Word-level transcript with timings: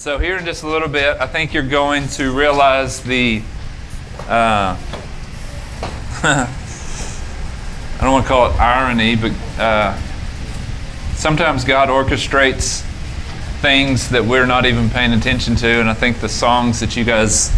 So, 0.00 0.16
here 0.18 0.38
in 0.38 0.46
just 0.46 0.62
a 0.62 0.66
little 0.66 0.88
bit, 0.88 1.20
I 1.20 1.26
think 1.26 1.52
you're 1.52 1.62
going 1.62 2.08
to 2.08 2.32
realize 2.34 3.02
the. 3.02 3.42
Uh, 4.20 4.74
I 6.22 6.48
don't 8.00 8.12
want 8.12 8.24
to 8.24 8.28
call 8.28 8.50
it 8.50 8.58
irony, 8.58 9.14
but 9.14 9.32
uh, 9.58 9.94
sometimes 11.16 11.64
God 11.64 11.90
orchestrates 11.90 12.80
things 13.60 14.08
that 14.08 14.24
we're 14.24 14.46
not 14.46 14.64
even 14.64 14.88
paying 14.88 15.12
attention 15.12 15.54
to. 15.56 15.68
And 15.68 15.90
I 15.90 15.92
think 15.92 16.20
the 16.20 16.30
songs 16.30 16.80
that 16.80 16.96
you 16.96 17.04
guys 17.04 17.52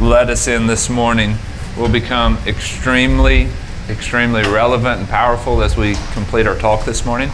led 0.00 0.30
us 0.30 0.48
in 0.48 0.66
this 0.66 0.90
morning 0.90 1.36
will 1.78 1.88
become 1.88 2.38
extremely, 2.44 3.46
extremely 3.88 4.42
relevant 4.42 4.98
and 4.98 5.08
powerful 5.08 5.62
as 5.62 5.76
we 5.76 5.94
complete 6.12 6.48
our 6.48 6.58
talk 6.58 6.84
this 6.84 7.06
morning. 7.06 7.30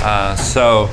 Uh, 0.00 0.36
so, 0.36 0.88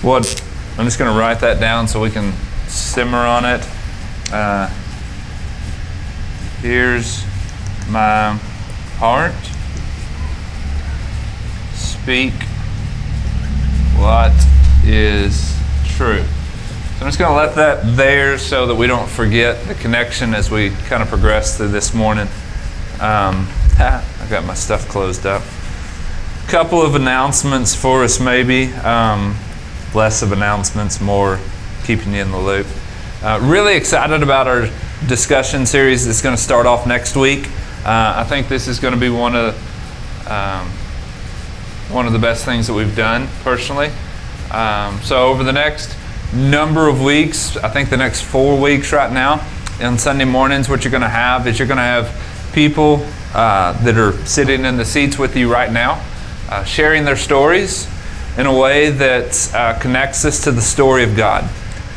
what 0.00 0.42
I'm 0.78 0.84
just 0.84 0.98
going 0.98 1.12
to 1.12 1.18
write 1.18 1.40
that 1.40 1.60
down 1.60 1.88
so 1.88 2.00
we 2.00 2.10
can 2.10 2.32
simmer 2.68 3.18
on 3.18 3.44
it. 3.44 3.68
Uh, 4.32 4.68
here's 6.60 7.24
my 7.88 8.34
heart. 8.98 9.34
Speak 11.74 12.32
what 14.00 14.32
is 14.84 15.54
true. 15.84 16.22
So 16.22 17.00
I'm 17.00 17.08
just 17.08 17.18
going 17.18 17.30
to 17.30 17.36
let 17.36 17.54
that 17.56 17.96
there 17.96 18.38
so 18.38 18.66
that 18.66 18.74
we 18.74 18.86
don't 18.86 19.08
forget 19.08 19.62
the 19.66 19.74
connection 19.74 20.34
as 20.34 20.50
we 20.50 20.70
kind 20.86 21.02
of 21.02 21.08
progress 21.08 21.56
through 21.56 21.68
this 21.68 21.92
morning. 21.92 22.26
Um, 23.00 23.46
I 23.78 24.26
got 24.30 24.44
my 24.44 24.54
stuff 24.54 24.88
closed 24.88 25.26
up. 25.26 25.42
A 25.42 26.50
Couple 26.50 26.80
of 26.80 26.94
announcements 26.94 27.74
for 27.74 28.04
us, 28.04 28.20
maybe. 28.20 28.72
Um, 28.72 29.36
less 29.94 30.22
of 30.22 30.32
announcements, 30.32 31.00
more 31.00 31.38
keeping 31.84 32.14
you 32.14 32.22
in 32.22 32.30
the 32.30 32.38
loop. 32.38 32.66
Uh, 33.22 33.38
really 33.42 33.76
excited 33.76 34.22
about 34.22 34.46
our 34.46 34.68
discussion 35.06 35.66
series 35.66 36.06
that's 36.06 36.22
going 36.22 36.36
to 36.36 36.40
start 36.40 36.66
off 36.66 36.86
next 36.86 37.16
week. 37.16 37.46
Uh, 37.84 38.14
I 38.16 38.24
think 38.24 38.48
this 38.48 38.68
is 38.68 38.78
going 38.78 38.94
to 38.94 39.00
be 39.00 39.08
one 39.08 39.34
of 39.34 40.28
um, 40.28 40.68
one 41.92 42.06
of 42.06 42.12
the 42.12 42.18
best 42.18 42.44
things 42.44 42.66
that 42.68 42.74
we've 42.74 42.94
done 42.94 43.26
personally. 43.42 43.90
Um, 44.50 45.00
so 45.02 45.26
over 45.26 45.42
the 45.42 45.52
next 45.52 45.96
number 46.32 46.88
of 46.88 47.02
weeks, 47.02 47.56
I 47.56 47.68
think 47.68 47.90
the 47.90 47.96
next 47.96 48.22
four 48.22 48.60
weeks 48.60 48.92
right 48.92 49.12
now, 49.12 49.44
on 49.82 49.98
Sunday 49.98 50.24
mornings, 50.24 50.68
what 50.68 50.84
you're 50.84 50.90
going 50.92 51.02
to 51.02 51.08
have 51.08 51.46
is 51.46 51.58
you're 51.58 51.66
going 51.68 51.78
to 51.78 51.82
have 51.82 52.52
people 52.52 53.04
uh, 53.34 53.72
that 53.84 53.96
are 53.96 54.12
sitting 54.24 54.64
in 54.64 54.76
the 54.76 54.84
seats 54.84 55.18
with 55.18 55.36
you 55.36 55.52
right 55.52 55.72
now, 55.72 56.04
uh, 56.48 56.62
sharing 56.64 57.04
their 57.04 57.16
stories 57.16 57.88
in 58.36 58.46
a 58.46 58.54
way 58.56 58.90
that 58.90 59.54
uh, 59.54 59.78
connects 59.78 60.24
us 60.24 60.44
to 60.44 60.52
the 60.52 60.60
story 60.60 61.04
of 61.04 61.16
God. 61.16 61.48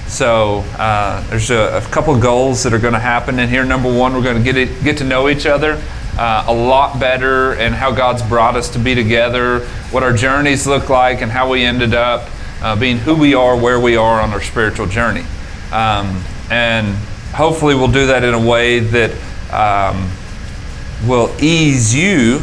So 0.07 0.59
uh, 0.77 1.25
there's 1.29 1.49
a, 1.49 1.77
a, 1.77 1.81
couple 1.89 2.17
goals 2.19 2.63
that 2.63 2.73
are 2.73 2.79
going 2.79 2.93
to 2.93 2.99
happen 2.99 3.39
in 3.39 3.49
here. 3.49 3.63
Number 3.63 3.91
one, 3.91 4.13
we're 4.13 4.21
going 4.21 4.43
to 4.43 4.53
get 4.53 4.83
get 4.83 4.97
to 4.97 5.03
know 5.03 5.29
each 5.29 5.45
other 5.45 5.81
uh, 6.17 6.45
a 6.47 6.53
lot 6.53 6.99
better, 6.99 7.53
and 7.53 7.73
how 7.73 7.91
God's 7.91 8.21
brought 8.21 8.55
us 8.55 8.69
to 8.69 8.79
be 8.79 8.93
together, 8.93 9.61
what 9.91 10.03
our 10.03 10.13
journeys 10.13 10.67
look 10.67 10.89
like, 10.89 11.21
and 11.21 11.31
how 11.31 11.49
we 11.49 11.63
ended 11.63 11.93
up 11.93 12.29
uh, 12.61 12.75
being 12.75 12.97
who 12.97 13.15
we 13.15 13.33
are, 13.33 13.57
where 13.57 13.79
we 13.79 13.97
are 13.97 14.21
on 14.21 14.31
our 14.31 14.41
spiritual 14.41 14.85
journey. 14.85 15.25
Um, 15.71 16.23
and 16.51 16.93
hopefully, 17.33 17.73
we'll 17.73 17.91
do 17.91 18.07
that 18.07 18.23
in 18.23 18.33
a 18.33 18.45
way 18.45 18.79
that 18.79 19.11
um, 19.51 20.09
will 21.07 21.35
ease 21.41 21.95
you 21.95 22.41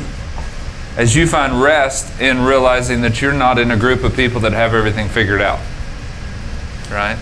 as 0.97 1.15
you 1.15 1.27
find 1.27 1.63
rest 1.63 2.21
in 2.21 2.43
realizing 2.43 3.03
that 3.03 3.23
you're 3.23 3.33
not 3.33 3.59
in 3.59 3.71
a 3.71 3.77
group 3.77 4.05
of 4.05 4.15
people 4.15 4.41
that 4.41 4.53
have 4.53 4.75
everything 4.75 5.09
figured 5.09 5.41
out. 5.41 5.61
Right? 6.91 7.19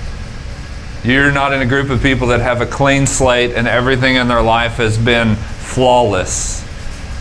You're 1.04 1.30
not 1.30 1.52
in 1.52 1.60
a 1.60 1.66
group 1.66 1.90
of 1.90 2.02
people 2.02 2.28
that 2.28 2.40
have 2.40 2.60
a 2.60 2.66
clean 2.66 3.06
slate 3.06 3.52
and 3.52 3.68
everything 3.68 4.16
in 4.16 4.28
their 4.28 4.42
life 4.42 4.74
has 4.74 4.98
been 4.98 5.36
flawless. 5.36 6.64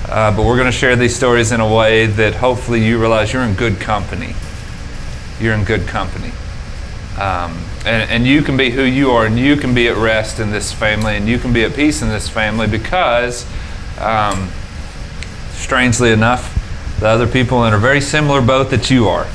Uh, 0.09 0.35
but 0.35 0.45
we're 0.45 0.55
going 0.55 0.71
to 0.71 0.77
share 0.77 0.95
these 0.95 1.15
stories 1.15 1.51
in 1.51 1.59
a 1.59 1.75
way 1.75 2.05
that 2.05 2.35
hopefully 2.35 2.83
you 2.83 2.99
realize 2.99 3.33
you're 3.33 3.43
in 3.43 3.53
good 3.55 3.79
company. 3.79 4.33
You're 5.39 5.53
in 5.53 5.63
good 5.63 5.85
company. 5.85 6.31
Um, 7.19 7.61
and, 7.85 8.09
and 8.09 8.25
you 8.25 8.41
can 8.41 8.57
be 8.57 8.69
who 8.69 8.83
you 8.83 9.11
are, 9.11 9.25
and 9.25 9.37
you 9.37 9.57
can 9.57 9.73
be 9.73 9.87
at 9.87 9.97
rest 9.97 10.39
in 10.39 10.51
this 10.51 10.71
family, 10.71 11.15
and 11.17 11.27
you 11.27 11.37
can 11.37 11.51
be 11.51 11.63
at 11.63 11.73
peace 11.73 12.01
in 12.01 12.09
this 12.09 12.29
family 12.29 12.67
because 12.67 13.45
um, 13.99 14.49
strangely 15.57 16.11
enough, 16.11 16.53
the 16.99 17.07
other 17.07 17.27
people 17.27 17.65
in 17.65 17.73
a 17.73 17.77
very 17.77 17.99
similar 17.99 18.41
boat 18.41 18.69
that 18.69 18.89
you 18.89 19.07
are. 19.07 19.27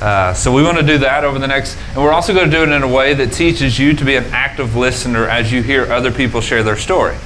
Uh, 0.00 0.34
so 0.34 0.52
we 0.52 0.62
want 0.62 0.76
to 0.76 0.82
do 0.82 0.98
that 0.98 1.24
over 1.24 1.38
the 1.38 1.46
next, 1.46 1.78
and 1.94 2.02
we're 2.02 2.12
also 2.12 2.34
going 2.34 2.50
to 2.50 2.54
do 2.54 2.62
it 2.62 2.68
in 2.68 2.82
a 2.82 2.88
way 2.88 3.14
that 3.14 3.32
teaches 3.32 3.78
you 3.78 3.94
to 3.94 4.04
be 4.04 4.16
an 4.16 4.24
active 4.24 4.76
listener 4.76 5.26
as 5.26 5.50
you 5.50 5.62
hear 5.62 5.90
other 5.90 6.12
people 6.12 6.40
share 6.40 6.62
their 6.62 6.76
story. 6.76 7.16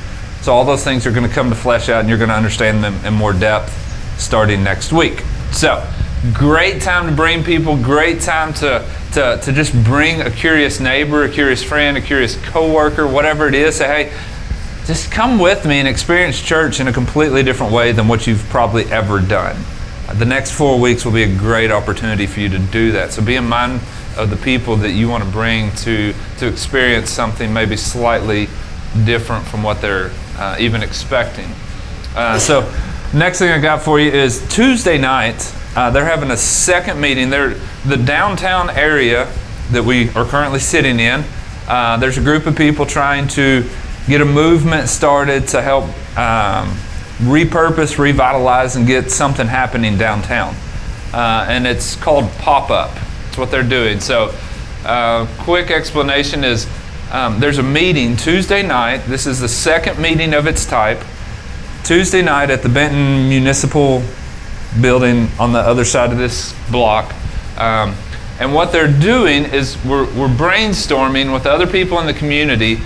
So 0.42 0.52
all 0.52 0.64
those 0.64 0.84
things 0.84 1.06
are 1.06 1.10
going 1.10 1.28
to 1.28 1.34
come 1.34 1.50
to 1.50 1.56
flesh 1.56 1.88
out, 1.88 2.00
and 2.00 2.08
you're 2.08 2.18
going 2.18 2.30
to 2.30 2.36
understand 2.36 2.84
them 2.84 2.94
in 3.04 3.12
more 3.12 3.32
depth 3.32 4.20
starting 4.20 4.62
next 4.62 4.92
week. 4.92 5.20
So 5.50 5.84
great 6.32 6.80
time 6.80 7.08
to 7.08 7.12
bring 7.12 7.42
people, 7.42 7.76
great 7.76 8.20
time 8.20 8.52
to, 8.54 8.86
to, 9.14 9.40
to 9.42 9.52
just 9.52 9.74
bring 9.82 10.20
a 10.20 10.30
curious 10.30 10.78
neighbor, 10.78 11.24
a 11.24 11.28
curious 11.28 11.62
friend, 11.62 11.96
a 11.96 12.00
curious 12.00 12.36
coworker, 12.46 13.06
whatever 13.06 13.48
it 13.48 13.54
is. 13.54 13.76
Say, 13.76 14.04
hey, 14.04 14.12
just 14.90 15.12
come 15.12 15.38
with 15.38 15.64
me 15.64 15.78
and 15.78 15.86
experience 15.86 16.42
church 16.42 16.80
in 16.80 16.88
a 16.88 16.92
completely 16.92 17.44
different 17.44 17.72
way 17.72 17.92
than 17.92 18.08
what 18.08 18.26
you've 18.26 18.42
probably 18.48 18.82
ever 18.86 19.20
done. 19.20 19.56
The 20.14 20.24
next 20.24 20.50
four 20.50 20.80
weeks 20.80 21.04
will 21.04 21.12
be 21.12 21.22
a 21.22 21.32
great 21.32 21.70
opportunity 21.70 22.26
for 22.26 22.40
you 22.40 22.48
to 22.48 22.58
do 22.58 22.90
that. 22.90 23.12
So 23.12 23.22
be 23.22 23.36
in 23.36 23.48
mind 23.48 23.80
of 24.16 24.30
the 24.30 24.36
people 24.36 24.74
that 24.78 24.90
you 24.90 25.08
want 25.08 25.22
to 25.22 25.30
bring 25.30 25.70
to, 25.76 26.12
to 26.38 26.48
experience 26.48 27.08
something 27.08 27.52
maybe 27.52 27.76
slightly 27.76 28.48
different 29.04 29.46
from 29.46 29.62
what 29.62 29.80
they're 29.80 30.10
uh, 30.36 30.56
even 30.58 30.82
expecting. 30.82 31.46
Uh, 32.16 32.36
so, 32.40 32.62
next 33.14 33.38
thing 33.38 33.52
I 33.52 33.60
got 33.60 33.82
for 33.82 34.00
you 34.00 34.10
is 34.10 34.44
Tuesday 34.52 34.98
night. 34.98 35.54
Uh, 35.76 35.92
they're 35.92 36.04
having 36.04 36.32
a 36.32 36.36
second 36.36 37.00
meeting. 37.00 37.30
They're 37.30 37.54
the 37.86 37.96
downtown 37.96 38.70
area 38.70 39.32
that 39.70 39.84
we 39.84 40.10
are 40.10 40.24
currently 40.24 40.58
sitting 40.58 40.98
in. 40.98 41.22
Uh, 41.68 41.96
there's 41.98 42.18
a 42.18 42.22
group 42.22 42.46
of 42.46 42.56
people 42.56 42.84
trying 42.84 43.28
to 43.28 43.64
get 44.06 44.20
a 44.20 44.24
movement 44.24 44.88
started 44.88 45.48
to 45.48 45.62
help 45.62 45.84
um, 46.18 46.68
repurpose, 47.20 47.98
revitalize, 47.98 48.76
and 48.76 48.86
get 48.86 49.10
something 49.10 49.46
happening 49.46 49.98
downtown. 49.98 50.54
Uh, 51.12 51.46
and 51.48 51.66
it's 51.66 51.96
called 51.96 52.30
Pop 52.38 52.70
Up. 52.70 52.94
That's 52.94 53.38
what 53.38 53.50
they're 53.50 53.62
doing. 53.62 54.00
So, 54.00 54.34
uh, 54.84 55.26
quick 55.38 55.70
explanation 55.70 56.44
is 56.44 56.66
um, 57.12 57.40
there's 57.40 57.58
a 57.58 57.62
meeting 57.62 58.16
Tuesday 58.16 58.62
night. 58.62 58.98
This 59.06 59.26
is 59.26 59.40
the 59.40 59.48
second 59.48 59.98
meeting 59.98 60.32
of 60.32 60.46
its 60.46 60.64
type. 60.64 61.02
Tuesday 61.84 62.22
night 62.22 62.50
at 62.50 62.62
the 62.62 62.68
Benton 62.68 63.28
Municipal 63.28 64.02
Building 64.80 65.28
on 65.40 65.52
the 65.52 65.58
other 65.58 65.84
side 65.84 66.12
of 66.12 66.18
this 66.18 66.54
block. 66.70 67.12
Um, 67.58 67.96
and 68.38 68.54
what 68.54 68.70
they're 68.70 68.86
doing 68.86 69.44
is 69.44 69.76
we're, 69.84 70.04
we're 70.14 70.28
brainstorming 70.28 71.32
with 71.32 71.44
other 71.44 71.66
people 71.66 71.98
in 71.98 72.06
the 72.06 72.14
community 72.14 72.78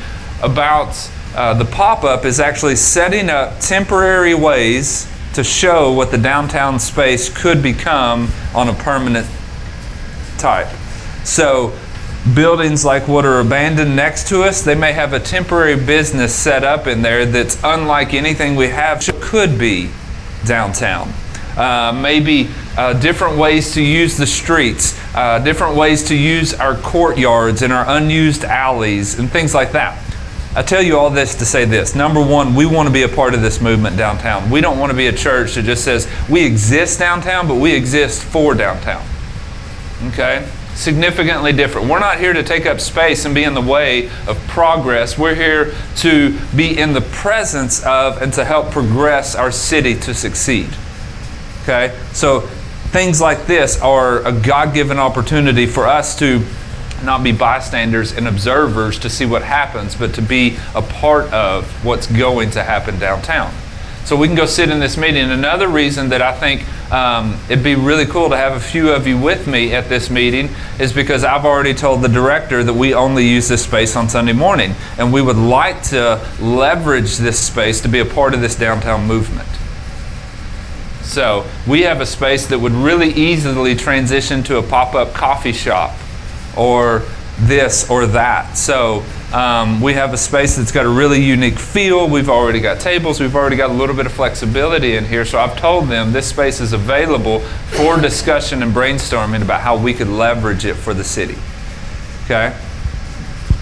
about 0.45 1.11
uh, 1.35 1.55
the 1.55 1.65
pop 1.65 2.05
up 2.05 2.25
is 2.25 2.39
actually 2.39 2.77
setting 2.77 3.29
up 3.29 3.59
temporary 3.61 4.35
ways 4.35 5.11
to 5.33 5.43
show 5.43 5.93
what 5.93 6.11
the 6.11 6.19
downtown 6.19 6.79
space 6.79 7.29
could 7.29 7.63
become 7.63 8.29
on 8.55 8.69
a 8.69 8.73
permanent 8.73 9.27
type. 10.39 10.69
So, 11.25 11.77
buildings 12.35 12.85
like 12.85 13.09
what 13.09 13.25
are 13.25 13.41
abandoned 13.41 13.97
next 13.97 14.29
to 14.29 14.43
us, 14.43 14.63
they 14.63 14.75
may 14.75 14.93
have 14.93 15.13
a 15.13 15.21
temporary 15.21 15.77
business 15.77 16.35
set 16.35 16.63
up 16.63 16.87
in 16.87 17.03
there 17.03 17.27
that's 17.27 17.59
unlike 17.65 18.15
anything 18.15 18.55
we 18.55 18.69
have 18.69 19.05
could 19.21 19.59
be 19.59 19.91
downtown. 20.47 21.13
Uh, 21.57 21.93
maybe 22.01 22.49
uh, 22.77 22.93
different 22.95 23.37
ways 23.37 23.75
to 23.75 23.83
use 23.83 24.17
the 24.17 24.27
streets, 24.27 24.99
uh, 25.15 25.39
different 25.41 25.77
ways 25.77 26.03
to 26.05 26.17
use 26.17 26.53
our 26.55 26.77
courtyards 26.77 27.63
and 27.63 27.73
our 27.73 27.85
unused 27.97 28.45
alleys, 28.45 29.19
and 29.19 29.31
things 29.31 29.55
like 29.55 29.73
that. 29.73 30.04
I 30.57 30.63
tell 30.63 30.83
you 30.83 30.97
all 30.97 31.11
this 31.11 31.35
to 31.37 31.45
say 31.45 31.65
this. 31.65 31.97
Number 31.97 32.25
one, 32.25 32.55
we 32.55 32.65
want 32.65 32.87
to 32.87 32.93
be 32.93 33.03
a 33.03 33.09
part 33.09 33.35
of 33.35 33.43
this 33.43 33.61
movement 33.61 33.97
downtown. 33.97 34.51
We 34.51 34.61
don't 34.61 34.79
want 34.79 34.91
to 34.91 34.97
be 34.97 35.09
a 35.09 35.13
church 35.13 35.57
that 35.57 35.65
just 35.65 35.85
says 35.85 36.09
we 36.31 36.47
exist 36.47 37.01
downtown, 37.01 37.49
but 37.49 37.57
we 37.57 37.75
exist 37.75 38.23
for 38.23 38.55
downtown. 38.55 39.05
Okay? 40.09 40.49
Significantly 40.75 41.53
different. 41.53 41.89
We're 41.89 41.99
not 41.99 42.21
here 42.21 42.33
to 42.33 42.45
take 42.45 42.67
up 42.67 42.81
space 42.81 43.25
and 43.25 43.35
be 43.35 43.43
in 43.43 43.55
the 43.55 43.61
way 43.61 44.11
of 44.29 44.39
progress. 44.47 45.19
We're 45.19 45.35
here 45.35 45.75
to 45.97 46.39
be 46.55 46.79
in 46.79 46.93
the 46.93 47.01
presence 47.01 47.85
of 47.85 48.23
and 48.23 48.33
to 48.35 48.45
help 48.45 48.71
progress 48.71 49.35
our 49.35 49.51
city 49.51 49.97
to 50.01 50.15
succeed. 50.15 50.69
Okay? 51.63 51.99
So 52.13 52.43
things 52.93 53.21
like 53.21 53.47
this 53.47 53.81
are 53.81 54.25
a 54.25 54.31
God 54.31 54.73
given 54.73 55.01
opportunity 55.01 55.67
for 55.67 55.89
us 55.89 56.17
to 56.21 56.45
not 57.05 57.23
be 57.23 57.33
bystanders 57.33 58.13
and 58.13 58.27
observers 58.27 58.99
to 59.01 59.11
see 59.11 59.27
what 59.27 59.43
happens, 59.43 59.95
but 59.95 60.15
to 60.15 60.23
be 60.23 60.57
a 60.75 60.83
part 60.83 61.33
of 61.33 61.67
what's 61.85 62.07
going 62.07 62.51
to 62.53 62.63
happen 62.63 62.99
downtown. 62.99 63.53
So 64.05 64.17
we 64.17 64.27
can 64.27 64.37
go 64.37 64.45
sit 64.45 64.69
in 64.69 64.81
this 64.81 64.99
meeting. 64.99 65.31
Another 65.31 65.67
reason 65.67 66.11
that 66.11 66.21
I 66.21 66.33
think 66.33 66.63
um, 66.93 67.39
it'd 67.49 67.65
be 67.65 67.75
really 67.75 68.05
cool 68.05 68.29
to 68.29 68.37
have 68.37 68.53
a 68.53 68.61
few 68.61 68.93
of 68.93 69.07
you 69.07 69.19
with 69.19 69.47
me 69.47 69.75
at 69.75 69.89
this 69.89 70.11
meeting 70.11 70.51
is 70.79 70.93
because 70.93 71.25
I've 71.25 71.47
already 71.47 71.73
told 71.73 72.03
the 72.03 72.09
director 72.09 72.63
that 72.63 72.75
we 72.75 72.93
only 72.93 73.27
use 73.27 73.49
this 73.49 73.65
space 73.65 73.97
on 73.97 74.11
Sunday 74.11 74.35
morning. 74.35 74.75
And 74.99 75.11
we 75.11 75.23
would 75.23 75.39
like 75.39 75.83
to 75.85 76.21
leverage 76.39 77.17
this 77.17 77.39
space 77.39 77.81
to 77.81 77.89
be 77.89 78.01
a 78.01 78.05
part 78.05 78.35
of 78.35 78.43
this 78.43 78.55
downtown 78.55 79.07
movement. 79.07 79.49
So 81.01 81.47
we 81.67 81.83
have 81.83 82.03
a 82.03 82.07
space 82.07 82.47
that 82.49 82.59
would 82.59 82.73
really 82.73 83.09
easily 83.11 83.75
transition 83.75 84.43
to 84.45 84.59
a 84.59 84.63
pop 84.63 84.95
up 84.95 85.15
coffee 85.15 85.53
shop 85.53 85.97
or 86.57 87.03
this 87.39 87.91
or 87.91 88.07
that. 88.07 88.57
So 88.57 89.05
um, 89.33 89.81
we 89.81 89.95
have 89.95 90.13
a 90.13 90.17
space 90.17 90.57
that's 90.57 90.71
got 90.71 90.87
a 90.87 90.89
really 90.89 91.23
unique 91.23 91.59
feel. 91.59 92.09
We've 92.09 92.29
already 92.29 92.61
got 92.61 92.81
tables. 92.81 93.21
We've 93.21 93.35
already 93.35 93.57
got 93.57 93.71
a 93.71 93.73
little 93.73 93.97
bit 93.97 94.07
of 94.07 94.13
flexibility 94.13 94.97
in 94.97 95.05
here. 95.05 95.25
So 95.25 95.39
I've 95.39 95.59
told 95.59 95.89
them 95.89 96.13
this 96.13 96.29
space 96.29 96.61
is 96.61 96.73
available 96.73 97.41
for 97.41 98.01
discussion 98.01 98.63
and 98.63 98.73
brainstorming 98.73 99.43
about 99.43 99.61
how 99.61 99.77
we 99.77 99.93
could 99.93 100.09
leverage 100.09 100.65
it 100.65 100.75
for 100.75 100.95
the 100.95 101.05
city. 101.05 101.37
Okay? 102.25 102.57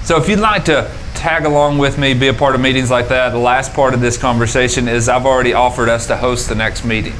So 0.05 0.21
if 0.21 0.29
you'd 0.29 0.41
like 0.41 0.67
to 0.67 0.93
tag 1.15 1.45
along 1.47 1.79
with 1.79 1.99
me, 1.99 2.13
be 2.13 2.29
a 2.29 2.35
part 2.35 2.55
of 2.55 2.61
meetings 2.61 2.91
like 2.91 3.09
that, 3.09 3.31
the 3.31 3.39
last 3.39 3.73
part 3.73 3.95
of 3.95 4.01
this 4.01 4.19
conversation 4.19 4.89
is 4.89 5.09
I've 5.09 5.25
already 5.25 5.55
offered 5.55 5.89
us 5.89 6.07
to 6.09 6.17
host 6.17 6.49
the 6.49 6.55
next 6.55 6.85
meeting. 6.85 7.15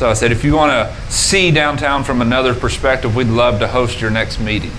So 0.00 0.08
I 0.08 0.14
said, 0.14 0.32
if 0.32 0.44
you 0.44 0.54
want 0.54 0.72
to 0.72 1.12
see 1.12 1.50
downtown 1.50 2.04
from 2.04 2.22
another 2.22 2.54
perspective, 2.54 3.14
we'd 3.14 3.26
love 3.26 3.58
to 3.58 3.68
host 3.68 4.00
your 4.00 4.08
next 4.10 4.40
meeting. 4.40 4.70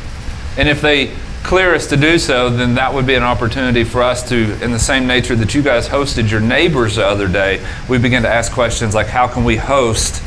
And 0.57 0.67
if 0.67 0.81
they 0.81 1.13
clear 1.43 1.75
us 1.75 1.85
to 1.89 1.95
do 1.95 2.17
so, 2.17 2.49
then 2.49 2.73
that 2.73 2.91
would 2.91 3.05
be 3.05 3.13
an 3.13 3.21
opportunity 3.21 3.83
for 3.83 4.01
us 4.01 4.27
to, 4.29 4.59
in 4.63 4.71
the 4.71 4.79
same 4.79 5.05
nature 5.05 5.35
that 5.35 5.53
you 5.53 5.61
guys 5.61 5.87
hosted 5.87 6.31
your 6.31 6.39
neighbors 6.39 6.95
the 6.95 7.05
other 7.05 7.27
day, 7.27 7.63
we 7.87 7.99
begin 7.99 8.23
to 8.23 8.29
ask 8.29 8.51
questions 8.51 8.95
like 8.95 9.05
how 9.05 9.27
can 9.27 9.43
we 9.43 9.57
host 9.57 10.23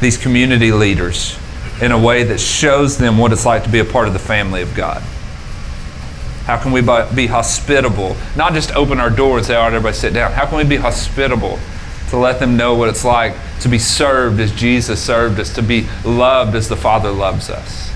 these 0.00 0.16
community 0.16 0.72
leaders 0.72 1.38
in 1.82 1.92
a 1.92 1.98
way 1.98 2.24
that 2.24 2.40
shows 2.40 2.96
them 2.96 3.18
what 3.18 3.30
it's 3.30 3.44
like 3.44 3.64
to 3.64 3.68
be 3.68 3.80
a 3.80 3.84
part 3.84 4.08
of 4.08 4.14
the 4.14 4.18
family 4.18 4.62
of 4.62 4.74
God? 4.74 5.02
How 6.44 6.56
can 6.56 6.72
we 6.72 6.80
be 6.80 7.26
hospitable? 7.26 8.16
Not 8.36 8.54
just 8.54 8.74
open 8.74 9.00
our 9.00 9.10
door 9.10 9.36
and 9.36 9.46
say, 9.46 9.54
all 9.54 9.64
right, 9.64 9.74
everybody 9.74 9.94
sit 9.94 10.14
down. 10.14 10.32
How 10.32 10.46
can 10.46 10.56
we 10.56 10.64
be 10.64 10.76
hospitable 10.76 11.58
to 12.08 12.16
let 12.16 12.40
them 12.40 12.56
know 12.56 12.74
what 12.74 12.88
it's 12.88 13.04
like 13.04 13.34
to 13.60 13.68
be 13.68 13.78
served 13.78 14.40
as 14.40 14.52
Jesus 14.52 15.02
served 15.02 15.40
us, 15.40 15.54
to 15.54 15.62
be 15.62 15.86
loved 16.04 16.54
as 16.54 16.68
the 16.68 16.76
Father 16.76 17.10
loves 17.10 17.50
us? 17.50 17.92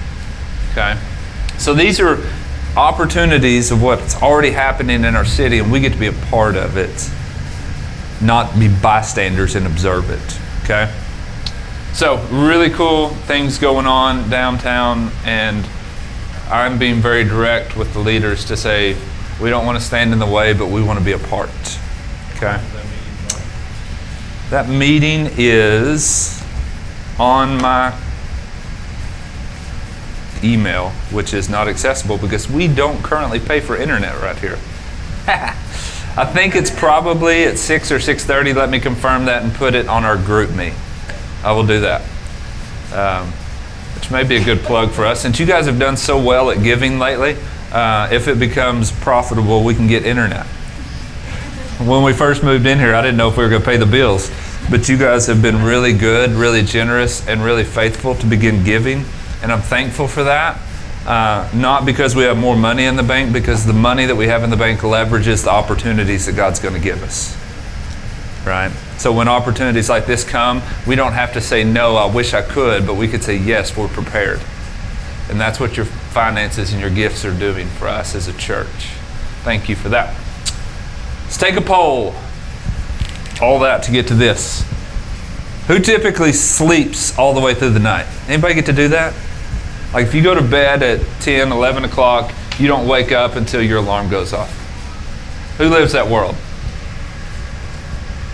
Okay? 0.72 0.98
So 1.58 1.74
these 1.74 2.00
are 2.00 2.18
opportunities 2.76 3.70
of 3.70 3.82
what's 3.82 4.20
already 4.22 4.50
happening 4.50 5.04
in 5.04 5.16
our 5.16 5.24
city, 5.24 5.58
and 5.58 5.70
we 5.70 5.80
get 5.80 5.92
to 5.92 5.98
be 5.98 6.06
a 6.06 6.12
part 6.12 6.56
of 6.56 6.76
it, 6.76 7.10
not 8.24 8.58
be 8.58 8.68
bystanders 8.68 9.54
and 9.56 9.66
observe 9.66 10.10
it. 10.10 10.40
Okay? 10.64 10.92
So, 11.92 12.18
really 12.30 12.70
cool 12.70 13.08
things 13.08 13.58
going 13.58 13.86
on 13.86 14.30
downtown, 14.30 15.10
and 15.24 15.68
I'm 16.48 16.78
being 16.78 17.00
very 17.00 17.24
direct 17.24 17.76
with 17.76 17.92
the 17.92 17.98
leaders 17.98 18.44
to 18.46 18.56
say 18.56 18.96
we 19.40 19.50
don't 19.50 19.66
want 19.66 19.78
to 19.78 19.84
stand 19.84 20.12
in 20.12 20.18
the 20.18 20.26
way, 20.26 20.52
but 20.52 20.68
we 20.68 20.82
want 20.82 20.98
to 20.98 21.04
be 21.04 21.12
a 21.12 21.18
part. 21.18 21.50
Okay? 22.36 22.60
That 24.50 24.68
meeting 24.68 25.30
is 25.36 26.42
on 27.20 27.56
my 27.62 27.96
email, 30.42 30.90
which 31.12 31.32
is 31.32 31.48
not 31.48 31.68
accessible 31.68 32.18
because 32.18 32.50
we 32.50 32.66
don't 32.66 33.00
currently 33.02 33.38
pay 33.38 33.60
for 33.60 33.76
internet 33.76 34.20
right 34.20 34.36
here. 34.36 34.58
I 36.16 36.24
think 36.24 36.56
it's 36.56 36.70
probably 36.70 37.44
at 37.44 37.58
6 37.58 37.92
or 37.92 37.98
6.30. 37.98 38.56
Let 38.56 38.70
me 38.70 38.80
confirm 38.80 39.26
that 39.26 39.44
and 39.44 39.54
put 39.54 39.74
it 39.74 39.86
on 39.86 40.04
our 40.04 40.16
GroupMe. 40.16 40.74
I 41.44 41.52
will 41.52 41.66
do 41.66 41.80
that. 41.80 42.02
Um, 42.92 43.28
which 43.94 44.10
may 44.10 44.24
be 44.24 44.34
a 44.36 44.44
good 44.44 44.60
plug 44.60 44.90
for 44.90 45.06
us. 45.06 45.20
Since 45.20 45.38
you 45.38 45.46
guys 45.46 45.66
have 45.66 45.78
done 45.78 45.96
so 45.96 46.20
well 46.20 46.50
at 46.50 46.62
giving 46.64 46.98
lately, 46.98 47.36
uh, 47.70 48.08
if 48.10 48.26
it 48.26 48.40
becomes 48.40 48.90
profitable, 48.90 49.62
we 49.62 49.76
can 49.76 49.86
get 49.86 50.04
internet. 50.04 50.46
When 51.78 52.02
we 52.02 52.12
first 52.12 52.42
moved 52.42 52.66
in 52.66 52.78
here, 52.78 52.94
I 52.94 53.00
didn't 53.00 53.16
know 53.16 53.28
if 53.28 53.36
we 53.36 53.44
were 53.44 53.48
going 53.48 53.62
to 53.62 53.66
pay 53.66 53.76
the 53.76 53.86
bills. 53.86 54.30
But 54.70 54.88
you 54.88 54.96
guys 54.96 55.26
have 55.26 55.42
been 55.42 55.62
really 55.64 55.92
good, 55.92 56.30
really 56.30 56.62
generous, 56.62 57.26
and 57.26 57.42
really 57.42 57.64
faithful 57.64 58.14
to 58.14 58.26
begin 58.26 58.64
giving 58.64 59.04
and 59.42 59.50
I'm 59.50 59.62
thankful 59.62 60.06
for 60.06 60.24
that. 60.24 60.60
Uh, 61.06 61.48
not 61.54 61.86
because 61.86 62.14
we 62.14 62.24
have 62.24 62.36
more 62.36 62.56
money 62.56 62.84
in 62.84 62.96
the 62.96 63.02
bank, 63.02 63.32
because 63.32 63.64
the 63.64 63.72
money 63.72 64.04
that 64.06 64.16
we 64.16 64.26
have 64.26 64.44
in 64.44 64.50
the 64.50 64.56
bank 64.56 64.80
leverages 64.80 65.44
the 65.44 65.50
opportunities 65.50 66.26
that 66.26 66.36
God's 66.36 66.60
going 66.60 66.74
to 66.74 66.80
give 66.80 67.02
us. 67.02 67.36
Right? 68.46 68.70
So 68.98 69.12
when 69.12 69.28
opportunities 69.28 69.88
like 69.88 70.04
this 70.06 70.24
come, 70.24 70.62
we 70.86 70.94
don't 70.94 71.14
have 71.14 71.32
to 71.32 71.40
say, 71.40 71.64
no, 71.64 71.96
I 71.96 72.12
wish 72.12 72.34
I 72.34 72.42
could, 72.42 72.86
but 72.86 72.94
we 72.94 73.08
could 73.08 73.22
say, 73.22 73.36
yes, 73.36 73.76
we're 73.76 73.88
prepared. 73.88 74.40
And 75.30 75.40
that's 75.40 75.58
what 75.58 75.76
your 75.76 75.86
finances 75.86 76.72
and 76.72 76.80
your 76.80 76.90
gifts 76.90 77.24
are 77.24 77.36
doing 77.36 77.68
for 77.68 77.88
us 77.88 78.14
as 78.14 78.28
a 78.28 78.34
church. 78.34 78.90
Thank 79.42 79.68
you 79.70 79.76
for 79.76 79.88
that. 79.88 80.14
Let's 81.24 81.38
take 81.38 81.56
a 81.56 81.62
poll. 81.62 82.14
All 83.40 83.60
that 83.60 83.82
to 83.84 83.92
get 83.92 84.06
to 84.08 84.14
this. 84.14 84.64
Who 85.66 85.78
typically 85.78 86.32
sleeps 86.32 87.16
all 87.18 87.32
the 87.32 87.40
way 87.40 87.54
through 87.54 87.70
the 87.70 87.78
night? 87.78 88.06
Anybody 88.28 88.54
get 88.54 88.66
to 88.66 88.72
do 88.72 88.88
that? 88.88 89.14
Like 89.92 90.06
if 90.06 90.14
you 90.14 90.22
go 90.22 90.34
to 90.34 90.42
bed 90.42 90.82
at 90.82 91.00
10, 91.20 91.52
11 91.52 91.84
o'clock, 91.84 92.32
you 92.58 92.66
don't 92.66 92.86
wake 92.86 93.12
up 93.12 93.36
until 93.36 93.62
your 93.62 93.78
alarm 93.78 94.10
goes 94.10 94.32
off. 94.32 94.50
Who 95.58 95.68
lives 95.68 95.92
that 95.92 96.08
world? 96.08 96.34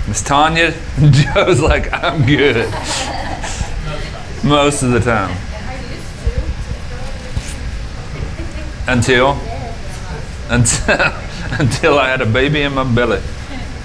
Miss 0.09 0.23
Tanya? 0.23 0.73
Joe's 1.11 1.61
like, 1.61 1.93
I'm 1.93 2.25
good. 2.25 2.57
Most 4.45 4.83
of 4.83 4.93
the 4.93 5.01
time. 5.01 5.37
Until? 8.89 9.39
Until, 10.49 10.97
until 11.59 11.99
I 11.99 12.09
had 12.09 12.21
a 12.21 12.27
baby 12.27 12.63
in 12.63 12.75
my 12.75 12.85
belly. 12.85 13.21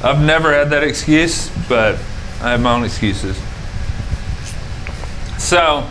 I've 0.04 0.22
never 0.22 0.52
had 0.52 0.72
that 0.72 0.84
excuse, 0.84 1.50
but 1.70 1.96
I 2.42 2.52
have 2.52 2.62
my 2.62 2.74
own 2.74 2.84
excuses. 2.84 3.38
So, 5.38 5.88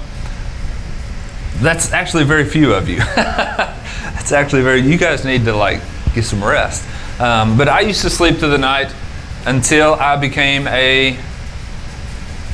that's 1.61 1.93
actually 1.93 2.25
very 2.25 2.45
few 2.45 2.73
of 2.75 2.89
you. 2.89 2.97
that's 3.15 4.33
actually 4.33 4.63
very, 4.63 4.81
you 4.81 4.99
guys 4.99 5.25
need 5.25 5.45
to 5.45 5.55
like 5.55 5.81
get 6.15 6.25
some 6.25 6.43
rest. 6.43 6.89
Um, 7.21 7.57
but 7.57 7.69
I 7.69 7.81
used 7.81 8.03
to 8.03 8.11
sleep 8.11 8.39
through 8.39 8.51
the 8.51 8.59
night 8.59 8.93
until 9.47 9.95
I 9.95 10.17
became 10.17 10.67
a 10.67 11.13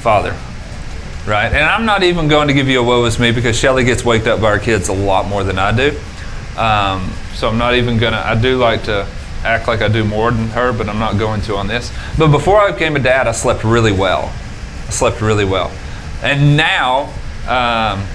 father. 0.00 0.36
Right? 1.26 1.52
And 1.52 1.64
I'm 1.64 1.86
not 1.86 2.02
even 2.02 2.28
going 2.28 2.48
to 2.48 2.54
give 2.54 2.68
you 2.68 2.80
a 2.80 2.82
woe 2.82 3.04
is 3.06 3.18
me 3.18 3.32
because 3.32 3.58
Shelly 3.58 3.84
gets 3.84 4.04
waked 4.04 4.26
up 4.26 4.40
by 4.40 4.48
our 4.48 4.58
kids 4.58 4.88
a 4.88 4.92
lot 4.92 5.26
more 5.26 5.42
than 5.42 5.58
I 5.58 5.74
do. 5.74 5.88
Um, 6.56 7.10
so 7.34 7.48
I'm 7.48 7.58
not 7.58 7.74
even 7.74 7.98
going 7.98 8.12
to, 8.12 8.18
I 8.18 8.34
do 8.40 8.58
like 8.58 8.84
to 8.84 9.06
act 9.46 9.68
like 9.68 9.82
I 9.82 9.88
do 9.88 10.04
more 10.04 10.30
than 10.30 10.48
her, 10.48 10.72
but 10.72 10.88
I'm 10.88 10.98
not 10.98 11.18
going 11.18 11.40
to 11.42 11.56
on 11.56 11.66
this. 11.66 11.92
But 12.18 12.28
before 12.28 12.60
I 12.60 12.72
became 12.72 12.96
a 12.96 13.00
dad, 13.00 13.26
I 13.26 13.32
slept 13.32 13.64
really 13.64 13.92
well. 13.92 14.32
I 14.86 14.90
slept 14.90 15.20
really 15.20 15.44
well. 15.44 15.70
And 16.22 16.56
now, 16.56 17.12
um, 17.48 18.06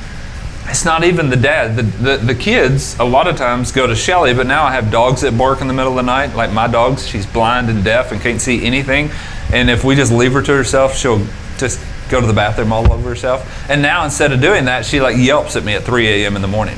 it's 0.65 0.85
not 0.85 1.03
even 1.03 1.29
the 1.29 1.35
dad. 1.35 1.75
The, 1.75 1.83
the, 1.83 2.17
the, 2.17 2.35
kids, 2.35 2.97
a 2.99 3.03
lot 3.03 3.27
of 3.27 3.35
times, 3.35 3.71
go 3.71 3.87
to 3.87 3.95
Shelly, 3.95 4.33
but 4.33 4.47
now 4.47 4.63
I 4.63 4.71
have 4.71 4.91
dogs 4.91 5.21
that 5.21 5.37
bark 5.37 5.61
in 5.61 5.67
the 5.67 5.73
middle 5.73 5.91
of 5.91 5.97
the 5.97 6.03
night. 6.03 6.35
Like 6.35 6.51
my 6.51 6.67
dog's, 6.67 7.07
she's 7.07 7.25
blind 7.25 7.69
and 7.69 7.83
deaf 7.83 8.11
and 8.11 8.21
can't 8.21 8.39
see 8.39 8.63
anything. 8.63 9.09
And 9.51 9.69
if 9.69 9.83
we 9.83 9.95
just 9.95 10.11
leave 10.11 10.33
her 10.33 10.41
to 10.41 10.51
herself, 10.53 10.95
she'll 10.95 11.25
just 11.57 11.79
go 12.09 12.21
to 12.21 12.27
the 12.27 12.33
bathroom 12.33 12.71
all 12.71 12.91
over 12.91 13.09
herself. 13.09 13.69
And 13.69 13.81
now, 13.81 14.05
instead 14.05 14.31
of 14.31 14.41
doing 14.41 14.65
that, 14.65 14.85
she 14.85 15.01
like 15.01 15.17
yelps 15.17 15.55
at 15.55 15.63
me 15.63 15.73
at 15.73 15.83
3 15.83 16.07
a.m. 16.07 16.35
in 16.35 16.41
the 16.41 16.47
morning. 16.47 16.77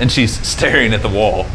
And 0.00 0.10
she's 0.10 0.38
staring 0.46 0.92
at 0.92 1.02
the 1.02 1.08
wall. 1.08 1.46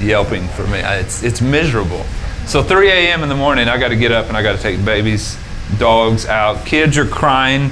Yelping 0.00 0.46
for 0.48 0.66
me. 0.66 0.78
It's, 0.78 1.22
it's 1.22 1.40
miserable. 1.40 2.04
So 2.46 2.62
3 2.62 2.90
a.m. 2.90 3.22
in 3.22 3.28
the 3.28 3.36
morning, 3.36 3.68
I 3.68 3.78
got 3.78 3.88
to 3.88 3.96
get 3.96 4.12
up 4.12 4.28
and 4.28 4.36
I 4.36 4.42
got 4.42 4.56
to 4.56 4.62
take 4.62 4.84
babies, 4.84 5.38
dogs 5.78 6.26
out. 6.26 6.64
Kids 6.64 6.96
are 6.96 7.06
crying 7.06 7.70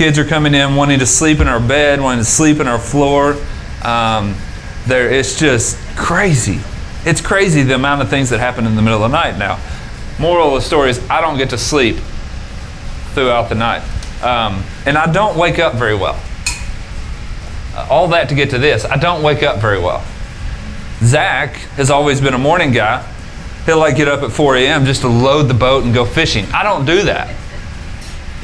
Kids 0.00 0.18
are 0.18 0.24
coming 0.24 0.54
in 0.54 0.76
wanting 0.76 0.98
to 1.00 1.04
sleep 1.04 1.40
in 1.40 1.46
our 1.46 1.60
bed, 1.60 2.00
wanting 2.00 2.24
to 2.24 2.30
sleep 2.30 2.58
in 2.58 2.66
our 2.66 2.78
floor. 2.78 3.36
Um, 3.84 4.34
there, 4.86 5.10
it's 5.10 5.38
just 5.38 5.76
crazy. 5.94 6.58
It's 7.04 7.20
crazy 7.20 7.64
the 7.64 7.74
amount 7.74 8.00
of 8.00 8.08
things 8.08 8.30
that 8.30 8.40
happen 8.40 8.66
in 8.66 8.76
the 8.76 8.80
middle 8.80 9.04
of 9.04 9.10
the 9.10 9.14
night 9.14 9.36
now. 9.36 9.60
Moral 10.18 10.48
of 10.48 10.54
the 10.54 10.66
story 10.66 10.88
is 10.88 11.06
I 11.10 11.20
don't 11.20 11.36
get 11.36 11.50
to 11.50 11.58
sleep 11.58 11.96
throughout 13.12 13.50
the 13.50 13.56
night. 13.56 13.82
Um, 14.22 14.64
and 14.86 14.96
I 14.96 15.12
don't 15.12 15.36
wake 15.36 15.58
up 15.58 15.74
very 15.74 15.94
well. 15.94 16.18
Uh, 17.74 17.86
all 17.90 18.08
that 18.08 18.28
to 18.28 18.34
get 18.34 18.50
to 18.50 18.58
this, 18.58 18.84
I 18.84 18.96
don't 18.96 19.22
wake 19.22 19.42
up 19.42 19.60
very 19.60 19.78
well. 19.78 20.04
Zach 21.02 21.54
has 21.76 21.90
always 21.90 22.20
been 22.20 22.34
a 22.34 22.38
morning 22.38 22.72
guy. 22.72 23.02
He'll 23.66 23.78
like 23.78 23.96
get 23.96 24.08
up 24.08 24.22
at 24.22 24.32
4 24.32 24.56
a.m. 24.56 24.84
just 24.84 25.02
to 25.02 25.08
load 25.08 25.44
the 25.44 25.54
boat 25.54 25.84
and 25.84 25.94
go 25.94 26.04
fishing. 26.04 26.44
I 26.46 26.62
don't 26.62 26.84
do 26.84 27.02
that. 27.02 27.34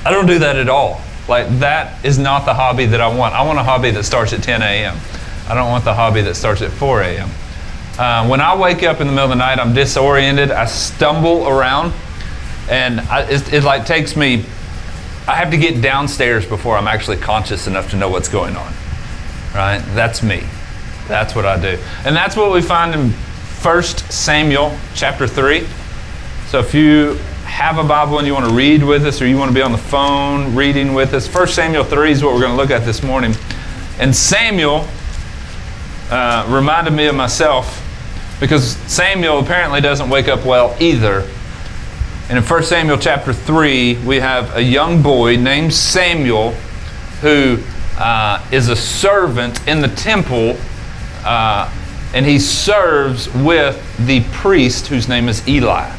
I 0.05 0.11
don't 0.11 0.27
do 0.27 0.39
that 0.39 0.57
at 0.57 0.69
all. 0.69 1.01
Like, 1.29 1.49
that 1.59 2.05
is 2.05 2.19
not 2.19 2.45
the 2.45 2.55
hobby 2.55 2.87
that 2.87 3.01
I 3.01 3.09
want. 3.15 3.35
I 3.35 3.43
want 3.45 3.59
a 3.59 3.63
hobby 3.65 3.91
that 3.91 4.05
starts 4.05 4.33
at 4.33 4.43
10 4.43 4.63
a.m. 4.63 4.97
I 5.49 5.55
don't 5.55 5.69
want 5.69 5.85
the 5.85 5.95
hobby 5.95 6.23
that 6.23 6.37
starts 6.37 6.63
at 6.63 6.71
4 6.71 7.03
a.m. 7.03 7.29
Uh, 7.99 8.29
when 8.29 8.41
I 8.41 8.55
wake 8.57 8.83
up 8.83 9.01
in 9.01 9.07
the 9.07 9.13
middle 9.13 9.25
of 9.25 9.31
the 9.31 9.37
night, 9.37 9.59
I'm 9.59 9.75
disoriented. 9.75 10.51
I 10.53 10.67
stumble 10.67 11.49
around. 11.49 11.93
and 12.71 13.01
I, 13.01 13.23
it, 13.23 13.53
it 13.53 13.65
like 13.65 13.87
takes 13.87 14.17
me. 14.17 14.45
I 15.27 15.35
have 15.35 15.51
to 15.51 15.57
get 15.57 15.83
downstairs 15.83 16.47
before 16.47 16.77
I'm 16.77 16.87
actually 16.87 17.17
conscious 17.17 17.67
enough 17.67 17.91
to 17.91 17.97
know 17.97 18.09
what's 18.09 18.29
going 18.29 18.55
on. 18.55 18.73
Right? 19.55 19.79
That's 19.95 20.23
me. 20.23 20.43
That's 21.09 21.35
what 21.35 21.47
I 21.47 21.61
do, 21.61 21.79
and 22.05 22.17
that's 22.17 22.37
what 22.37 22.53
we 22.53 22.61
find 22.61 22.95
in 22.95 23.11
1 23.11 23.83
Samuel 23.83 24.77
chapter 24.95 25.27
three. 25.27 25.67
So 26.49 26.59
if 26.59 26.75
you 26.75 27.19
have 27.45 27.79
a 27.79 27.85
Bible 27.85 28.19
and 28.19 28.27
you 28.27 28.35
want 28.35 28.49
to 28.49 28.55
read 28.55 28.83
with 28.83 29.07
us, 29.07 29.23
or 29.23 29.27
you 29.27 29.37
want 29.37 29.51
to 29.51 29.55
be 29.55 29.63
on 29.63 29.73
the 29.73 29.79
phone 29.79 30.55
reading 30.55 30.95
with 30.95 31.15
us, 31.15 31.33
1 31.33 31.49
Samuel 31.49 31.85
3 31.85 32.11
is 32.11 32.23
what 32.23 32.35
we're 32.35 32.41
going 32.41 32.53
to 32.53 32.57
look 32.57 32.71
at 32.71 32.85
this 32.85 33.03
morning. 33.03 33.35
And 33.99 34.15
Samuel 34.15 34.87
uh, 36.11 36.47
reminded 36.49 36.93
me 36.93 37.07
of 37.07 37.15
myself 37.15 37.83
because 38.41 38.77
Samuel 38.93 39.39
apparently 39.39 39.81
doesn't 39.81 40.11
wake 40.11 40.29
up 40.29 40.45
well 40.45 40.77
either. 40.79 41.29
And 42.29 42.37
in 42.37 42.45
1 42.45 42.63
Samuel 42.63 42.99
chapter 42.99 43.33
3, 43.33 44.05
we 44.05 44.17
have 44.17 44.55
a 44.55 44.63
young 44.63 45.01
boy 45.03 45.37
named 45.37 45.73
Samuel 45.73 46.53
who 47.23 47.59
uh, 47.99 48.47
is 48.53 48.69
a 48.69 48.77
servant 48.77 49.67
in 49.67 49.81
the 49.81 49.89
temple, 49.89 50.57
uh, 51.25 51.73
and 52.15 52.27
he 52.27 52.39
serves 52.39 53.33
with 53.35 54.07
the 54.07 54.23
priest 54.33 54.87
whose 54.87 55.09
name 55.09 55.29
is 55.29 55.47
Eli. 55.49 55.91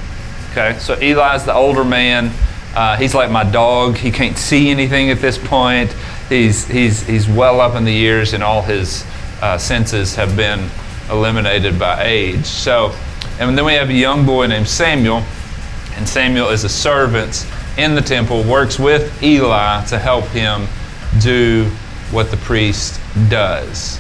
Okay, 0.52 0.78
so 0.80 0.94
Eli's 0.96 1.46
the 1.46 1.54
older 1.54 1.84
man. 1.84 2.32
Uh, 2.76 2.96
he's 2.98 3.14
like 3.14 3.32
my 3.32 3.44
dog. 3.44 3.98
He 3.98 4.12
can't 4.12 4.38
see 4.38 4.70
anything 4.70 5.10
at 5.10 5.20
this 5.20 5.38
point. 5.38 5.92
He's, 6.30 6.68
he's, 6.68 7.04
he's 7.04 7.28
well 7.28 7.60
up 7.60 7.76
in 7.76 7.86
the 7.86 7.94
years, 7.94 8.34
and 8.34 8.44
all 8.44 8.62
his 8.62 9.06
uh, 9.42 9.58
senses 9.58 10.16
have 10.16 10.36
been 10.36 10.70
eliminated 11.10 11.80
by 11.80 12.04
age. 12.04 12.46
So, 12.46 12.96
and 13.40 13.58
then 13.58 13.66
we 13.66 13.74
have 13.74 13.90
a 13.90 13.94
young 13.94 14.26
boy 14.26 14.48
named 14.48 14.68
Samuel, 14.68 15.24
and 15.96 16.08
Samuel 16.08 16.50
is 16.50 16.64
a 16.64 16.70
servant 16.70 17.48
in 17.78 17.96
the 17.96 18.02
temple, 18.02 18.44
works 18.44 18.80
with 18.80 19.24
Eli 19.24 19.86
to 19.86 19.98
help 19.98 20.26
him 20.26 20.68
do 21.22 21.70
what 22.12 22.32
the 22.32 22.38
priest 22.38 23.00
does. 23.30 24.00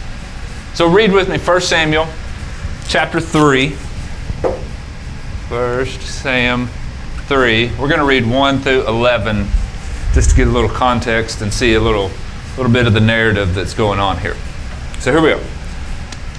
So 0.74 0.90
read 0.90 1.12
with 1.12 1.30
me 1.30 1.38
1 1.38 1.62
Samuel 1.62 2.08
chapter 2.88 3.20
3. 3.20 3.70
1 5.50 5.86
Sam 5.86 6.68
3. 6.68 7.72
We're 7.80 7.88
going 7.88 8.00
to 8.00 8.06
read 8.06 8.26
1 8.26 8.60
through 8.60 8.88
11 8.88 9.48
just 10.14 10.32
to 10.32 10.36
get 10.36 10.48
a 10.48 10.52
little 10.52 10.70
context 10.70 11.42
and 11.42 11.54
see 11.54 11.74
a 11.74 11.80
little, 11.80 12.10
little 12.58 12.72
bit 12.72 12.88
of 12.88 12.94
the 12.94 13.02
narrative 13.02 13.54
that's 13.54 13.74
going 13.74 14.00
on 14.00 14.20
here. 14.20 14.36
So 15.00 15.12
here 15.12 15.22
we 15.22 15.30
go. 15.30 15.44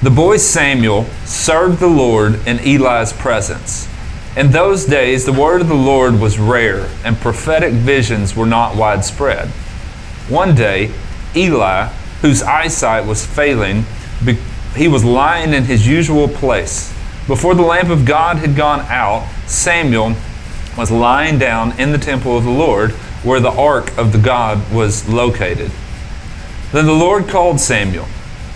The 0.03 0.11
boy 0.11 0.37
Samuel 0.37 1.05
served 1.25 1.81
the 1.81 1.89
Lord 1.89 2.47
in 2.47 2.61
Eli's 2.61 3.13
presence. 3.13 3.89
In 4.37 4.53
those 4.53 4.85
days, 4.85 5.25
the 5.25 5.33
word 5.33 5.61
of 5.61 5.69
the 5.69 5.75
Lord 5.75 6.21
was 6.21 6.39
rare, 6.39 6.89
and 7.05 7.17
prophetic 7.17 7.73
visions 7.73 8.37
were 8.37 8.47
not 8.47 8.77
widespread. 8.77 9.49
One 10.29 10.55
day, 10.55 10.93
Eli, 11.37 11.87
whose 12.23 12.42
eyesight 12.42 13.06
was 13.06 13.25
failing, 13.25 13.85
he 14.76 14.88
was 14.88 15.04
lying 15.04 15.52
in 15.54 15.64
his 15.64 15.87
usual 15.87 16.28
place. 16.28 16.92
Before 17.26 17.54
the 17.54 17.62
lamp 17.62 17.90
of 17.90 18.04
God 18.04 18.38
had 18.38 18.56
gone 18.56 18.80
out, 18.88 19.28
Samuel 19.47 20.14
was 20.76 20.90
lying 20.90 21.38
down 21.38 21.78
in 21.78 21.92
the 21.92 21.99
temple 21.99 22.37
of 22.37 22.44
the 22.44 22.50
Lord, 22.50 22.92
where 23.23 23.40
the 23.40 23.50
ark 23.50 23.97
of 23.99 24.12
the 24.12 24.18
God 24.18 24.73
was 24.73 25.08
located. 25.08 25.70
Then 26.73 26.87
the 26.87 26.92
Lord 26.92 27.28
called 27.28 27.61
Samuel, 27.61 28.06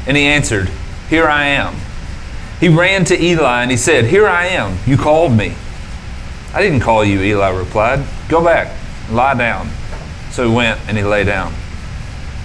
and 0.07 0.17
he 0.17 0.25
answered, 0.25 0.71
here 1.13 1.29
I 1.29 1.45
am. 1.45 1.75
He 2.59 2.71
ran 2.71 3.05
to 3.05 3.23
Eli 3.23 3.61
and 3.61 3.71
he 3.71 3.77
said, 3.77 4.07
Here 4.07 4.27
I 4.27 4.47
am. 4.47 4.79
You 4.87 4.97
called 4.97 5.33
me. 5.33 5.55
I 6.55 6.63
didn't 6.63 6.81
call 6.81 7.05
you, 7.05 7.21
Eli 7.21 7.51
replied. 7.51 8.03
Go 8.31 8.43
back, 8.43 8.75
lie 9.11 9.35
down. 9.35 9.69
So 10.31 10.49
he 10.49 10.57
went 10.57 10.81
and 10.89 10.97
he 10.97 11.05
lay 11.05 11.25
down. 11.25 11.53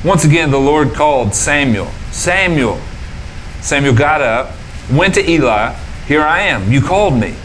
Once 0.05 0.23
again, 0.23 0.51
the 0.51 0.59
Lord 0.59 0.93
called 0.93 1.33
Samuel. 1.33 1.87
Samuel. 2.11 2.79
Samuel 3.61 3.95
got 3.95 4.21
up, 4.21 4.55
went 4.91 5.15
to 5.15 5.29
Eli. 5.29 5.73
Here 6.07 6.21
I 6.21 6.41
am. 6.41 6.71
You 6.71 6.81
called 6.81 7.15
me. 7.15 7.35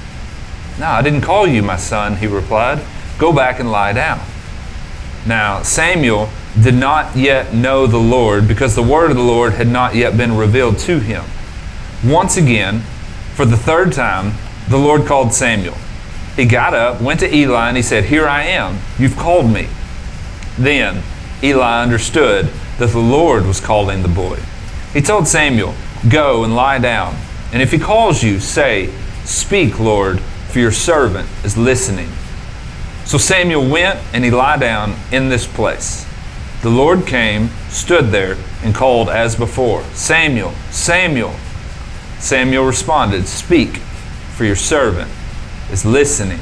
No, 0.79 0.87
I 0.87 1.03
didn't 1.03 1.23
call 1.23 1.47
you, 1.47 1.63
my 1.63 1.77
son, 1.77 2.17
he 2.17 2.27
replied. 2.27 2.85
Go 3.19 3.33
back 3.33 3.59
and 3.59 3.71
lie 3.71 3.93
down. 3.93 4.21
Now, 5.27 5.63
Samuel 5.63 6.29
did 6.61 6.75
not 6.75 7.17
yet 7.17 7.55
know 7.55 7.87
the 7.87 7.99
Lord 7.99 8.47
because 8.47 8.75
the 8.75 8.83
word 8.83 9.11
of 9.11 9.17
the 9.17 9.23
Lord 9.23 9.55
had 9.55 9.69
not 9.69 9.95
yet 9.95 10.17
been 10.17 10.37
revealed 10.37 10.79
to 10.81 10.99
him. 10.99 11.25
Once 12.05 12.37
again, 12.37 12.81
for 13.35 13.47
the 13.47 13.57
third 13.57 13.93
time, 13.93 14.35
the 14.69 14.77
Lord 14.77 15.07
called 15.07 15.33
Samuel. 15.33 15.77
He 16.37 16.45
got 16.45 16.75
up, 16.75 17.01
went 17.01 17.21
to 17.21 17.35
Eli, 17.35 17.69
and 17.69 17.77
he 17.77 17.83
said, 17.83 18.05
Here 18.05 18.27
I 18.27 18.45
am. 18.45 18.79
You've 18.99 19.17
called 19.17 19.51
me. 19.51 19.69
Then 20.59 21.03
Eli 21.43 21.83
understood 21.83 22.47
that 22.79 22.91
the 22.91 22.99
Lord 22.99 23.47
was 23.47 23.61
calling 23.61 24.03
the 24.03 24.09
boy. 24.09 24.39
He 24.93 25.01
told 25.01 25.27
Samuel, 25.27 25.75
Go 26.09 26.45
and 26.45 26.55
lie 26.55 26.79
down. 26.79 27.17
And 27.53 27.63
if 27.63 27.71
he 27.71 27.79
calls 27.79 28.23
you, 28.23 28.41
say, 28.41 28.93
Speak, 29.25 29.79
Lord, 29.79 30.21
for 30.21 30.59
your 30.59 30.73
servant 30.73 31.29
is 31.45 31.57
listening. 31.57 32.09
So 33.05 33.19
Samuel 33.19 33.69
went 33.69 33.99
and 34.13 34.25
he 34.25 34.31
lay 34.31 34.59
down 34.59 34.97
in 35.11 35.29
this 35.29 35.47
place. 35.47 36.07
The 36.63 36.71
Lord 36.71 37.07
came, 37.07 37.49
stood 37.69 38.07
there, 38.07 38.37
and 38.63 38.75
called 38.75 39.09
as 39.09 39.35
before 39.35 39.83
Samuel, 39.95 40.53
Samuel. 40.71 41.35
Samuel 42.19 42.65
responded, 42.65 43.27
Speak, 43.27 43.79
for 44.37 44.45
your 44.45 44.57
servant 44.57 45.11
is 45.73 45.85
listening. 45.85 46.41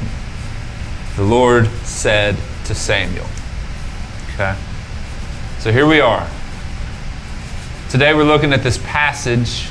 The 1.15 1.23
Lord 1.23 1.67
said 1.83 2.37
to 2.65 2.75
Samuel. 2.75 3.25
Okay? 4.33 4.55
So 5.61 5.71
here 5.71 5.85
we 5.85 6.01
are. 6.01 6.27
Today 7.91 8.15
we're 8.15 8.23
looking 8.23 8.51
at 8.51 8.63
this 8.63 8.79
passage 8.79 9.67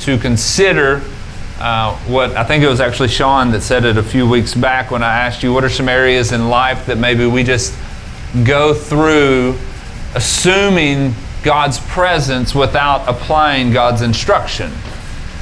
to 0.00 0.16
consider 0.16 1.02
uh, 1.58 1.94
what 2.06 2.34
I 2.34 2.42
think 2.42 2.64
it 2.64 2.68
was 2.68 2.80
actually 2.80 3.08
Sean 3.08 3.50
that 3.50 3.60
said 3.60 3.84
it 3.84 3.98
a 3.98 4.02
few 4.02 4.26
weeks 4.26 4.54
back 4.54 4.90
when 4.90 5.02
I 5.02 5.14
asked 5.14 5.42
you 5.42 5.52
what 5.52 5.62
are 5.62 5.68
some 5.68 5.90
areas 5.90 6.32
in 6.32 6.48
life 6.48 6.86
that 6.86 6.96
maybe 6.96 7.26
we 7.26 7.42
just 7.42 7.78
go 8.44 8.72
through 8.72 9.58
assuming 10.14 11.14
God's 11.42 11.80
presence 11.80 12.54
without 12.54 13.06
applying 13.06 13.74
God's 13.74 14.00
instruction, 14.00 14.72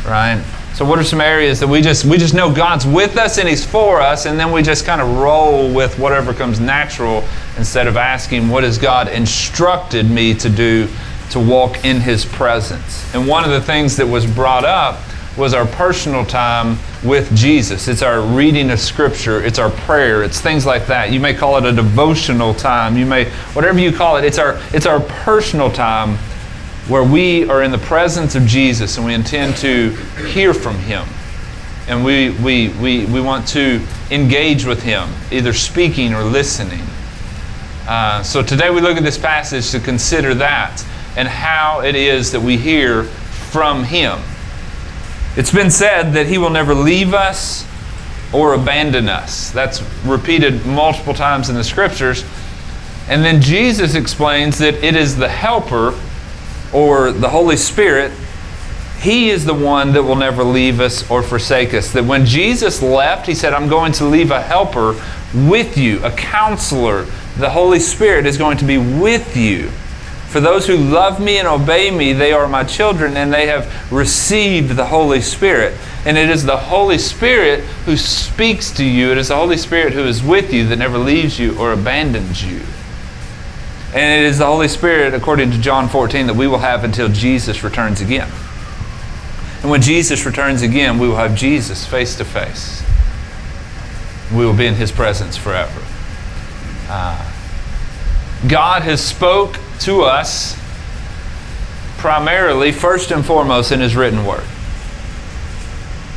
right? 0.04 0.42
So 0.74 0.86
what 0.86 0.98
are 0.98 1.04
some 1.04 1.20
areas 1.20 1.60
that 1.60 1.68
we 1.68 1.82
just 1.82 2.06
we 2.06 2.16
just 2.16 2.32
know 2.32 2.52
God's 2.52 2.86
with 2.86 3.18
us 3.18 3.36
and 3.36 3.46
he's 3.46 3.64
for 3.64 4.00
us 4.00 4.24
and 4.24 4.40
then 4.40 4.52
we 4.52 4.62
just 4.62 4.86
kind 4.86 5.02
of 5.02 5.18
roll 5.18 5.72
with 5.72 5.98
whatever 5.98 6.32
comes 6.32 6.60
natural 6.60 7.22
instead 7.58 7.86
of 7.86 7.98
asking 7.98 8.48
what 8.48 8.64
has 8.64 8.78
God 8.78 9.08
instructed 9.08 10.10
me 10.10 10.32
to 10.34 10.48
do 10.48 10.88
to 11.30 11.40
walk 11.40 11.84
in 11.84 12.00
his 12.00 12.24
presence. 12.24 13.14
And 13.14 13.28
one 13.28 13.44
of 13.44 13.50
the 13.50 13.60
things 13.60 13.96
that 13.96 14.06
was 14.06 14.26
brought 14.26 14.64
up 14.64 15.00
was 15.36 15.54
our 15.54 15.66
personal 15.66 16.24
time 16.24 16.78
with 17.02 17.34
Jesus. 17.34 17.88
It's 17.88 18.02
our 18.02 18.20
reading 18.20 18.70
of 18.70 18.78
Scripture, 18.78 19.42
it's 19.42 19.58
our 19.58 19.70
prayer, 19.70 20.22
it's 20.22 20.40
things 20.40 20.66
like 20.66 20.86
that. 20.86 21.10
You 21.10 21.20
may 21.20 21.34
call 21.34 21.56
it 21.56 21.64
a 21.64 21.72
devotional 21.72 22.54
time. 22.54 22.96
You 22.96 23.06
may, 23.06 23.30
whatever 23.54 23.78
you 23.78 23.92
call 23.92 24.16
it, 24.16 24.24
it's 24.24 24.38
our, 24.38 24.60
it's 24.72 24.86
our 24.86 25.00
personal 25.00 25.70
time 25.70 26.18
where 26.92 27.02
we 27.02 27.48
are 27.48 27.62
in 27.62 27.70
the 27.70 27.78
presence 27.78 28.34
of 28.34 28.44
Jesus 28.44 28.98
and 28.98 29.06
we 29.06 29.14
intend 29.14 29.56
to 29.56 29.92
hear 30.34 30.52
from 30.52 30.76
Him. 30.76 31.06
And 31.88 32.04
we, 32.04 32.32
we, 32.32 32.68
we, 32.68 33.06
we 33.06 33.18
want 33.18 33.48
to 33.48 33.80
engage 34.10 34.66
with 34.66 34.82
Him, 34.82 35.08
either 35.30 35.54
speaking 35.54 36.12
or 36.12 36.22
listening. 36.22 36.82
Uh, 37.88 38.22
so 38.22 38.42
today 38.42 38.68
we 38.68 38.82
look 38.82 38.98
at 38.98 39.04
this 39.04 39.16
passage 39.16 39.70
to 39.70 39.80
consider 39.80 40.34
that 40.34 40.84
and 41.16 41.26
how 41.26 41.80
it 41.80 41.94
is 41.94 42.30
that 42.32 42.40
we 42.40 42.58
hear 42.58 43.04
from 43.04 43.84
Him. 43.84 44.18
It's 45.34 45.50
been 45.50 45.70
said 45.70 46.12
that 46.12 46.26
He 46.26 46.36
will 46.36 46.50
never 46.50 46.74
leave 46.74 47.14
us 47.14 47.66
or 48.34 48.52
abandon 48.52 49.08
us. 49.08 49.50
That's 49.50 49.82
repeated 50.04 50.66
multiple 50.66 51.14
times 51.14 51.48
in 51.48 51.54
the 51.54 51.64
scriptures. 51.64 52.22
And 53.08 53.24
then 53.24 53.40
Jesus 53.40 53.94
explains 53.94 54.58
that 54.58 54.74
it 54.84 54.94
is 54.94 55.16
the 55.16 55.30
Helper 55.30 55.98
or 56.72 57.12
the 57.12 57.28
Holy 57.28 57.56
Spirit. 57.56 58.12
He 59.00 59.30
is 59.30 59.44
the 59.44 59.54
one 59.54 59.92
that 59.94 60.02
will 60.02 60.16
never 60.16 60.44
leave 60.44 60.78
us 60.78 61.10
or 61.10 61.22
forsake 61.22 61.74
us. 61.74 61.92
That 61.92 62.04
when 62.04 62.24
Jesus 62.24 62.82
left, 62.82 63.26
He 63.26 63.34
said, 63.34 63.52
I'm 63.52 63.68
going 63.68 63.92
to 63.94 64.04
leave 64.04 64.30
a 64.30 64.40
helper 64.40 65.00
with 65.34 65.76
you, 65.76 66.02
a 66.04 66.10
counselor. 66.10 67.06
The 67.36 67.50
Holy 67.50 67.80
Spirit 67.80 68.26
is 68.26 68.36
going 68.36 68.58
to 68.58 68.64
be 68.64 68.78
with 68.78 69.36
you. 69.36 69.70
For 70.28 70.40
those 70.40 70.66
who 70.66 70.76
love 70.76 71.20
me 71.20 71.38
and 71.38 71.46
obey 71.46 71.90
me, 71.90 72.14
they 72.14 72.32
are 72.32 72.48
my 72.48 72.64
children, 72.64 73.18
and 73.18 73.30
they 73.30 73.48
have 73.48 73.92
received 73.92 74.76
the 74.76 74.86
Holy 74.86 75.20
Spirit. 75.20 75.76
And 76.06 76.16
it 76.16 76.30
is 76.30 76.44
the 76.44 76.56
Holy 76.56 76.96
Spirit 76.96 77.60
who 77.84 77.98
speaks 77.98 78.70
to 78.72 78.84
you. 78.84 79.12
It 79.12 79.18
is 79.18 79.28
the 79.28 79.36
Holy 79.36 79.58
Spirit 79.58 79.92
who 79.92 80.04
is 80.04 80.22
with 80.22 80.50
you 80.50 80.66
that 80.68 80.76
never 80.76 80.96
leaves 80.96 81.38
you 81.38 81.58
or 81.58 81.72
abandons 81.72 82.42
you. 82.42 82.62
And 83.94 84.24
it 84.24 84.26
is 84.26 84.38
the 84.38 84.46
Holy 84.46 84.68
Spirit, 84.68 85.12
according 85.12 85.50
to 85.50 85.58
John 85.58 85.86
14, 85.86 86.26
that 86.28 86.34
we 86.34 86.46
will 86.46 86.58
have 86.58 86.82
until 86.82 87.08
Jesus 87.08 87.62
returns 87.62 88.00
again. 88.00 88.30
And 89.60 89.70
when 89.70 89.82
Jesus 89.82 90.24
returns 90.24 90.62
again, 90.62 90.98
we 90.98 91.06
will 91.06 91.16
have 91.16 91.36
Jesus 91.36 91.86
face 91.86 92.16
to 92.16 92.24
face. 92.24 92.82
we 94.32 94.46
will 94.46 94.56
be 94.56 94.66
in 94.66 94.74
his 94.74 94.90
presence 94.90 95.36
forever. 95.36 95.82
Uh, 96.88 97.30
God 98.48 98.80
has 98.82 99.04
spoke 99.04 99.58
to 99.80 100.02
us 100.02 100.58
primarily, 101.98 102.72
first 102.72 103.10
and 103.10 103.24
foremost, 103.24 103.72
in 103.72 103.80
his 103.80 103.94
written 103.94 104.24
word. 104.24 104.44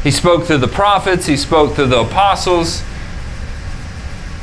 He 0.01 0.11
spoke 0.11 0.45
through 0.45 0.59
the 0.59 0.67
prophets, 0.67 1.25
he 1.25 1.35
spoke 1.35 1.75
through 1.75 1.87
the 1.87 1.99
apostles. 1.99 2.83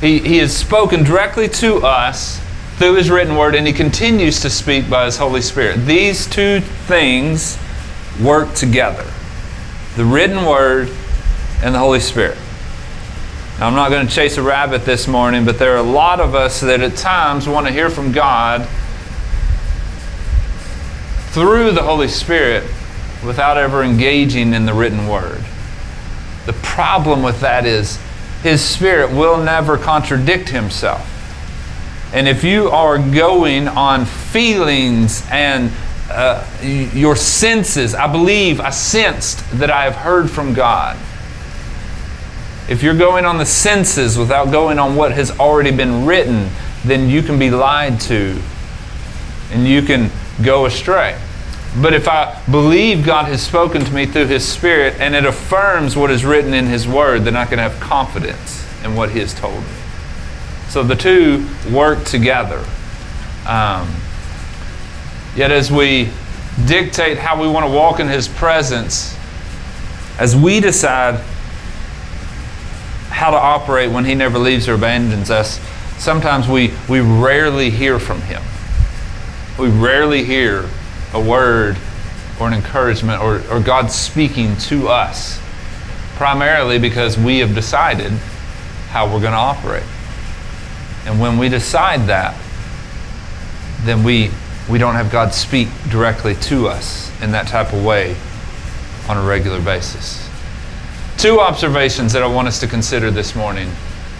He, 0.00 0.18
he 0.18 0.38
has 0.38 0.54
spoken 0.54 1.02
directly 1.02 1.48
to 1.48 1.78
us 1.78 2.42
through 2.76 2.94
his 2.94 3.10
written 3.10 3.36
word, 3.36 3.54
and 3.54 3.66
he 3.66 3.72
continues 3.72 4.40
to 4.40 4.50
speak 4.50 4.88
by 4.88 5.04
his 5.04 5.16
Holy 5.16 5.40
Spirit. 5.40 5.86
These 5.86 6.26
two 6.26 6.60
things 6.60 7.58
work 8.20 8.54
together 8.54 9.06
the 9.96 10.04
written 10.04 10.46
word 10.46 10.88
and 11.62 11.74
the 11.74 11.78
Holy 11.78 12.00
Spirit. 12.00 12.38
Now, 13.58 13.68
I'm 13.68 13.74
not 13.74 13.90
going 13.90 14.06
to 14.06 14.12
chase 14.12 14.38
a 14.38 14.42
rabbit 14.42 14.86
this 14.86 15.06
morning, 15.06 15.44
but 15.44 15.58
there 15.58 15.74
are 15.74 15.78
a 15.78 15.82
lot 15.82 16.18
of 16.18 16.34
us 16.34 16.60
that 16.62 16.80
at 16.80 16.96
times 16.96 17.46
want 17.46 17.66
to 17.66 17.72
hear 17.72 17.90
from 17.90 18.10
God 18.10 18.66
through 21.32 21.72
the 21.72 21.82
Holy 21.82 22.08
Spirit 22.08 22.64
without 23.24 23.58
ever 23.58 23.82
engaging 23.84 24.54
in 24.54 24.64
the 24.64 24.72
written 24.72 25.06
word. 25.06 25.44
The 26.46 26.54
problem 26.54 27.22
with 27.22 27.40
that 27.40 27.66
is 27.66 27.98
his 28.42 28.62
spirit 28.62 29.10
will 29.10 29.36
never 29.36 29.78
contradict 29.78 30.48
himself. 30.48 31.08
And 32.12 32.28
if 32.28 32.44
you 32.44 32.68
are 32.68 32.98
going 32.98 33.68
on 33.68 34.04
feelings 34.04 35.26
and 35.30 35.72
uh, 36.10 36.46
your 36.62 37.16
senses, 37.16 37.94
I 37.94 38.10
believe, 38.10 38.60
I 38.60 38.70
sensed 38.70 39.50
that 39.58 39.70
I 39.70 39.84
have 39.84 39.96
heard 39.96 40.30
from 40.30 40.52
God. 40.52 40.96
If 42.68 42.82
you're 42.82 42.96
going 42.96 43.24
on 43.24 43.38
the 43.38 43.46
senses 43.46 44.18
without 44.18 44.52
going 44.52 44.78
on 44.78 44.94
what 44.94 45.12
has 45.12 45.30
already 45.38 45.70
been 45.70 46.04
written, 46.04 46.50
then 46.84 47.08
you 47.08 47.22
can 47.22 47.38
be 47.38 47.50
lied 47.50 48.00
to 48.02 48.40
and 49.50 49.66
you 49.66 49.82
can 49.82 50.10
go 50.44 50.66
astray. 50.66 51.18
But 51.80 51.94
if 51.94 52.08
I 52.08 52.42
believe 52.50 53.06
God 53.06 53.26
has 53.26 53.42
spoken 53.42 53.82
to 53.82 53.92
me 53.92 54.04
through 54.04 54.26
His 54.26 54.46
Spirit 54.46 54.94
and 55.00 55.14
it 55.14 55.24
affirms 55.24 55.96
what 55.96 56.10
is 56.10 56.24
written 56.24 56.52
in 56.52 56.66
His 56.66 56.86
Word, 56.86 57.22
then 57.22 57.36
I 57.36 57.46
can 57.46 57.58
have 57.58 57.80
confidence 57.80 58.66
in 58.84 58.94
what 58.94 59.10
He 59.10 59.20
has 59.20 59.32
told 59.32 59.62
me. 59.62 59.81
So 60.72 60.82
the 60.82 60.96
two 60.96 61.46
work 61.70 62.02
together. 62.04 62.64
Um, 63.46 63.94
yet 65.36 65.50
as 65.50 65.70
we 65.70 66.08
dictate 66.64 67.18
how 67.18 67.38
we 67.38 67.46
want 67.46 67.66
to 67.66 67.70
walk 67.70 68.00
in 68.00 68.08
His 68.08 68.26
presence, 68.26 69.14
as 70.18 70.34
we 70.34 70.60
decide 70.60 71.16
how 73.10 73.32
to 73.32 73.36
operate 73.36 73.90
when 73.90 74.06
He 74.06 74.14
never 74.14 74.38
leaves 74.38 74.66
or 74.66 74.72
abandons 74.72 75.30
us, 75.30 75.60
sometimes 75.98 76.48
we, 76.48 76.72
we 76.88 77.00
rarely 77.00 77.68
hear 77.68 77.98
from 77.98 78.22
Him. 78.22 78.40
We 79.58 79.68
rarely 79.68 80.24
hear 80.24 80.70
a 81.12 81.20
word 81.20 81.76
or 82.40 82.48
an 82.48 82.54
encouragement 82.54 83.20
or, 83.20 83.42
or 83.50 83.60
God 83.60 83.90
speaking 83.90 84.56
to 84.56 84.88
us, 84.88 85.38
primarily 86.14 86.78
because 86.78 87.18
we 87.18 87.40
have 87.40 87.54
decided 87.54 88.12
how 88.88 89.04
we're 89.04 89.20
going 89.20 89.32
to 89.32 89.36
operate. 89.36 89.84
And 91.06 91.20
when 91.20 91.38
we 91.38 91.48
decide 91.48 92.06
that, 92.06 92.36
then 93.82 94.04
we, 94.04 94.30
we 94.70 94.78
don't 94.78 94.94
have 94.94 95.10
God 95.10 95.34
speak 95.34 95.68
directly 95.90 96.34
to 96.36 96.68
us 96.68 97.10
in 97.20 97.32
that 97.32 97.48
type 97.48 97.72
of 97.72 97.84
way 97.84 98.16
on 99.08 99.16
a 99.16 99.22
regular 99.22 99.60
basis. 99.60 100.28
Two 101.18 101.40
observations 101.40 102.12
that 102.12 102.22
I 102.22 102.26
want 102.26 102.48
us 102.48 102.60
to 102.60 102.66
consider 102.66 103.10
this 103.10 103.34
morning 103.34 103.68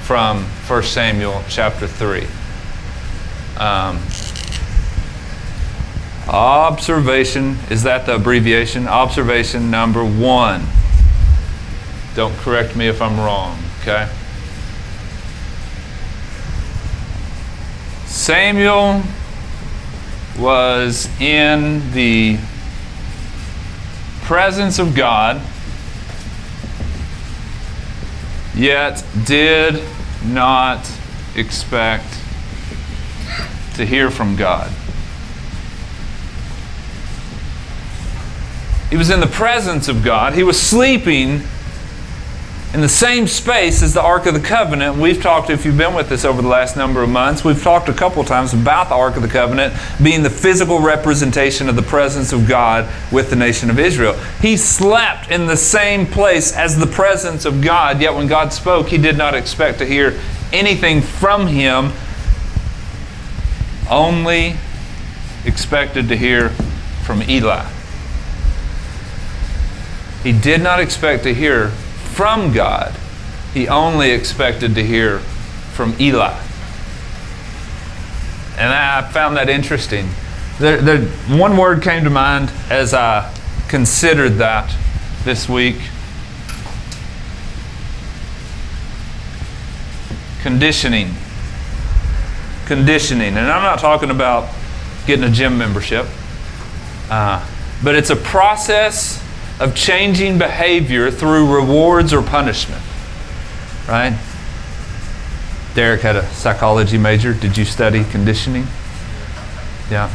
from 0.03 0.43
1 0.43 0.83
Samuel 0.83 1.43
chapter 1.49 1.87
3. 1.87 2.27
Um, 3.57 4.01
Observation, 6.29 7.59
is 7.69 7.83
that 7.83 8.07
the 8.07 8.15
abbreviation? 8.15 8.87
Observation 8.87 9.71
number 9.71 10.05
one. 10.05 10.64
Don't 12.14 12.35
correct 12.38 12.77
me 12.77 12.87
if 12.87 13.03
I'm 13.03 13.18
wrong, 13.18 13.59
okay? 13.81 14.09
Samuel 18.23 19.03
was 20.39 21.09
in 21.21 21.91
the 21.91 22.39
presence 24.23 24.79
of 24.79 24.95
God, 24.95 25.43
yet 28.55 29.05
did 29.25 29.83
not 30.25 30.89
expect 31.35 32.07
to 33.75 33.85
hear 33.85 34.09
from 34.09 34.37
God. 34.37 34.71
He 38.89 38.97
was 38.97 39.11
in 39.11 39.19
the 39.19 39.27
presence 39.27 39.89
of 39.89 40.05
God. 40.05 40.35
He 40.35 40.45
was 40.45 40.61
sleeping 40.63 41.43
in 42.75 42.81
the 42.81 42.89
same 42.89 43.27
space 43.27 43.83
as 43.83 43.93
the 43.93 44.01
Ark 44.01 44.25
of 44.25 44.33
the 44.33 44.41
Covenant. 44.41 44.97
We've 44.97 45.21
talked, 45.21 45.51
if 45.51 45.67
you've 45.67 45.77
been 45.77 45.93
with 45.93 46.11
us 46.11 46.25
over 46.25 46.41
the 46.41 46.49
last 46.49 46.75
number 46.75 47.03
of 47.03 47.11
months, 47.11 47.45
we've 47.45 47.63
talked 47.63 47.91
a 47.91 47.93
couple 47.93 48.25
times 48.25 48.55
about 48.55 48.89
the 48.89 48.95
Ark 48.95 49.17
of 49.17 49.23
the 49.23 49.29
Covenant 49.29 49.75
being 50.03 50.23
the 50.23 50.31
physical 50.31 50.81
representation 50.81 51.69
of 51.69 51.77
the 51.77 51.83
presence 51.83 52.33
of 52.33 52.49
God 52.49 52.89
with 53.13 53.29
the 53.29 53.37
nation 53.37 53.69
of 53.69 53.79
Israel. 53.79 54.15
He 54.41 54.57
slept 54.57 55.31
in 55.31 55.47
the 55.47 55.57
same 55.57 56.07
place 56.07 56.57
as 56.57 56.79
the 56.79 56.87
presence 56.87 57.45
of 57.45 57.61
God, 57.61 58.01
yet 58.01 58.15
when 58.15 58.27
God 58.27 58.55
spoke, 58.55 58.89
he 58.89 58.97
did 58.97 59.19
not 59.19 59.35
expect 59.35 59.79
to 59.81 59.85
hear 59.85 60.19
anything 60.51 61.03
from 61.03 61.49
him, 61.49 61.93
only 63.91 64.57
expected 65.45 66.09
to 66.09 66.17
hear 66.17 66.49
from 67.05 67.23
Eli. 67.29 67.71
He 70.23 70.33
did 70.33 70.63
not 70.63 70.81
expect 70.81 71.25
to 71.25 71.35
hear 71.35 71.73
from 72.12 72.53
God, 72.53 72.94
he 73.55 73.68
only 73.68 74.11
expected 74.11 74.75
to 74.75 74.85
hear 74.85 75.18
from 75.75 75.94
Eli. 75.98 76.38
And 78.59 78.72
I 78.72 79.11
found 79.11 79.37
that 79.37 79.48
interesting. 79.48 80.09
There, 80.59 80.81
there, 80.81 81.01
one 81.29 81.57
word 81.57 81.83
came 81.83 82.05
to 82.05 82.11
mind 82.11 82.53
as 82.70 82.92
I 82.92 83.35
considered 83.68 84.35
that 84.35 84.75
this 85.25 85.48
week 85.48 85.77
conditioning. 90.42 91.14
Conditioning. 92.66 93.29
And 93.29 93.51
I'm 93.51 93.62
not 93.62 93.79
talking 93.79 94.11
about 94.11 94.55
getting 95.07 95.25
a 95.25 95.31
gym 95.31 95.57
membership, 95.57 96.07
uh, 97.11 97.48
but 97.83 97.94
it's 97.94 98.11
a 98.11 98.16
process 98.16 99.22
of 99.61 99.75
changing 99.75 100.38
behavior 100.38 101.11
through 101.11 101.55
rewards 101.55 102.12
or 102.12 102.23
punishment. 102.23 102.83
Right? 103.88 104.19
Derek 105.75 106.03
had 106.03 106.17
a 106.17 106.27
psychology 106.31 106.99
major. 106.99 107.33
Did 107.33 107.57
you 107.57 107.65
study 107.65 108.05
conditioning? 108.05 108.67
Yeah. 109.91 110.15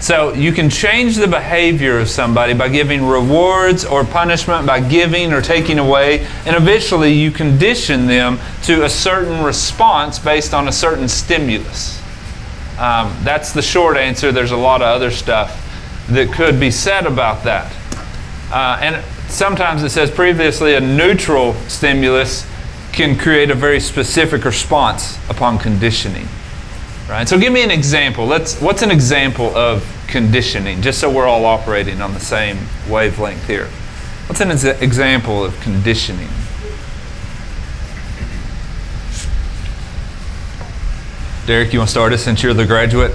So 0.00 0.34
you 0.34 0.50
can 0.50 0.68
change 0.68 1.14
the 1.14 1.28
behavior 1.28 2.00
of 2.00 2.08
somebody 2.08 2.54
by 2.54 2.68
giving 2.68 3.06
rewards 3.06 3.84
or 3.84 4.04
punishment, 4.04 4.66
by 4.66 4.80
giving 4.80 5.32
or 5.32 5.40
taking 5.40 5.78
away, 5.78 6.26
and 6.44 6.56
eventually 6.56 7.12
you 7.12 7.30
condition 7.30 8.06
them 8.06 8.40
to 8.64 8.84
a 8.84 8.90
certain 8.90 9.44
response 9.44 10.18
based 10.18 10.54
on 10.54 10.66
a 10.66 10.72
certain 10.72 11.06
stimulus. 11.06 12.02
Um, 12.80 13.16
that's 13.22 13.52
the 13.52 13.62
short 13.62 13.96
answer. 13.96 14.32
There's 14.32 14.50
a 14.50 14.56
lot 14.56 14.82
of 14.82 14.88
other 14.88 15.12
stuff 15.12 15.60
that 16.12 16.32
could 16.32 16.60
be 16.60 16.70
said 16.70 17.06
about 17.06 17.44
that. 17.44 17.72
Uh, 18.50 18.78
and 18.80 19.04
sometimes 19.28 19.82
it 19.82 19.90
says 19.90 20.10
previously 20.10 20.74
a 20.74 20.80
neutral 20.80 21.54
stimulus 21.68 22.46
can 22.92 23.16
create 23.16 23.50
a 23.50 23.54
very 23.54 23.80
specific 23.80 24.44
response 24.44 25.18
upon 25.30 25.58
conditioning. 25.58 26.28
Right? 27.08 27.28
So 27.28 27.38
give 27.38 27.52
me 27.52 27.62
an 27.62 27.70
example. 27.70 28.26
Let's 28.26 28.60
what's 28.60 28.82
an 28.82 28.90
example 28.90 29.56
of 29.56 29.84
conditioning 30.06 30.82
just 30.82 31.00
so 31.00 31.10
we're 31.10 31.26
all 31.26 31.46
operating 31.46 32.00
on 32.02 32.12
the 32.12 32.20
same 32.20 32.58
wavelength 32.88 33.46
here. 33.46 33.66
What's 34.26 34.40
an 34.40 34.50
ex- 34.50 34.64
example 34.64 35.44
of 35.44 35.58
conditioning? 35.60 36.28
Derek, 41.46 41.72
you 41.72 41.80
want 41.80 41.88
to 41.88 41.90
start 41.90 42.12
us 42.12 42.22
since 42.22 42.42
you're 42.42 42.54
the 42.54 42.66
graduate? 42.66 43.12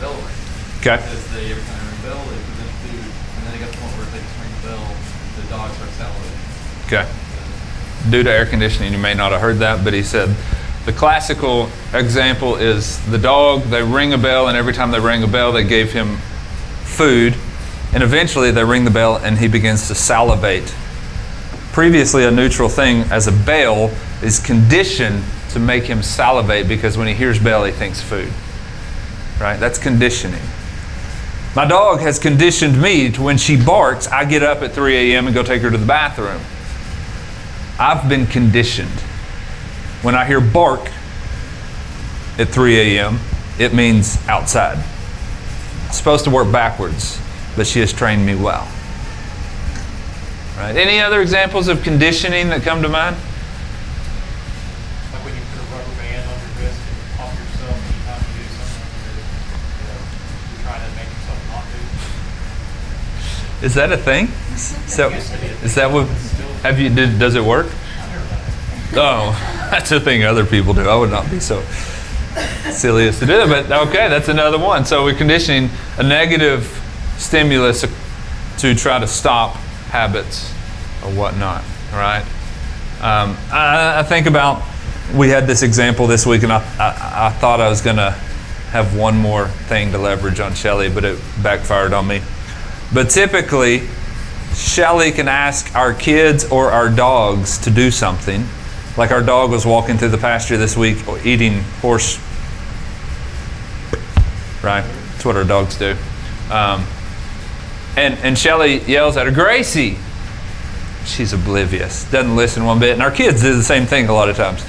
Bell 0.00 0.16
ring. 0.16 0.40
Okay. 0.80 0.96
Because 0.96 1.24
they 1.36 1.52
every 1.52 1.62
time 1.62 1.76
they 1.76 1.86
ring 1.86 2.00
a 2.00 2.06
bell, 2.08 2.22
they 2.24 2.40
present 2.40 2.72
food, 2.80 3.04
and 3.04 3.40
then 3.44 3.50
they 3.52 3.60
got 3.60 3.68
to 3.68 3.76
the 3.76 3.82
point 3.84 3.92
where 4.00 4.06
if 4.08 4.12
they 4.16 4.22
just 4.24 4.36
ring 4.40 4.52
the 4.56 4.64
bell, 4.72 4.84
the 5.36 5.44
dog 5.52 5.68
starts 5.76 5.96
salivating. 6.00 6.40
Okay. 6.88 7.04
Due 8.10 8.22
to 8.24 8.30
air 8.30 8.46
conditioning, 8.46 8.92
you 8.92 8.98
may 8.98 9.14
not 9.14 9.32
have 9.32 9.40
heard 9.40 9.58
that, 9.58 9.84
but 9.84 9.92
he 9.92 10.02
said 10.02 10.34
The 10.86 10.92
classical 10.92 11.68
example 11.92 12.56
is 12.56 12.98
the 13.10 13.18
dog, 13.18 13.64
they 13.64 13.82
ring 13.82 14.14
a 14.14 14.18
bell, 14.18 14.48
and 14.48 14.56
every 14.56 14.72
time 14.72 14.90
they 14.90 15.00
ring 15.00 15.22
a 15.22 15.28
bell, 15.28 15.52
they 15.52 15.64
gave 15.64 15.92
him 15.92 16.16
food. 16.82 17.36
And 17.92 18.02
eventually 18.02 18.50
they 18.50 18.64
ring 18.64 18.84
the 18.84 18.90
bell 18.90 19.16
and 19.16 19.36
he 19.36 19.48
begins 19.48 19.88
to 19.88 19.94
salivate. 19.94 20.74
Previously, 21.72 22.24
a 22.24 22.30
neutral 22.30 22.68
thing 22.68 23.02
as 23.10 23.26
a 23.26 23.32
bell 23.32 23.90
is 24.22 24.38
conditioned 24.38 25.22
to 25.50 25.58
make 25.58 25.84
him 25.84 26.02
salivate 26.02 26.68
because 26.68 26.96
when 26.96 27.08
he 27.08 27.14
hears 27.14 27.38
bell, 27.38 27.64
he 27.64 27.72
thinks 27.72 28.00
food. 28.00 28.32
Right? 29.40 29.58
That's 29.58 29.78
conditioning. 29.78 30.42
My 31.56 31.64
dog 31.64 32.00
has 32.00 32.18
conditioned 32.18 32.80
me 32.80 33.10
to 33.10 33.22
when 33.22 33.38
she 33.38 33.56
barks, 33.56 34.06
I 34.06 34.24
get 34.24 34.42
up 34.42 34.62
at 34.62 34.72
3 34.72 35.14
a.m. 35.14 35.26
and 35.26 35.34
go 35.34 35.42
take 35.42 35.62
her 35.62 35.70
to 35.70 35.78
the 35.78 35.86
bathroom. 35.86 36.40
I've 37.78 38.08
been 38.08 38.26
conditioned. 38.26 39.00
When 40.02 40.14
I 40.14 40.24
hear 40.26 40.40
bark 40.40 40.90
at 42.38 42.48
3 42.48 42.98
a.m., 42.98 43.18
it 43.58 43.74
means 43.74 44.18
outside. 44.28 44.78
It's 45.86 45.96
supposed 45.96 46.24
to 46.24 46.30
work 46.30 46.52
backwards, 46.52 47.18
but 47.56 47.66
she 47.66 47.80
has 47.80 47.92
trained 47.92 48.24
me 48.24 48.34
well. 48.34 48.66
Right? 50.56 50.76
Any 50.76 51.00
other 51.00 51.20
examples 51.20 51.68
of 51.68 51.82
conditioning 51.82 52.48
that 52.50 52.62
come 52.62 52.80
to 52.82 52.88
mind? 52.88 53.16
Like 53.16 53.24
when 55.24 55.34
you 55.34 55.40
put 55.50 55.60
a 55.60 55.64
rubber 55.72 55.94
band 55.96 56.28
on 56.30 56.36
your 56.36 56.52
wrist 56.60 56.78
and 56.78 56.96
pump 57.16 57.32
yourself 57.32 57.74
anytime 57.74 58.22
you 58.28 58.34
do 58.38 58.44
something, 58.60 58.86
you're, 59.02 59.18
you 59.18 59.84
know, 59.88 60.00
you're 60.52 60.62
trying 60.68 60.84
to 60.84 60.90
make 61.00 61.08
yourself 61.08 61.40
not 61.48 61.64
do. 61.64 61.80
Is 63.62 63.74
that 63.74 63.92
a 63.92 63.96
thing? 63.96 64.28
So, 64.56 65.10
is 65.10 65.74
that 65.74 65.90
what? 65.90 66.06
Have 66.62 66.78
you? 66.78 66.88
Did, 66.88 67.18
does 67.18 67.34
it 67.34 67.44
work? 67.44 67.66
Oh, 68.94 69.36
that's 69.70 69.92
a 69.92 70.00
thing 70.00 70.24
other 70.24 70.46
people 70.46 70.72
do. 70.72 70.82
I 70.82 70.96
would 70.96 71.10
not 71.10 71.30
be 71.30 71.40
so 71.40 71.62
silly 72.70 73.08
as 73.08 73.18
to 73.20 73.26
do 73.26 73.36
that. 73.36 73.68
But 73.68 73.88
okay, 73.88 74.08
that's 74.08 74.28
another 74.28 74.58
one. 74.58 74.84
So 74.84 75.04
we're 75.04 75.14
conditioning 75.14 75.70
a 75.98 76.02
negative 76.02 76.64
stimulus 77.18 77.84
to 78.58 78.74
try 78.74 78.98
to 78.98 79.06
stop 79.06 79.54
habits 79.90 80.50
or 81.04 81.10
whatnot. 81.10 81.62
Right? 81.92 82.24
Um, 83.00 83.36
I, 83.50 84.00
I 84.00 84.02
think 84.04 84.26
about 84.26 84.62
we 85.14 85.28
had 85.28 85.46
this 85.46 85.62
example 85.62 86.06
this 86.06 86.24
week, 86.24 86.42
and 86.44 86.52
I, 86.52 86.58
I, 86.78 87.26
I 87.26 87.30
thought 87.30 87.60
I 87.60 87.68
was 87.68 87.80
going 87.80 87.96
to 87.96 88.10
have 88.70 88.96
one 88.96 89.16
more 89.16 89.48
thing 89.48 89.92
to 89.92 89.98
leverage 89.98 90.38
on 90.38 90.54
Shelly, 90.54 90.88
but 90.88 91.04
it 91.04 91.18
backfired 91.42 91.92
on 91.92 92.06
me. 92.06 92.22
But 92.92 93.10
typically, 93.10 93.88
Shelly 94.54 95.12
can 95.12 95.28
ask 95.28 95.74
our 95.76 95.94
kids 95.94 96.50
or 96.50 96.70
our 96.70 96.88
dogs 96.88 97.58
to 97.58 97.70
do 97.70 97.90
something. 97.90 98.44
Like 98.96 99.12
our 99.12 99.22
dog 99.22 99.50
was 99.50 99.64
walking 99.64 99.96
through 99.96 100.08
the 100.08 100.18
pasture 100.18 100.56
this 100.56 100.76
week 100.76 100.98
eating 101.24 101.60
horse. 101.80 102.18
Right? 104.62 104.82
That's 104.82 105.24
what 105.24 105.36
our 105.36 105.44
dogs 105.44 105.78
do. 105.78 105.96
Um, 106.50 106.84
and, 107.96 108.14
and 108.18 108.36
Shelly 108.36 108.80
yells 108.80 109.16
at 109.16 109.26
her, 109.26 109.32
Gracie! 109.32 109.96
She's 111.04 111.32
oblivious, 111.32 112.10
doesn't 112.10 112.36
listen 112.36 112.64
one 112.64 112.78
bit. 112.78 112.92
And 112.92 113.02
our 113.02 113.10
kids 113.10 113.40
do 113.40 113.54
the 113.56 113.62
same 113.62 113.86
thing 113.86 114.08
a 114.08 114.12
lot 114.12 114.28
of 114.28 114.36
times. 114.36 114.62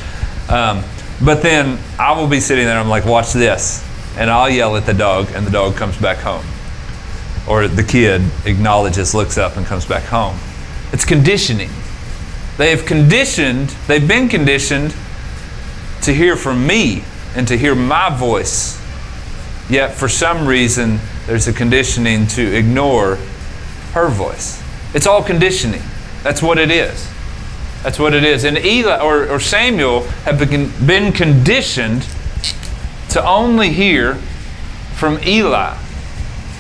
Um, 0.50 0.84
but 1.24 1.42
then 1.42 1.80
I 2.00 2.18
will 2.20 2.28
be 2.28 2.40
sitting 2.40 2.66
there, 2.66 2.80
I'm 2.80 2.88
like, 2.88 3.06
watch 3.06 3.34
this. 3.34 3.86
And 4.18 4.30
I'll 4.30 4.50
yell 4.50 4.76
at 4.76 4.86
the 4.86 4.94
dog, 4.94 5.30
and 5.34 5.46
the 5.46 5.52
dog 5.52 5.76
comes 5.76 5.98
back 5.98 6.18
home 6.18 6.46
or 7.48 7.68
the 7.68 7.84
kid 7.84 8.22
acknowledges, 8.46 9.14
looks 9.14 9.38
up, 9.38 9.58
and 9.58 9.66
comes 9.66 9.86
back 9.86 10.04
home. 10.04 10.38
It's 10.92 11.06
conditioning. 11.06 11.70
They 12.58 12.70
have 12.72 12.86
conditioned, 12.86 13.70
they've 13.88 14.08
been 14.08 14.30
conditioned 14.30 14.96
to 16.04 16.14
hear 16.14 16.36
from 16.36 16.68
me 16.68 17.04
and 17.36 17.48
to 17.48 17.58
hear 17.58 17.76
my 17.76 18.16
voice. 18.16 18.80
Yet, 19.70 19.94
for 19.94 20.10
some 20.10 20.46
reason, 20.48 21.00
there's 21.28 21.48
a 21.48 21.54
conditioning 21.54 22.28
to 22.28 22.56
ignore 22.56 23.16
her 23.94 24.10
voice. 24.10 24.62
It's 24.94 25.08
all 25.08 25.24
conditioning. 25.24 25.82
That's 26.24 26.42
what 26.42 26.58
it 26.58 26.72
is. 26.72 27.10
That's 27.84 27.98
what 27.98 28.14
it 28.14 28.24
is. 28.24 28.44
And 28.44 28.58
Eli 28.58 29.00
or, 29.00 29.28
or 29.28 29.40
Samuel 29.40 30.04
have 30.26 30.38
been, 30.38 30.72
been 30.86 31.12
conditioned 31.12 32.06
to 33.10 33.26
only 33.26 33.70
hear 33.70 34.16
from 34.96 35.20
Eli 35.24 35.78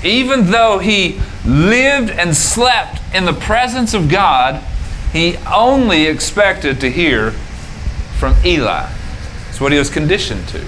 even 0.04 0.52
though 0.52 0.80
he 0.80 1.20
lived 1.46 2.10
and 2.10 2.36
slept 2.36 3.00
in 3.14 3.26
the 3.26 3.34
presence 3.34 3.94
of 3.94 4.10
God, 4.10 4.64
he 5.12 5.38
only 5.52 6.06
expected 6.06 6.80
to 6.82 6.90
hear 6.90 7.32
from 8.18 8.36
Eli. 8.46 8.90
It's 9.50 9.60
what 9.60 9.72
he 9.72 9.78
was 9.78 9.90
conditioned 9.90 10.48
to. 10.50 10.62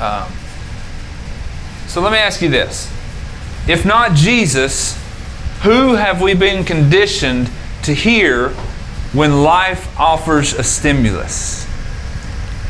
Um, 0.00 0.30
so 1.86 2.00
let 2.00 2.12
me 2.12 2.18
ask 2.18 2.42
you 2.42 2.48
this 2.50 2.92
if 3.66 3.84
not 3.84 4.14
Jesus, 4.14 4.96
who 5.62 5.94
have 5.94 6.20
we 6.20 6.34
been 6.34 6.64
conditioned 6.64 7.50
to 7.82 7.94
hear 7.94 8.50
when 9.12 9.42
life 9.42 9.98
offers 9.98 10.52
a 10.52 10.62
stimulus? 10.62 11.65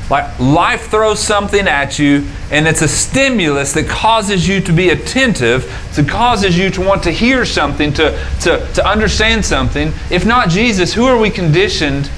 Like 0.08 0.38
life 0.38 0.88
throws 0.88 1.18
something 1.18 1.66
at 1.66 1.98
you, 1.98 2.24
and 2.52 2.68
it's 2.68 2.82
a 2.82 2.88
stimulus 2.88 3.72
that 3.72 3.88
causes 3.88 4.46
you 4.46 4.60
to 4.60 4.72
be 4.72 4.90
attentive, 4.90 5.64
to 5.94 6.04
causes 6.04 6.56
you 6.56 6.70
to 6.70 6.80
want 6.80 7.02
to 7.04 7.10
hear 7.10 7.44
something, 7.44 7.92
to, 7.94 8.16
to, 8.42 8.68
to 8.74 8.86
understand 8.86 9.44
something. 9.44 9.92
If 10.10 10.24
not 10.24 10.48
Jesus, 10.48 10.94
who 10.94 11.06
are 11.06 11.18
we 11.18 11.30
conditioned 11.30 12.08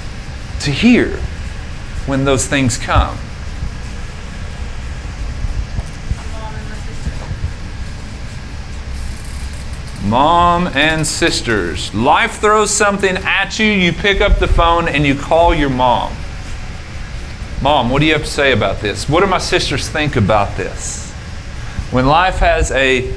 to 0.61 0.71
hear 0.71 1.17
when 2.05 2.25
those 2.25 2.45
things 2.45 2.77
come? 2.77 3.17
Mom 10.05 10.67
and 10.67 11.05
sisters. 11.05 11.93
Life 11.93 12.39
throws 12.39 12.71
something 12.71 13.17
at 13.17 13.57
you, 13.57 13.65
you 13.65 13.93
pick 13.93 14.21
up 14.21 14.37
the 14.37 14.47
phone 14.47 14.87
and 14.87 15.05
you 15.05 15.15
call 15.15 15.55
your 15.55 15.69
mom. 15.69 16.15
Mom, 17.61 17.89
what 17.89 17.99
do 17.99 18.05
you 18.05 18.13
have 18.13 18.23
to 18.23 18.29
say 18.29 18.53
about 18.53 18.79
this? 18.79 19.09
What 19.09 19.19
do 19.19 19.27
my 19.27 19.37
sisters 19.37 19.89
think 19.89 20.15
about 20.15 20.55
this? 20.55 21.11
When 21.91 22.05
life 22.05 22.37
has 22.37 22.71
a 22.71 23.13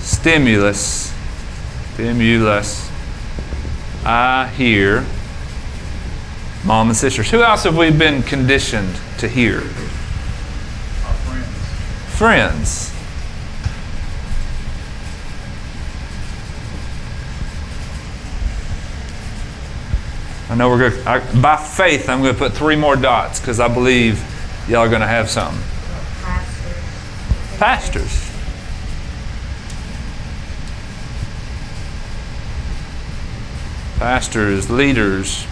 stimulus, 0.00 1.14
stimulus, 1.92 2.90
I 4.04 4.48
hear 4.56 5.06
mom 6.64 6.88
and 6.88 6.96
sisters. 6.96 7.30
Who 7.30 7.42
else 7.42 7.62
have 7.64 7.76
we 7.76 7.90
been 7.92 8.22
conditioned 8.24 8.98
to 9.18 9.28
hear? 9.28 9.58
Our 9.58 9.64
friends. 11.22 12.16
Friends. 12.16 12.93
I 20.54 20.56
know 20.56 20.68
we're 20.68 20.90
going 20.90 21.22
to, 21.22 21.40
by 21.42 21.56
faith, 21.56 22.08
I'm 22.08 22.22
going 22.22 22.32
to 22.32 22.38
put 22.38 22.52
three 22.52 22.76
more 22.76 22.94
dots 22.94 23.40
because 23.40 23.58
I 23.58 23.66
believe 23.66 24.24
y'all 24.68 24.82
are 24.82 24.88
going 24.88 25.00
to 25.00 25.06
have 25.08 25.28
something. 25.28 25.60
Pastors. 27.58 28.30
Pastors, 33.98 34.70
leaders, 34.70 35.44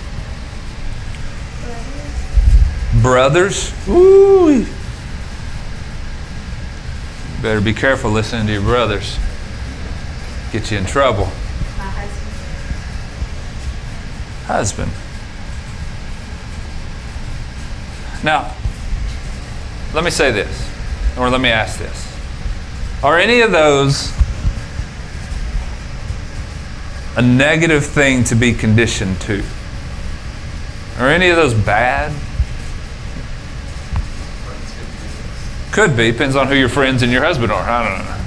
brothers. 3.02 3.74
Ooh. 3.88 4.64
Better 7.42 7.60
be 7.60 7.74
careful 7.74 8.12
listening 8.12 8.46
to 8.46 8.52
your 8.52 8.62
brothers. 8.62 9.18
Get 10.52 10.70
you 10.70 10.78
in 10.78 10.86
trouble. 10.86 11.28
Husband. 14.46 14.90
Now, 18.24 18.54
let 19.94 20.04
me 20.04 20.10
say 20.10 20.30
this, 20.30 20.70
or 21.18 21.28
let 21.28 21.40
me 21.40 21.48
ask 21.48 21.78
this. 21.78 22.08
Are 23.02 23.18
any 23.18 23.40
of 23.40 23.50
those 23.50 24.12
a 27.16 27.22
negative 27.22 27.84
thing 27.84 28.24
to 28.24 28.34
be 28.34 28.54
conditioned 28.54 29.20
to? 29.22 29.42
Are 30.98 31.08
any 31.08 31.28
of 31.28 31.36
those 31.36 31.54
bad? 31.54 32.12
Could 35.72 35.96
be. 35.96 36.12
Depends 36.12 36.36
on 36.36 36.48
who 36.48 36.54
your 36.54 36.68
friends 36.68 37.02
and 37.02 37.10
your 37.10 37.24
husband 37.24 37.50
are. 37.50 37.62
I 37.62 37.88
don't 37.88 38.04
know. 38.04 38.22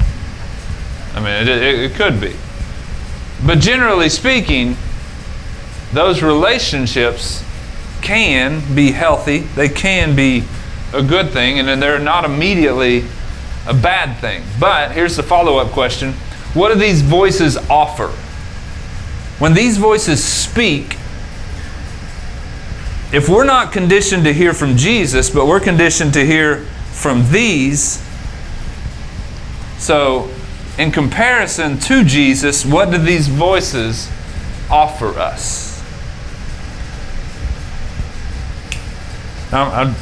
I 1.16 1.20
mean, 1.20 1.48
it, 1.48 1.62
it, 1.62 1.92
it 1.92 1.94
could 1.94 2.20
be. 2.20 2.36
But 3.46 3.60
generally 3.60 4.10
speaking, 4.10 4.76
those 5.96 6.22
relationships 6.22 7.44
can 8.02 8.76
be 8.76 8.92
healthy, 8.92 9.40
they 9.40 9.70
can 9.70 10.16
be 10.16 10.44
a 10.94 11.02
good 11.02 11.32
thing, 11.32 11.60
and 11.60 11.82
they're 11.82 12.00
not 12.00 12.26
immediately 12.26 13.06
a 13.68 13.74
bad 13.74 14.18
thing. 14.20 14.44
But 14.60 14.92
here's 14.92 15.16
the 15.16 15.24
follow 15.24 15.58
up 15.58 15.70
question 15.70 16.14
What 16.54 16.74
do 16.74 16.80
these 16.80 17.02
voices 17.02 17.58
offer? 17.70 18.10
When 19.40 19.54
these 19.54 19.78
voices 19.78 20.24
speak, 20.24 20.98
if 23.12 23.30
we're 23.30 23.46
not 23.46 23.72
conditioned 23.72 24.24
to 24.26 24.34
hear 24.34 24.54
from 24.54 24.78
Jesus, 24.78 25.30
but 25.30 25.48
we're 25.48 25.60
conditioned 25.60 26.14
to 26.14 26.26
hear 26.26 26.66
from 26.92 27.32
these, 27.32 28.02
so 29.78 30.30
in 30.78 30.92
comparison 30.92 31.80
to 31.80 32.04
Jesus, 32.04 32.66
what 32.66 32.92
do 32.92 32.98
these 32.98 33.28
voices 33.28 34.10
offer 34.70 35.18
us? 35.18 35.75
Now, 39.56 39.72
I'm- 39.72 39.96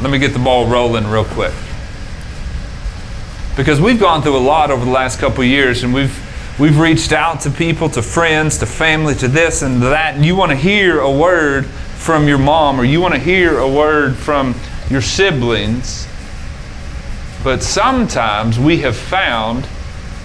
let 0.00 0.12
me 0.12 0.18
get 0.20 0.32
the 0.32 0.38
ball 0.38 0.66
rolling 0.66 1.10
real 1.10 1.24
quick. 1.24 1.50
Because 3.56 3.80
we've 3.80 3.98
gone 3.98 4.22
through 4.22 4.36
a 4.36 4.46
lot 4.46 4.70
over 4.70 4.84
the 4.84 4.92
last 4.92 5.18
couple 5.18 5.42
years 5.42 5.82
and 5.82 5.92
we've 5.92 6.16
we've 6.56 6.78
reached 6.78 7.12
out 7.12 7.40
to 7.40 7.50
people, 7.50 7.88
to 7.88 8.00
friends, 8.00 8.58
to 8.58 8.66
family, 8.66 9.16
to 9.16 9.26
this 9.26 9.60
and 9.60 9.82
that, 9.82 10.14
and 10.14 10.24
you 10.24 10.36
want 10.36 10.52
to 10.52 10.56
hear 10.56 11.00
a 11.00 11.10
word 11.10 11.66
from 11.98 12.28
your 12.28 12.38
mom 12.38 12.78
or 12.78 12.84
you 12.84 13.00
want 13.00 13.12
to 13.12 13.18
hear 13.18 13.58
a 13.58 13.66
word 13.66 14.14
from 14.14 14.54
your 14.88 15.02
siblings. 15.02 16.06
But 17.42 17.60
sometimes 17.60 18.56
we 18.56 18.82
have 18.82 18.94
found 18.96 19.66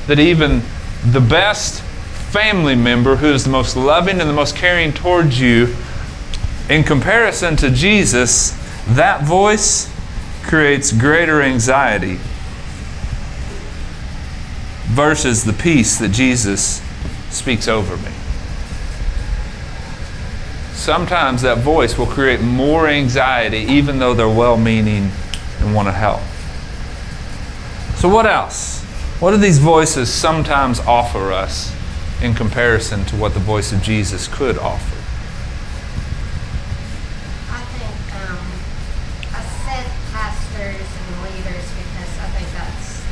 that 0.06 0.20
even 0.20 0.62
the 1.04 1.20
best 1.20 1.82
family 2.30 2.76
member 2.76 3.15
who 3.15 3.34
is 3.34 3.44
the 3.44 3.50
most 3.50 3.76
loving 3.76 4.22
and 4.22 4.30
the 4.30 4.36
most 4.36 4.56
caring 4.56 4.94
towards 4.94 5.39
you, 5.42 5.76
in 6.70 6.84
comparison 6.84 7.56
to 7.58 7.70
Jesus, 7.70 8.52
that 8.88 9.24
voice 9.24 9.92
creates 10.44 10.92
greater 10.92 11.42
anxiety 11.42 12.20
versus 14.86 15.44
the 15.44 15.54
peace 15.54 15.98
that 16.00 16.10
Jesus 16.12 16.82
speaks 17.30 17.68
over 17.68 17.98
me. 17.98 18.12
Sometimes 20.74 21.42
that 21.42 21.58
voice 21.58 21.98
will 21.98 22.08
create 22.08 22.42
more 22.42 22.88
anxiety, 22.88 23.60
even 23.60 24.00
though 24.00 24.14
they're 24.14 24.30
well 24.30 24.58
meaning 24.58 25.12
and 25.60 25.76
want 25.76 25.88
to 25.88 25.92
help. 25.92 26.22
So, 27.98 28.08
what 28.08 28.26
else? 28.26 28.82
What 29.20 29.32
do 29.32 29.38
these 29.38 29.60
voices 29.60 30.10
sometimes 30.10 30.80
offer 30.80 31.34
us 31.34 31.76
in 32.24 32.34
comparison 32.34 33.04
to 33.06 33.18
what 33.18 33.34
the 33.34 33.42
voice 33.42 33.74
of 33.74 33.82
Jesus 33.82 34.30
could 34.30 34.58
offer? 34.58 34.96
I 37.52 37.60
think 37.76 38.00
um, 38.24 38.40
I 39.36 39.44
said 39.68 39.84
pastors 40.16 40.88
and 40.88 41.12
leaders 41.28 41.68
because 41.76 42.12
I 42.24 42.28
think 42.40 42.48
that's 42.56 43.04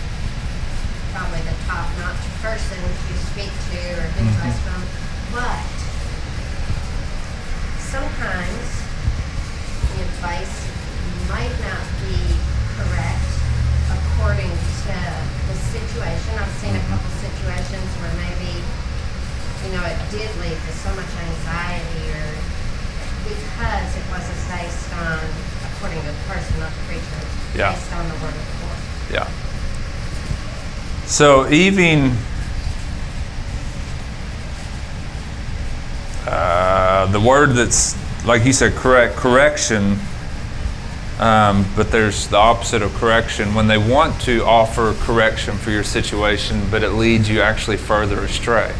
probably 1.12 1.44
the 1.44 1.58
top-notch 1.68 2.24
person 2.40 2.80
to 2.80 3.14
speak 3.28 3.52
to 3.52 3.80
or 4.00 4.08
get 4.16 4.24
advice 4.24 4.60
from. 4.64 4.80
But 5.36 5.68
sometimes 7.84 8.68
the 9.92 10.00
advice 10.04 10.56
might 11.28 11.56
not 11.60 11.84
be 12.08 12.20
correct 12.80 13.28
according 13.92 14.52
to 14.52 14.96
the 15.48 15.56
situation. 15.98 16.38
I've 16.38 16.54
seen 16.62 16.76
a 16.76 16.86
couple 16.94 17.10
situations 17.18 17.90
where 17.98 18.14
maybe, 18.22 18.54
you 19.66 19.70
know, 19.74 19.82
it 19.82 19.98
did 20.14 20.30
lead 20.46 20.54
to 20.54 20.72
so 20.78 20.94
much 20.94 21.10
anxiety 21.10 22.06
or 22.14 22.30
because 23.26 23.90
it 23.98 24.06
wasn't 24.14 24.38
based 24.54 24.94
on, 24.94 25.18
according 25.74 26.00
to 26.02 26.08
the 26.08 26.22
person, 26.30 26.60
not 26.60 26.70
the 26.70 26.84
preacher, 26.86 27.22
Yeah. 27.58 27.74
based 27.74 27.92
on 27.94 28.06
the 28.10 28.16
word 28.22 28.36
of 28.38 28.46
the 28.46 28.58
Lord. 28.62 28.80
Yeah. 29.12 29.28
So 31.08 31.50
even 31.50 32.14
uh, 36.28 37.08
the 37.08 37.20
word 37.20 37.52
that's 37.56 37.96
like 38.26 38.44
you 38.46 38.52
said, 38.54 38.74
correct 38.76 39.16
correction. 39.16 39.98
Um, 41.20 41.66
but 41.76 41.92
there's 41.92 42.28
the 42.28 42.38
opposite 42.38 42.84
of 42.84 42.94
correction 42.96 43.56
when 43.56 43.68
they 43.68 43.78
want 43.78 44.22
to 44.22 44.44
offer 44.44 44.94
correction 45.00 45.58
for 45.58 45.72
your 45.72 45.84
situation, 45.84 46.62
but 46.70 46.84
it 46.84 46.92
leads 46.92 47.28
you 47.28 47.42
actually 47.42 47.78
further 47.78 48.20
astray. 48.20 48.72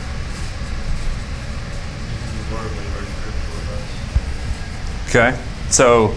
Okay, 5.10 5.40
so 5.70 6.14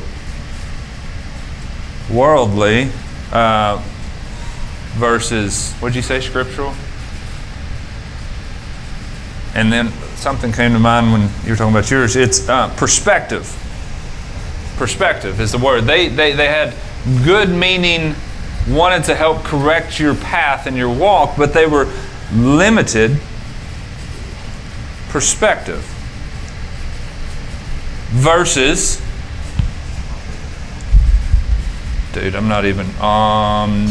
worldly 2.10 2.90
uh, 3.32 3.82
versus 4.94 5.72
what'd 5.74 5.96
you 5.96 6.02
say, 6.02 6.20
scriptural? 6.20 6.74
And 9.54 9.72
then 9.72 9.90
something 10.16 10.52
came 10.52 10.72
to 10.72 10.78
mind 10.78 11.12
when 11.12 11.30
you 11.44 11.50
were 11.50 11.56
talking 11.56 11.72
about 11.72 11.90
yours. 11.90 12.14
It's 12.16 12.48
uh, 12.48 12.68
perspective. 12.76 13.56
Perspective 14.80 15.40
is 15.42 15.52
the 15.52 15.58
word. 15.58 15.84
They, 15.84 16.08
they, 16.08 16.32
they 16.32 16.48
had 16.48 16.72
good 17.22 17.50
meaning, 17.50 18.14
wanted 18.66 19.04
to 19.04 19.14
help 19.14 19.44
correct 19.44 20.00
your 20.00 20.14
path 20.14 20.66
and 20.66 20.74
your 20.74 20.88
walk, 20.88 21.36
but 21.36 21.52
they 21.52 21.66
were 21.66 21.86
limited 22.32 23.18
perspective 25.10 25.82
versus 28.08 29.02
dude 32.14 32.34
i'm 32.34 32.48
not 32.48 32.64
even 32.64 32.86
omnipotent. 33.00 33.84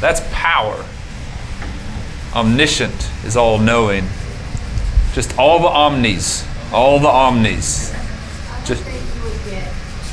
That's 0.00 0.22
power. 0.32 0.84
Omniscient 2.34 3.10
is 3.24 3.36
all 3.36 3.58
knowing 3.58 4.08
just 5.12 5.38
all 5.38 5.60
the 5.60 5.68
omnis 5.68 6.49
all 6.72 6.98
the 7.00 7.08
omnis 7.08 7.92
I 7.92 7.96
Just- 8.64 8.82
think 8.82 9.02
you 9.16 9.22
would 9.24 9.40
get 9.50 9.66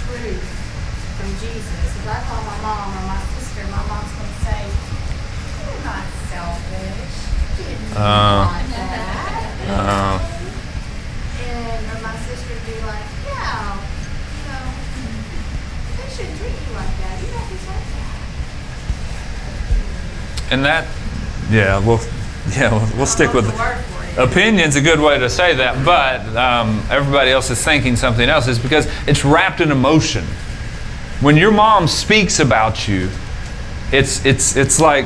truth 0.08 0.48
from 1.18 1.30
Jesus. 1.40 1.88
If 1.98 2.08
I 2.08 2.20
call 2.28 2.42
my 2.44 2.58
mom 2.66 2.98
or 2.98 3.04
my 3.08 3.20
sister, 3.38 3.62
my 3.70 3.84
mom's 3.86 4.12
going 4.18 4.32
to 4.32 4.40
say, 4.48 4.62
"You're 5.68 5.84
not 5.86 6.06
selfish. 6.32 7.14
You 7.60 7.64
didn't 7.66 7.98
Uh. 7.98 8.48
want 8.48 8.70
that." 8.72 9.46
uh, 9.68 10.20
And 11.44 12.02
my 12.02 12.16
sister 12.26 12.54
would 12.54 12.66
be 12.66 12.78
like, 12.88 13.08
"Yeah, 13.28 13.76
you 13.76 14.44
know, 14.48 14.66
they 15.98 16.08
shouldn't 16.16 16.38
treat 16.40 16.56
you 16.56 16.72
like 16.74 16.94
that. 17.04 17.16
You 17.22 17.28
don't 17.36 17.50
deserve 17.52 17.86
that." 17.94 18.14
and 20.54 20.64
that 20.66 20.86
yeah 21.52 21.78
we'll 21.80 22.00
yeah 22.56 22.72
we'll, 22.72 22.88
we'll 22.98 23.06
stick 23.06 23.34
with 23.34 23.48
it? 23.50 23.56
Opinion's 24.18 24.76
a 24.76 24.82
good 24.82 25.00
way 25.00 25.20
to 25.20 25.30
say 25.30 25.56
that, 25.56 25.86
but 25.86 26.36
um, 26.36 26.84
everybody 26.90 27.32
else 27.32 27.50
is 27.50 27.64
thinking 27.64 27.96
something 27.96 28.28
else. 28.28 28.48
Is 28.48 28.60
because 28.60 28.88
it's 29.08 29.24
wrapped 29.24 29.62
in 29.62 29.72
emotion. 29.72 30.24
When 31.22 31.38
your 31.38 31.52
mom 31.52 31.88
speaks 31.88 32.40
about 32.40 32.88
you, 32.88 33.10
it's 33.92 34.26
it's 34.26 34.56
it's 34.56 34.80
like 34.80 35.06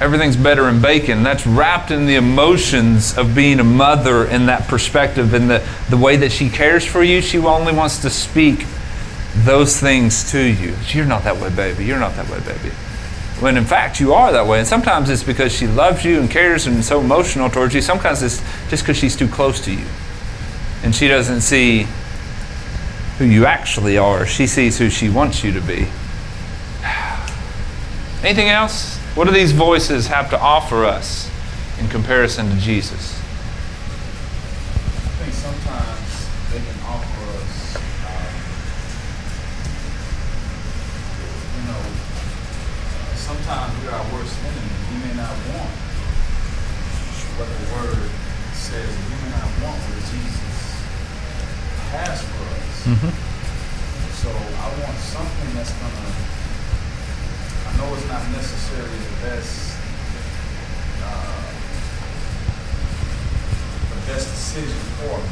everything's 0.00 0.36
better 0.36 0.68
in 0.68 0.80
bacon. 0.80 1.22
That's 1.22 1.46
wrapped 1.46 1.90
in 1.90 2.06
the 2.06 2.16
emotions 2.16 3.16
of 3.16 3.34
being 3.34 3.60
a 3.60 3.64
mother 3.64 4.26
in 4.26 4.46
that 4.46 4.68
perspective 4.68 5.34
and 5.34 5.50
the, 5.50 5.66
the 5.90 5.96
way 5.96 6.16
that 6.16 6.30
she 6.30 6.48
cares 6.48 6.84
for 6.84 7.02
you. 7.02 7.20
She 7.20 7.38
only 7.38 7.72
wants 7.72 8.02
to 8.02 8.10
speak 8.10 8.64
those 9.38 9.78
things 9.78 10.30
to 10.32 10.40
you. 10.40 10.74
You're 10.88 11.06
not 11.06 11.24
that 11.24 11.36
way, 11.38 11.50
baby. 11.50 11.84
You're 11.84 11.98
not 11.98 12.14
that 12.16 12.28
way, 12.28 12.40
baby 12.40 12.70
when 13.40 13.56
in 13.56 13.64
fact 13.64 14.00
you 14.00 14.12
are 14.12 14.32
that 14.32 14.46
way. 14.46 14.58
And 14.58 14.66
sometimes 14.66 15.10
it's 15.10 15.22
because 15.22 15.52
she 15.52 15.66
loves 15.66 16.04
you 16.04 16.20
and 16.20 16.30
cares 16.30 16.66
and 16.66 16.78
is 16.78 16.86
so 16.86 17.00
emotional 17.00 17.48
towards 17.48 17.74
you. 17.74 17.80
Sometimes 17.80 18.22
it's 18.22 18.42
just 18.68 18.82
because 18.82 18.96
she's 18.96 19.16
too 19.16 19.28
close 19.28 19.60
to 19.64 19.72
you. 19.72 19.86
And 20.82 20.94
she 20.94 21.08
doesn't 21.08 21.40
see 21.40 21.86
who 23.18 23.24
you 23.24 23.46
actually 23.46 23.98
are. 23.98 24.24
She 24.26 24.46
sees 24.46 24.78
who 24.78 24.88
she 24.88 25.08
wants 25.08 25.42
you 25.42 25.52
to 25.52 25.60
be. 25.60 25.88
Anything 28.22 28.48
else? 28.48 28.96
What 29.16 29.26
do 29.26 29.32
these 29.32 29.50
voices 29.50 30.06
have 30.06 30.30
to 30.30 30.38
offer 30.38 30.84
us 30.84 31.28
in 31.80 31.88
comparison 31.88 32.48
to 32.50 32.56
Jesus? 32.56 33.18
I 34.78 35.10
think 35.18 35.34
sometimes 35.34 36.30
they 36.54 36.62
can 36.62 36.78
offer 36.86 37.22
us, 37.42 37.74
um, 38.06 38.30
you 41.58 41.62
know, 41.66 41.82
sometimes 43.18 43.74
we're 43.82 43.90
our 43.90 44.06
worst 44.14 44.38
enemy. 44.46 44.70
We 44.94 44.96
may 45.08 45.14
not 45.18 45.34
want 45.50 45.74
what 47.34 47.48
the 47.50 47.58
word 47.74 48.10
says. 48.54 48.86
We 48.86 49.14
may 49.26 49.34
not 49.34 49.50
want 49.66 49.82
what 49.82 49.98
Jesus 50.14 50.38
has 52.04 52.22
for 52.22 52.44
us. 52.54 52.76
So 54.22 54.30
I 54.30 54.66
want 54.82 54.96
something 54.98 55.50
that's 55.54 55.72
gonna. 55.78 56.10
I 57.66 57.70
know 57.78 57.88
it's 57.94 58.06
not 58.08 58.22
necessarily 58.34 58.98
the 58.98 59.14
best. 59.26 59.76
Uh, 61.02 61.42
the 63.90 64.00
best 64.10 64.26
decision 64.30 64.78
for 64.98 65.14
me. 65.18 65.30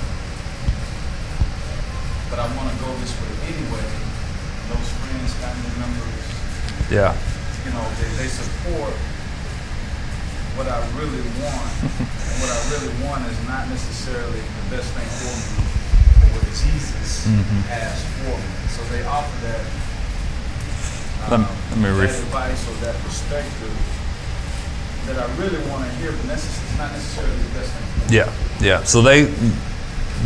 But 2.30 2.38
I 2.42 2.46
want 2.58 2.68
to 2.70 2.76
go 2.82 2.90
this 2.98 3.14
way 3.22 3.30
anyway. 3.54 3.86
Those 4.66 4.88
friends, 4.98 5.30
family 5.38 5.72
members, 5.78 6.26
Yeah. 6.90 7.14
you 7.64 7.70
know, 7.70 7.86
they, 8.02 8.10
they 8.18 8.26
support 8.26 8.90
what 10.58 10.66
I 10.66 10.82
really 10.98 11.22
want. 11.38 11.70
and 12.02 12.34
what 12.42 12.50
I 12.50 12.58
really 12.74 12.90
want 13.06 13.22
is 13.30 13.38
not 13.46 13.68
necessarily 13.70 14.42
the 14.42 14.64
best 14.74 14.90
thing 14.98 15.06
for 15.06 15.30
me, 15.38 15.46
what 16.32 16.44
Jesus 16.50 17.26
Mhm. 17.26 17.62
has 17.68 18.00
for 18.22 18.36
me. 18.36 18.50
So 18.74 18.82
they 18.92 19.02
offer 19.04 19.36
that, 19.46 19.60
Let 21.30 21.32
um, 21.32 21.40
me- 21.42 21.48
let 21.70 21.78
me 21.78 21.88
that 21.98 22.02
ref- 22.02 22.18
advice 22.22 22.60
or 22.68 22.74
that 22.84 22.94
perspective 23.04 23.72
that 25.06 25.18
I 25.18 25.26
really 25.40 25.58
want 25.70 25.84
to 25.84 25.90
hear, 25.98 26.12
but 26.12 26.26
necess- 26.36 26.58
it's 26.62 26.78
not 26.78 26.92
necessarily 26.92 27.36
the 27.36 27.58
best 27.58 27.70
thing. 27.72 28.14
Yeah, 28.14 28.28
yeah. 28.60 28.84
So 28.84 29.02
they, 29.02 29.28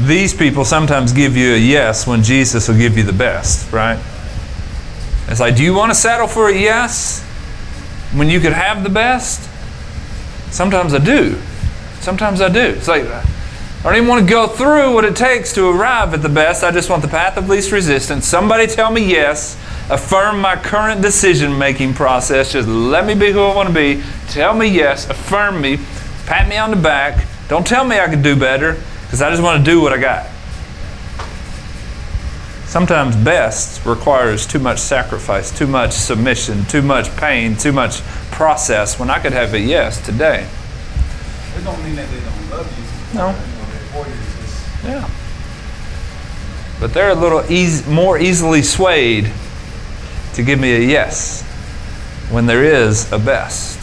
these 0.06 0.32
people 0.34 0.64
sometimes 0.64 1.12
give 1.12 1.36
you 1.36 1.54
a 1.54 1.58
yes 1.58 2.06
when 2.06 2.22
Jesus 2.22 2.68
will 2.68 2.76
give 2.78 2.96
you 2.96 3.02
the 3.04 3.12
best, 3.12 3.70
right? 3.72 3.98
It's 5.28 5.40
like, 5.40 5.54
do 5.56 5.62
you 5.62 5.74
want 5.74 5.90
to 5.90 5.94
settle 5.94 6.26
for 6.26 6.48
a 6.48 6.54
yes 6.56 7.20
when 8.12 8.28
you 8.28 8.40
could 8.40 8.52
have 8.52 8.82
the 8.82 8.88
best? 8.90 9.48
Sometimes 10.50 10.92
I 10.94 10.98
do. 10.98 11.38
Sometimes 12.00 12.40
I 12.40 12.48
do. 12.48 12.60
It's 12.60 12.88
like, 12.88 13.04
I 13.80 13.84
don't 13.84 13.96
even 13.96 14.08
want 14.08 14.26
to 14.26 14.30
go 14.30 14.46
through 14.46 14.92
what 14.92 15.06
it 15.06 15.16
takes 15.16 15.54
to 15.54 15.66
arrive 15.66 16.12
at 16.12 16.20
the 16.20 16.28
best. 16.28 16.62
I 16.62 16.70
just 16.70 16.90
want 16.90 17.00
the 17.00 17.08
path 17.08 17.38
of 17.38 17.48
least 17.48 17.72
resistance. 17.72 18.26
Somebody 18.26 18.66
tell 18.66 18.90
me 18.90 19.02
yes. 19.02 19.54
Affirm 19.88 20.40
my 20.40 20.54
current 20.54 21.00
decision 21.00 21.56
making 21.56 21.94
process. 21.94 22.52
Just 22.52 22.68
let 22.68 23.06
me 23.06 23.14
be 23.14 23.32
who 23.32 23.40
I 23.40 23.54
want 23.56 23.68
to 23.68 23.74
be. 23.74 24.02
Tell 24.28 24.54
me 24.54 24.66
yes. 24.66 25.08
Affirm 25.08 25.62
me. 25.62 25.78
Pat 26.26 26.46
me 26.46 26.58
on 26.58 26.70
the 26.70 26.76
back. 26.76 27.26
Don't 27.48 27.66
tell 27.66 27.84
me 27.84 27.98
I 27.98 28.08
could 28.08 28.22
do 28.22 28.36
better 28.36 28.78
because 29.04 29.22
I 29.22 29.30
just 29.30 29.42
want 29.42 29.64
to 29.64 29.70
do 29.70 29.80
what 29.80 29.94
I 29.94 29.98
got. 29.98 30.26
Sometimes 32.66 33.16
best 33.16 33.84
requires 33.84 34.46
too 34.46 34.60
much 34.60 34.78
sacrifice, 34.78 35.50
too 35.50 35.66
much 35.66 35.90
submission, 35.92 36.64
too 36.66 36.82
much 36.82 37.10
pain, 37.16 37.56
too 37.56 37.72
much 37.72 38.02
process 38.30 38.96
when 38.96 39.10
I 39.10 39.18
could 39.18 39.32
have 39.32 39.54
a 39.54 39.58
yes 39.58 40.04
today. 40.04 40.46
It 41.56 41.64
don't 41.64 41.82
mean 41.82 41.96
that 41.96 42.08
they 42.10 42.20
don't 42.20 42.50
love 42.50 42.78
you. 42.78 43.18
No. 43.18 43.30
You 43.30 43.34
know, 43.34 43.40
they're 43.66 43.80
for 43.90 44.06
you. 44.06 44.12
It's 44.14 44.38
just, 44.38 44.69
Yeah. 44.84 45.08
But 46.80 46.94
they're 46.94 47.10
a 47.10 47.14
little 47.14 47.44
eas 47.50 47.86
more 47.86 48.18
easily 48.18 48.62
swayed 48.62 49.30
to 50.34 50.42
give 50.42 50.58
me 50.58 50.74
a 50.74 50.80
yes 50.80 51.42
when 52.30 52.46
there 52.46 52.64
is 52.64 53.10
a 53.12 53.18
best. 53.18 53.78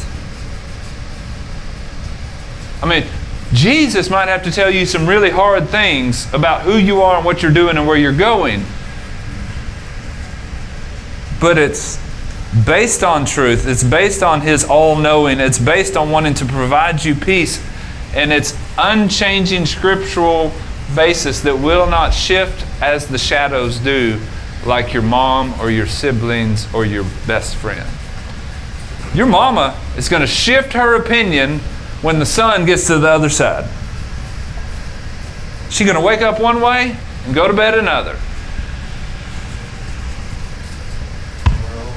I 2.81 2.87
mean, 2.87 3.05
Jesus 3.53 4.09
might 4.09 4.27
have 4.27 4.43
to 4.43 4.51
tell 4.51 4.69
you 4.69 4.85
some 4.85 5.07
really 5.07 5.29
hard 5.29 5.69
things 5.69 6.31
about 6.33 6.61
who 6.61 6.77
you 6.77 7.01
are 7.01 7.17
and 7.17 7.25
what 7.25 7.41
you're 7.41 7.53
doing 7.53 7.77
and 7.77 7.87
where 7.87 7.97
you're 7.97 8.11
going. 8.11 8.63
But 11.39 11.57
it's 11.57 11.99
based 12.65 13.03
on 13.03 13.25
truth, 13.25 13.67
it's 13.67 13.83
based 13.83 14.23
on 14.23 14.41
His 14.41 14.63
all 14.63 14.95
knowing, 14.95 15.39
it's 15.39 15.59
based 15.59 15.95
on 15.95 16.09
wanting 16.09 16.33
to 16.35 16.45
provide 16.45 17.03
you 17.03 17.13
peace, 17.13 17.63
and 18.15 18.33
it's 18.33 18.57
unchanging 18.77 19.65
scriptural 19.65 20.51
basis 20.95 21.41
that 21.41 21.57
will 21.57 21.87
not 21.87 22.13
shift 22.13 22.65
as 22.81 23.07
the 23.07 23.17
shadows 23.17 23.79
do, 23.79 24.19
like 24.65 24.93
your 24.93 25.03
mom 25.03 25.59
or 25.59 25.69
your 25.69 25.87
siblings 25.87 26.73
or 26.73 26.85
your 26.85 27.03
best 27.25 27.55
friend. 27.55 27.87
Your 29.13 29.25
mama 29.25 29.79
is 29.97 30.09
going 30.09 30.21
to 30.21 30.27
shift 30.27 30.73
her 30.73 30.95
opinion 30.95 31.59
when 32.01 32.19
the 32.19 32.25
sun 32.25 32.65
gets 32.65 32.87
to 32.87 32.99
the 32.99 33.09
other 33.09 33.29
side. 33.29 33.69
She's 35.69 35.85
going 35.87 35.99
to 35.99 36.05
wake 36.05 36.21
up 36.21 36.39
one 36.39 36.61
way 36.61 36.95
and 37.25 37.35
go 37.35 37.47
to 37.47 37.53
bed 37.53 37.77
another. 37.77 38.17
We're 41.47 41.79
all 41.79 41.93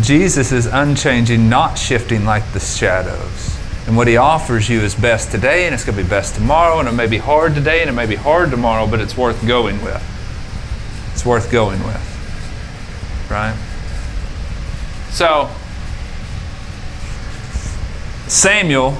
Jesus 0.00 0.52
is 0.52 0.66
unchanging, 0.66 1.48
not 1.48 1.78
shifting 1.78 2.24
like 2.24 2.50
the 2.52 2.60
shadows. 2.60 3.58
And 3.86 3.96
what 3.96 4.08
he 4.08 4.16
offers 4.16 4.68
you 4.68 4.80
is 4.80 4.94
best 4.94 5.30
today, 5.30 5.66
and 5.66 5.74
it's 5.74 5.84
going 5.84 5.98
to 5.98 6.02
be 6.02 6.08
best 6.08 6.34
tomorrow, 6.34 6.78
and 6.78 6.88
it 6.88 6.92
may 6.92 7.06
be 7.06 7.18
hard 7.18 7.54
today, 7.54 7.80
and 7.80 7.90
it 7.90 7.92
may 7.92 8.06
be 8.06 8.14
hard 8.14 8.50
tomorrow, 8.50 8.86
but 8.86 9.00
it's 9.00 9.16
worth 9.16 9.46
going 9.46 9.82
with. 9.82 10.02
It's 11.12 11.26
worth 11.26 11.50
going 11.50 11.82
with. 11.84 13.28
Right? 13.30 13.56
So, 15.10 15.50
Samuel 18.28 18.96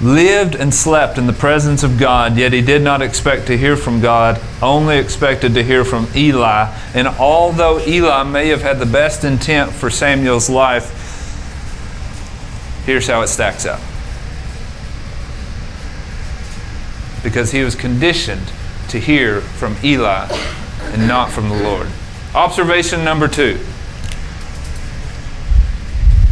lived 0.00 0.54
and 0.54 0.74
slept 0.74 1.16
in 1.16 1.26
the 1.26 1.32
presence 1.32 1.82
of 1.82 1.98
God, 1.98 2.36
yet 2.36 2.52
he 2.52 2.60
did 2.60 2.82
not 2.82 3.00
expect 3.00 3.46
to 3.46 3.56
hear 3.56 3.76
from 3.76 4.00
God, 4.00 4.40
only 4.60 4.98
expected 4.98 5.54
to 5.54 5.62
hear 5.62 5.84
from 5.84 6.06
Eli. 6.14 6.72
And 6.94 7.08
although 7.08 7.80
Eli 7.80 8.22
may 8.24 8.48
have 8.48 8.62
had 8.62 8.78
the 8.78 8.86
best 8.86 9.24
intent 9.24 9.72
for 9.72 9.88
Samuel's 9.88 10.50
life, 10.50 11.02
here's 12.84 13.06
how 13.06 13.22
it 13.22 13.28
stacks 13.28 13.64
up. 13.64 13.80
Because 17.22 17.50
he 17.52 17.62
was 17.62 17.74
conditioned 17.74 18.52
to 18.88 19.00
hear 19.00 19.40
from 19.40 19.76
Eli 19.82 20.28
and 20.92 21.08
not 21.08 21.30
from 21.30 21.48
the 21.48 21.62
Lord. 21.62 21.88
Observation 22.34 23.02
number 23.02 23.28
two. 23.28 23.58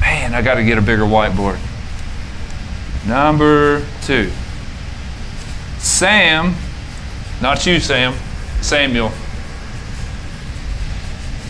Man, 0.00 0.34
I 0.34 0.42
got 0.42 0.54
to 0.56 0.64
get 0.64 0.76
a 0.76 0.82
bigger 0.82 1.04
whiteboard. 1.04 1.58
Number 3.06 3.84
two. 4.02 4.30
Sam, 5.78 6.54
not 7.42 7.66
you, 7.66 7.78
Sam, 7.78 8.14
Samuel, 8.62 9.12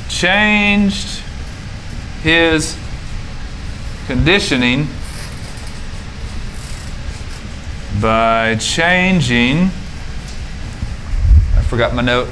changed 0.08 1.22
his 2.22 2.76
conditioning 4.06 4.88
by 8.00 8.56
changing. 8.56 9.70
I 11.56 11.62
forgot 11.68 11.94
my 11.94 12.02
note. 12.02 12.28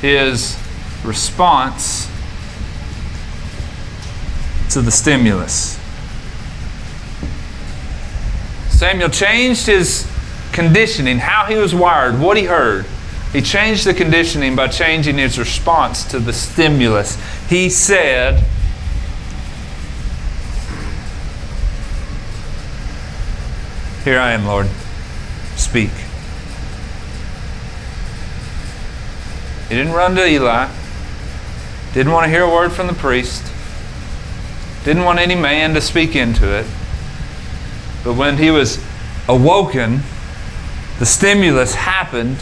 His 0.00 0.56
response 1.04 2.08
to 4.70 4.80
the 4.80 4.92
stimulus. 4.92 5.79
Samuel 8.80 9.10
changed 9.10 9.66
his 9.66 10.10
conditioning, 10.52 11.18
how 11.18 11.44
he 11.44 11.54
was 11.56 11.74
wired, 11.74 12.18
what 12.18 12.38
he 12.38 12.44
heard. 12.44 12.86
He 13.30 13.42
changed 13.42 13.84
the 13.84 13.92
conditioning 13.92 14.56
by 14.56 14.68
changing 14.68 15.18
his 15.18 15.38
response 15.38 16.02
to 16.04 16.18
the 16.18 16.32
stimulus. 16.32 17.18
He 17.50 17.68
said, 17.68 18.42
Here 24.02 24.18
I 24.18 24.32
am, 24.32 24.46
Lord. 24.46 24.70
Speak. 25.56 25.90
He 29.68 29.74
didn't 29.74 29.92
run 29.92 30.14
to 30.14 30.26
Eli. 30.26 30.70
Didn't 31.92 32.12
want 32.12 32.24
to 32.24 32.30
hear 32.30 32.44
a 32.44 32.50
word 32.50 32.72
from 32.72 32.86
the 32.86 32.94
priest. 32.94 33.44
Didn't 34.84 35.04
want 35.04 35.18
any 35.18 35.34
man 35.34 35.74
to 35.74 35.82
speak 35.82 36.16
into 36.16 36.50
it. 36.50 36.64
But 38.04 38.14
when 38.14 38.38
he 38.38 38.50
was 38.50 38.82
awoken, 39.28 40.00
the 40.98 41.06
stimulus 41.06 41.74
happened, 41.74 42.38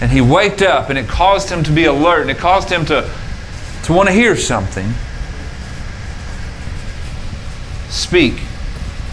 and 0.00 0.10
he 0.10 0.20
waked 0.20 0.62
up, 0.62 0.90
and 0.90 0.98
it 0.98 1.08
caused 1.08 1.50
him 1.50 1.62
to 1.64 1.72
be 1.72 1.84
alert, 1.84 2.22
and 2.22 2.30
it 2.30 2.38
caused 2.38 2.70
him 2.70 2.84
to, 2.86 3.10
to 3.84 3.92
want 3.92 4.08
to 4.08 4.12
hear 4.14 4.36
something. 4.36 4.92
Speak. 7.88 8.40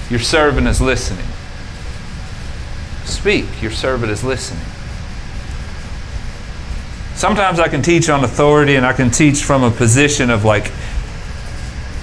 Your 0.10 0.20
servant 0.20 0.68
is 0.68 0.82
listening. 0.82 1.26
Speak. 3.06 3.62
Your 3.62 3.72
servant 3.72 4.12
is 4.12 4.24
listening. 4.24 4.64
Sometimes 7.16 7.60
I 7.60 7.68
can 7.68 7.82
teach 7.82 8.10
on 8.10 8.24
authority 8.24 8.76
and 8.76 8.86
I 8.86 8.92
can 8.92 9.12
teach 9.12 9.44
from 9.44 9.64
a 9.64 9.72
position 9.72 10.30
of 10.30 10.44
like, 10.44 10.72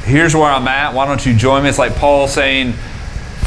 here's 0.04 0.34
where 0.34 0.50
I'm 0.50 0.66
at. 0.68 0.94
Why 0.94 1.06
don't 1.06 1.24
you 1.26 1.34
join 1.34 1.64
me? 1.64 1.68
It's 1.68 1.78
like 1.78 1.94
Paul 1.96 2.26
saying, 2.28 2.74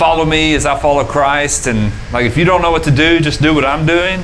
follow 0.03 0.25
me 0.25 0.53
as 0.53 0.65
I 0.65 0.77
follow 0.77 1.05
Christ. 1.05 1.65
And 1.65 1.93
like, 2.11 2.25
if 2.25 2.35
you 2.35 2.43
don't 2.43 2.61
know 2.61 2.71
what 2.71 2.83
to 2.83 2.91
do, 2.91 3.21
just 3.21 3.41
do 3.41 3.55
what 3.55 3.63
I'm 3.63 3.85
doing. 3.85 4.21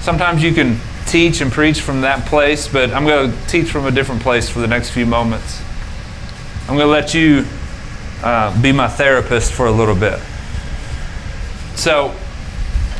Sometimes 0.00 0.42
you 0.42 0.52
can 0.52 0.78
teach 1.06 1.40
and 1.40 1.50
preach 1.50 1.80
from 1.80 2.02
that 2.02 2.26
place, 2.26 2.68
but 2.68 2.90
I'm 2.90 3.06
going 3.06 3.32
to 3.32 3.46
teach 3.46 3.70
from 3.70 3.86
a 3.86 3.90
different 3.90 4.20
place 4.20 4.50
for 4.50 4.58
the 4.58 4.66
next 4.66 4.90
few 4.90 5.06
moments. 5.06 5.62
I'm 6.68 6.76
going 6.76 6.80
to 6.80 6.86
let 6.88 7.14
you 7.14 7.46
uh, 8.22 8.60
be 8.60 8.70
my 8.70 8.86
therapist 8.86 9.54
for 9.54 9.64
a 9.64 9.70
little 9.70 9.94
bit. 9.94 10.20
So, 11.74 12.14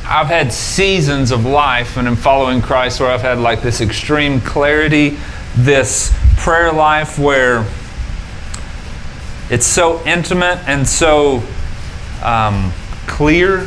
I've 0.07 0.29
had 0.29 0.51
seasons 0.51 1.31
of 1.31 1.45
life 1.45 1.99
and 1.99 2.09
in 2.09 2.17
following 2.17 2.63
Christ 2.63 3.01
where 3.01 3.11
I've 3.11 3.21
had 3.21 3.37
like 3.37 3.61
this 3.61 3.83
extreme 3.83 4.41
clarity, 4.41 5.19
this 5.57 6.11
prayer 6.39 6.73
life 6.73 7.19
where 7.19 7.67
it's 9.51 9.67
so 9.67 10.03
intimate 10.07 10.67
and 10.67 10.89
so 10.89 11.43
um, 12.23 12.73
clear, 13.07 13.67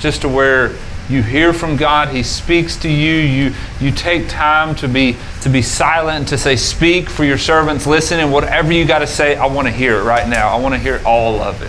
just 0.00 0.22
to 0.22 0.28
where 0.28 0.72
you 1.08 1.22
hear 1.22 1.52
from 1.52 1.76
God, 1.76 2.08
He 2.08 2.22
speaks 2.22 2.76
to 2.78 2.88
you, 2.88 3.14
you, 3.14 3.54
you 3.80 3.90
take 3.90 4.28
time 4.28 4.74
to 4.76 4.88
be, 4.88 5.16
to 5.42 5.48
be 5.48 5.62
silent, 5.62 6.28
to 6.28 6.38
say, 6.38 6.56
Speak 6.56 7.08
for 7.10 7.24
your 7.24 7.38
servants, 7.38 7.86
listen, 7.86 8.20
and 8.20 8.32
whatever 8.32 8.72
you 8.72 8.84
got 8.84 9.00
to 9.00 9.06
say, 9.06 9.36
I 9.36 9.46
want 9.46 9.68
to 9.68 9.72
hear 9.72 9.96
it 9.98 10.04
right 10.04 10.28
now. 10.28 10.48
I 10.48 10.60
want 10.60 10.74
to 10.74 10.80
hear 10.80 11.00
all 11.04 11.40
of 11.40 11.62
it. 11.62 11.68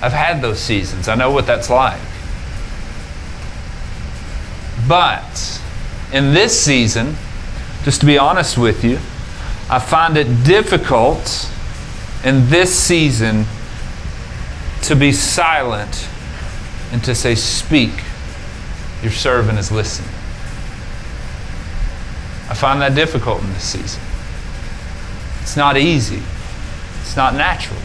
I've 0.00 0.12
had 0.12 0.40
those 0.40 0.58
seasons, 0.58 1.08
I 1.08 1.14
know 1.14 1.30
what 1.30 1.46
that's 1.46 1.68
like. 1.68 2.00
But 4.88 5.60
in 6.12 6.32
this 6.32 6.58
season, 6.58 7.16
just 7.84 8.00
to 8.00 8.06
be 8.06 8.16
honest 8.16 8.56
with 8.56 8.84
you, 8.84 8.98
I 9.70 9.78
find 9.78 10.16
it 10.16 10.44
difficult 10.44 11.50
in 12.24 12.48
this 12.48 12.74
season 12.74 13.44
to 14.82 14.96
be 14.96 15.12
silent 15.12 16.08
and 16.92 17.02
to 17.04 17.14
say, 17.14 17.34
Speak. 17.34 17.92
Your 19.02 19.12
servant 19.12 19.58
is 19.58 19.70
listening. 19.70 20.10
I 22.50 22.54
find 22.54 22.80
that 22.80 22.94
difficult 22.94 23.42
in 23.42 23.52
this 23.52 23.62
season. 23.62 24.02
It's 25.42 25.56
not 25.56 25.76
easy, 25.76 26.22
it's 27.00 27.16
not 27.16 27.34
natural. 27.34 27.78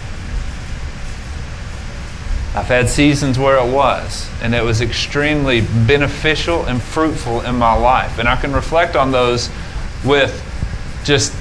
I've 2.56 2.68
had 2.68 2.88
seasons 2.88 3.39
where 3.39 3.58
it 3.58 3.72
was, 3.72 4.30
and 4.41 4.54
it 4.54 4.64
was 4.64 4.82
extremely 4.82 5.62
beneficial 5.88 6.66
and 6.66 6.82
fruitful 6.82 7.41
in 7.41 7.56
my 7.56 7.74
life. 7.74 8.20
And 8.20 8.30
I 8.30 8.36
can 8.36 8.54
reflect 8.54 8.96
on 8.96 9.12
those 9.12 9.50
with 10.06 10.39
just 11.04 11.33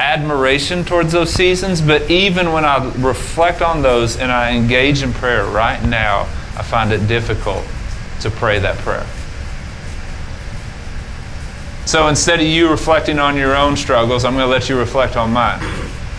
admiration 0.00 0.82
towards 0.82 1.12
those 1.12 1.30
seasons, 1.30 1.82
but 1.82 2.10
even 2.10 2.52
when 2.52 2.64
I 2.64 2.90
reflect 2.96 3.60
on 3.60 3.82
those 3.82 4.16
and 4.16 4.32
I 4.32 4.52
engage 4.52 5.02
in 5.02 5.12
prayer 5.12 5.44
right 5.44 5.82
now, 5.84 6.22
I 6.56 6.62
find 6.62 6.90
it 6.90 7.06
difficult 7.06 7.64
to 8.20 8.30
pray 8.30 8.58
that 8.60 8.78
prayer. 8.78 9.06
So 11.86 12.08
instead 12.08 12.40
of 12.40 12.46
you 12.46 12.70
reflecting 12.70 13.18
on 13.18 13.36
your 13.36 13.54
own 13.54 13.76
struggles, 13.76 14.24
I'm 14.24 14.34
going 14.34 14.46
to 14.46 14.50
let 14.50 14.68
you 14.68 14.78
reflect 14.78 15.16
on 15.16 15.32
mine. 15.32 15.60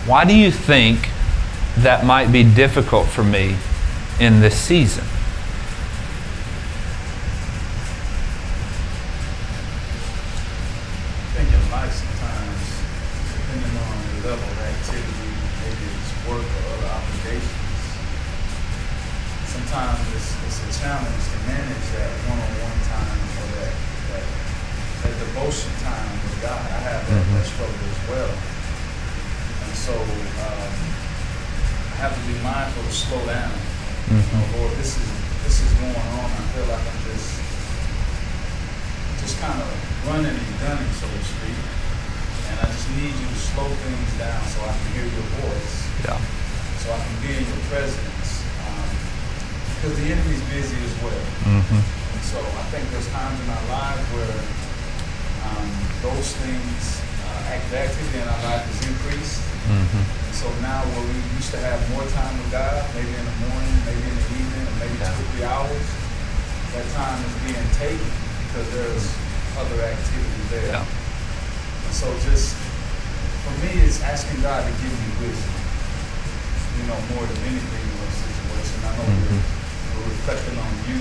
Why 0.06 0.24
do 0.24 0.34
you 0.34 0.50
think 0.50 1.08
that 1.78 2.04
might 2.04 2.30
be 2.30 2.44
difficult 2.44 3.08
for 3.08 3.24
me 3.24 3.56
in 4.20 4.40
this 4.40 4.56
season? 4.56 5.04
Struggle 27.52 27.86
as 27.92 28.00
well. 28.08 28.32
And 28.32 29.74
so, 29.76 29.94
um, 29.94 30.72
I 31.92 31.94
have 32.08 32.14
to 32.16 32.22
be 32.26 32.36
mindful 32.42 32.82
to 32.82 32.92
slow 32.92 33.22
down. 33.28 33.52
You 34.10 34.18
know, 34.18 34.58
Lord, 34.58 34.74
this 34.80 34.98
is, 34.98 35.08
this 35.46 35.56
is 35.62 35.70
going 35.78 35.94
on. 35.94 36.28
I 36.28 36.42
feel 36.52 36.66
like 36.66 36.82
I'm 36.82 37.00
just, 37.06 37.30
just 39.22 39.36
kind 39.38 39.56
of 39.62 39.70
running 40.08 40.34
and 40.34 40.52
gunning, 40.60 40.90
so 40.98 41.06
to 41.06 41.22
speak. 41.22 41.58
And 42.50 42.56
I 42.58 42.66
just 42.68 42.88
need 42.98 43.14
you 43.14 43.28
to 43.30 43.38
slow 43.38 43.68
things 43.70 44.10
down 44.18 44.42
so 44.50 44.58
I 44.66 44.74
can 44.74 44.88
hear 44.98 45.06
your 45.08 45.28
voice, 45.40 45.74
Yeah. 46.04 46.18
so 46.82 46.90
I 46.92 46.98
can 47.00 47.16
be 47.22 47.30
in 47.38 47.44
your 47.46 47.62
presence. 47.70 48.28
Um, 48.66 48.90
because 49.78 49.94
the 50.02 50.08
enemy's 50.10 50.42
busy 50.50 50.78
as 50.82 50.94
well. 51.02 51.24
Mm-hmm. 51.46 51.80
And 51.80 52.22
so 52.26 52.38
I 52.42 52.64
think 52.74 52.84
there's 52.90 53.08
times 53.14 53.38
in 53.40 53.48
our 53.48 53.66
lives 53.70 54.04
where 54.12 54.38
um, 55.46 55.68
those 56.02 56.34
things, 56.42 56.82
activity 57.56 58.18
in 58.18 58.26
our 58.28 58.42
life 58.48 58.64
is 58.72 58.80
increased. 58.88 59.40
Mm-hmm. 59.68 60.04
So 60.32 60.48
now 60.64 60.80
where 60.90 61.04
we 61.06 61.16
used 61.38 61.52
to 61.54 61.60
have 61.60 61.78
more 61.92 62.04
time 62.10 62.34
with 62.40 62.50
God, 62.50 62.72
maybe 62.96 63.12
in 63.12 63.24
the 63.24 63.36
morning, 63.46 63.74
maybe 63.86 64.02
in 64.08 64.16
the 64.16 64.26
evening, 64.40 64.64
or 64.66 64.74
maybe 64.80 64.96
two 64.98 65.22
three 65.36 65.44
hours, 65.46 65.86
that 66.74 66.86
time 66.96 67.18
is 67.22 67.34
being 67.46 67.68
taken 67.78 68.10
because 68.48 68.66
there's 68.74 69.04
other 69.60 69.78
activity 69.84 70.42
there. 70.50 70.72
Yeah. 70.80 70.82
And 71.84 71.94
so 71.94 72.08
just, 72.26 72.56
for 73.44 73.54
me, 73.62 73.70
it's 73.84 74.00
asking 74.02 74.40
God 74.40 74.64
to 74.64 74.72
give 74.80 74.90
me 74.90 75.08
wisdom, 75.22 75.52
you 76.80 76.84
know, 76.88 76.98
more 77.14 77.24
than 77.28 77.38
anything 77.52 77.84
in 77.84 77.96
those 78.00 78.16
situations. 78.24 78.80
I 78.82 78.90
know 78.96 79.04
we're, 79.04 79.36
Mhm. 79.36 79.42
we're 79.94 80.08
reflecting 80.16 80.56
on 80.58 80.72
you, 80.88 80.98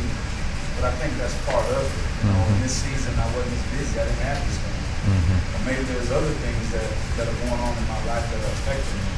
but 0.75 0.91
I 0.91 0.93
think 0.99 1.15
that's 1.17 1.33
part 1.47 1.65
of 1.71 1.81
it. 1.87 1.95
You 2.21 2.29
know, 2.29 2.37
in 2.51 2.55
Mhm. 2.59 2.63
this 2.67 2.75
season, 2.83 3.15
I 3.17 3.25
wasn't 3.33 3.55
as 3.57 3.65
busy. 3.73 3.95
I 3.97 4.03
didn't 4.05 4.21
have 4.27 4.39
this. 4.45 4.57
Mm-hmm. 5.01 5.37
Or 5.57 5.59
maybe 5.65 5.83
there's 5.89 6.11
other 6.13 6.29
things 6.45 6.63
that, 6.77 6.89
that 7.17 7.25
are 7.25 7.37
going 7.47 7.57
on 7.57 7.73
in 7.73 7.85
my 7.89 8.01
life 8.05 8.21
that 8.29 8.37
are 8.37 8.53
affecting 8.61 9.01
me. 9.01 9.09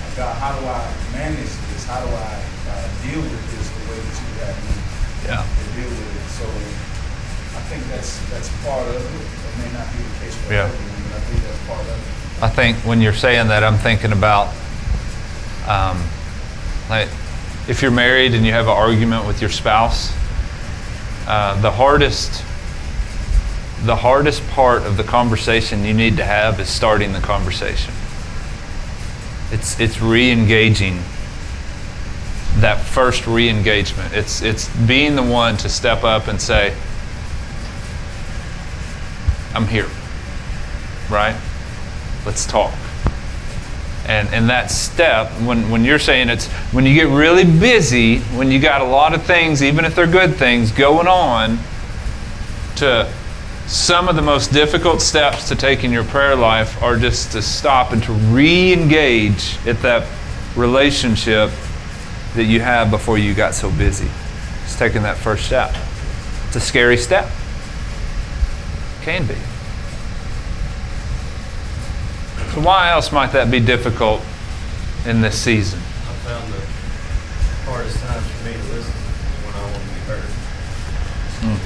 Like, 0.00 0.16
God, 0.16 0.32
how 0.40 0.52
do 0.56 0.64
I 0.64 0.80
manage 1.12 1.52
this? 1.72 1.84
How 1.84 2.00
do 2.00 2.08
I 2.08 2.32
uh, 2.72 2.86
deal 3.04 3.20
with 3.20 3.44
this 3.52 3.66
the 3.68 3.82
way 3.92 3.98
that 4.00 4.16
you 4.16 4.30
have 4.48 4.56
me 4.64 4.74
Yeah. 5.28 5.44
to 5.44 5.64
deal 5.76 5.90
with 5.92 6.08
it? 6.08 6.26
So 6.40 6.44
I 6.48 7.60
think 7.68 7.84
that's 7.92 8.18
that's 8.32 8.48
part 8.64 8.88
of 8.88 8.96
it. 8.96 9.24
It 9.28 9.54
may 9.60 9.70
not 9.76 9.86
be 9.92 10.00
the 10.00 10.14
case 10.24 10.34
for 10.40 10.52
Yeah. 10.52 10.72
everyone, 10.72 11.02
but 11.12 11.16
I 11.16 11.20
think 11.28 11.40
that's 11.44 11.62
part 11.68 11.84
of 11.84 11.96
it. 12.00 12.42
I 12.42 12.48
think 12.48 12.76
when 12.88 13.00
you're 13.00 13.12
saying 13.14 13.48
that, 13.48 13.62
I'm 13.62 13.78
thinking 13.78 14.12
about 14.12 14.48
um, 15.68 16.00
like 16.90 17.08
if 17.68 17.80
you're 17.82 17.90
married 17.90 18.34
and 18.34 18.44
you 18.44 18.52
have 18.52 18.66
an 18.68 18.76
argument 18.76 19.26
with 19.26 19.40
your 19.40 19.50
spouse, 19.50 20.12
uh, 21.26 21.60
the 21.60 21.70
hardest 21.70 22.42
the 23.82 23.96
hardest 23.96 24.46
part 24.48 24.82
of 24.82 24.96
the 24.96 25.04
conversation 25.04 25.84
you 25.84 25.94
need 25.94 26.16
to 26.16 26.24
have 26.24 26.60
is 26.60 26.68
starting 26.68 27.12
the 27.12 27.20
conversation. 27.20 27.92
It's 29.50 29.78
it's 29.78 30.00
re-engaging 30.00 31.02
that 32.56 32.80
first 32.80 33.26
re-engagement. 33.26 34.14
It's 34.14 34.42
it's 34.42 34.68
being 34.86 35.16
the 35.16 35.22
one 35.22 35.56
to 35.58 35.68
step 35.68 36.04
up 36.04 36.28
and 36.28 36.40
say, 36.40 36.74
"I'm 39.54 39.66
here." 39.66 39.88
Right? 41.10 41.36
let's 42.24 42.46
talk. 42.46 42.72
And 44.06 44.28
and 44.34 44.50
that 44.50 44.70
step, 44.70 45.30
when, 45.42 45.70
when 45.70 45.84
you're 45.84 45.98
saying 45.98 46.28
it's 46.28 46.46
when 46.72 46.84
you 46.84 46.94
get 46.94 47.08
really 47.08 47.44
busy, 47.44 48.18
when 48.36 48.50
you 48.50 48.58
got 48.58 48.82
a 48.82 48.84
lot 48.84 49.14
of 49.14 49.22
things, 49.22 49.62
even 49.62 49.84
if 49.84 49.94
they're 49.94 50.06
good 50.06 50.36
things, 50.36 50.72
going 50.72 51.06
on, 51.06 51.58
to 52.76 53.10
some 53.66 54.08
of 54.08 54.16
the 54.16 54.22
most 54.22 54.52
difficult 54.52 55.00
steps 55.00 55.48
to 55.48 55.56
take 55.56 55.84
in 55.84 55.90
your 55.90 56.04
prayer 56.04 56.36
life 56.36 56.82
are 56.82 56.96
just 56.96 57.32
to 57.32 57.42
stop 57.42 57.92
and 57.92 58.02
to 58.04 58.12
re-engage 58.12 59.58
at 59.66 59.80
that 59.82 60.06
relationship 60.56 61.50
that 62.34 62.44
you 62.44 62.60
had 62.60 62.90
before 62.90 63.18
you 63.18 63.34
got 63.34 63.54
so 63.54 63.70
busy. 63.70 64.08
It's 64.64 64.76
taking 64.76 65.02
that 65.02 65.16
first 65.16 65.46
step. 65.46 65.74
It's 66.46 66.56
a 66.56 66.60
scary 66.60 66.96
step. 66.96 67.28
Can 69.02 69.26
be. 69.26 69.34
So 72.54 72.60
why 72.60 72.90
else 72.90 73.10
might 73.10 73.32
that 73.32 73.50
be 73.50 73.58
difficult 73.58 74.22
in 75.06 75.20
this 75.20 75.36
season? 75.36 75.80
I 75.80 76.14
found 76.22 76.52
the 76.52 76.62
hardest 77.66 77.98
time 77.98 78.22
for 78.22 78.46
me 78.46 78.52
to 78.54 78.58
listen 78.70 78.94
is 78.94 79.42
when 79.42 79.54
I 79.54 79.62
want 79.66 79.74
to 79.74 79.90
be 79.90 80.00
heard. 80.06 80.30
Hmm. 81.42 81.58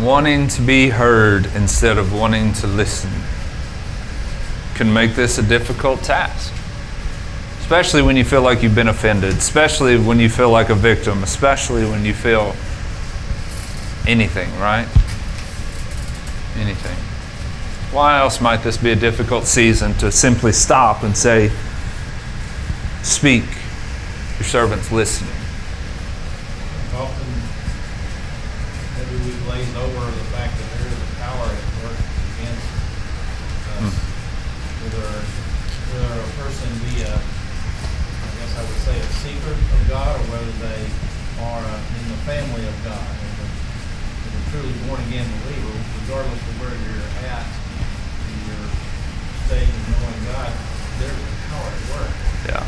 Wanting 0.00 0.48
to 0.48 0.62
be 0.62 0.88
heard 0.88 1.46
instead 1.54 1.98
of 1.98 2.12
wanting 2.12 2.52
to 2.54 2.66
listen 2.66 3.10
can 4.74 4.92
make 4.92 5.14
this 5.14 5.38
a 5.38 5.42
difficult 5.42 6.02
task. 6.02 6.54
Especially 7.70 8.02
when 8.02 8.16
you 8.16 8.24
feel 8.24 8.42
like 8.42 8.64
you've 8.64 8.74
been 8.74 8.88
offended, 8.88 9.32
especially 9.34 9.96
when 9.96 10.18
you 10.18 10.28
feel 10.28 10.50
like 10.50 10.70
a 10.70 10.74
victim, 10.74 11.22
especially 11.22 11.84
when 11.84 12.04
you 12.04 12.12
feel 12.12 12.56
anything, 14.08 14.50
right? 14.58 14.88
Anything. 16.56 16.96
Why 17.94 18.18
else 18.18 18.40
might 18.40 18.64
this 18.64 18.76
be 18.76 18.90
a 18.90 18.96
difficult 18.96 19.46
season 19.46 19.94
to 19.98 20.10
simply 20.10 20.50
stop 20.50 21.04
and 21.04 21.16
say, 21.16 21.52
Speak, 23.02 23.44
your 24.38 24.46
servant's 24.46 24.90
listening? 24.90 25.30
often 26.94 27.30
maybe 28.98 29.16
we 29.24 29.32
glaze 29.46 29.74
over 29.76 30.06
the 30.10 30.26
fact 30.34 30.58
that 30.58 30.68
there 30.74 30.86
is 30.86 30.98
a 30.98 31.10
power 31.22 31.46
at 31.46 31.64
work 31.86 31.98
against 32.34 32.66
us. 33.78 33.94
whether, 34.82 35.06
whether 35.90 36.18
a 36.18 36.30
person 36.34 36.68
be 36.90 37.02
a, 37.02 37.14
I 37.14 38.28
guess 38.38 38.52
I 38.58 38.62
would 38.62 38.80
say 38.86 38.96
a 38.98 39.08
seeker 39.30 39.54
of 39.54 39.82
God, 39.88 40.18
or 40.18 40.24
whether 40.34 40.50
they 40.58 40.82
are 41.38 41.62
uh, 41.62 41.98
in 42.02 42.04
the 42.10 42.18
family 42.26 42.66
of 42.66 42.74
God. 42.82 42.98
As 42.98 43.38
a, 43.38 43.46
as 43.46 44.32
a 44.34 44.42
truly 44.50 44.74
born 44.90 44.98
again 45.06 45.26
believer, 45.46 45.70
regardless 46.02 46.42
of 46.50 46.54
where 46.58 46.74
you're 46.74 47.06
at 47.30 47.46
in 47.46 48.34
your 48.50 48.66
stage 49.46 49.70
of 49.70 49.82
knowing 49.86 50.18
God, 50.34 50.50
there's 50.98 51.14
a 51.14 51.30
power 51.46 51.70
at 51.70 51.82
work. 51.94 52.10
Yeah. 52.50 52.64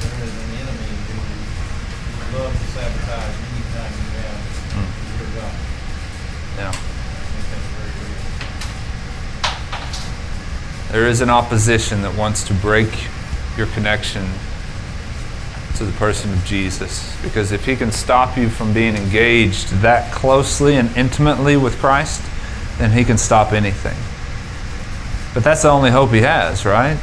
There 0.00 0.16
is 0.24 0.32
an 0.32 0.48
enemy 0.64 0.96
who 0.96 1.20
would 1.20 2.40
love 2.40 2.52
to 2.56 2.66
sabotage 2.72 3.36
anytime 3.52 3.92
you 3.92 4.08
have 4.24 4.40
Mm. 4.68 4.88
your 5.20 5.28
God. 5.36 5.52
Yeah. 6.56 6.72
I 6.72 6.72
think 6.72 7.44
that's 7.52 7.68
very 7.76 7.92
real. 8.00 8.16
There 10.92 11.06
is 11.08 11.20
an 11.20 11.28
opposition 11.28 12.00
that 12.02 12.14
wants 12.16 12.44
to 12.44 12.54
break 12.54 12.88
your 13.58 13.66
connection 13.68 14.24
to 15.78 15.84
the 15.84 15.92
person 15.92 16.32
of 16.32 16.44
Jesus. 16.44 17.16
Because 17.22 17.52
if 17.52 17.64
he 17.64 17.76
can 17.76 17.90
stop 17.90 18.36
you 18.36 18.48
from 18.48 18.72
being 18.72 18.96
engaged 18.96 19.68
that 19.80 20.12
closely 20.12 20.76
and 20.76 20.94
intimately 20.96 21.56
with 21.56 21.78
Christ, 21.78 22.22
then 22.78 22.92
he 22.92 23.04
can 23.04 23.16
stop 23.16 23.52
anything. 23.52 23.96
But 25.34 25.44
that's 25.44 25.62
the 25.62 25.70
only 25.70 25.90
hope 25.90 26.10
he 26.10 26.20
has, 26.20 26.64
right? 26.64 26.98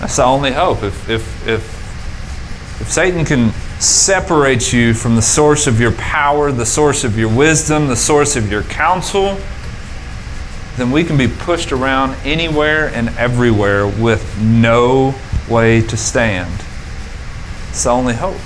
That's 0.00 0.16
the 0.16 0.24
only 0.24 0.52
hope. 0.52 0.82
If, 0.82 1.08
if, 1.08 1.48
if, 1.48 2.80
if 2.80 2.88
Satan 2.88 3.24
can 3.24 3.52
separate 3.80 4.72
you 4.72 4.92
from 4.92 5.16
the 5.16 5.22
source 5.22 5.66
of 5.66 5.80
your 5.80 5.92
power, 5.92 6.52
the 6.52 6.66
source 6.66 7.04
of 7.04 7.18
your 7.18 7.34
wisdom, 7.34 7.88
the 7.88 7.96
source 7.96 8.36
of 8.36 8.50
your 8.50 8.62
counsel, 8.64 9.38
then 10.76 10.90
we 10.90 11.04
can 11.04 11.16
be 11.16 11.26
pushed 11.26 11.72
around 11.72 12.16
anywhere 12.24 12.88
and 12.88 13.08
everywhere 13.10 13.86
with 13.86 14.40
no 14.40 15.14
way 15.48 15.80
to 15.80 15.96
stand. 15.96 16.64
It's 17.70 17.84
the 17.84 17.90
only 17.90 18.14
hope. 18.14 18.40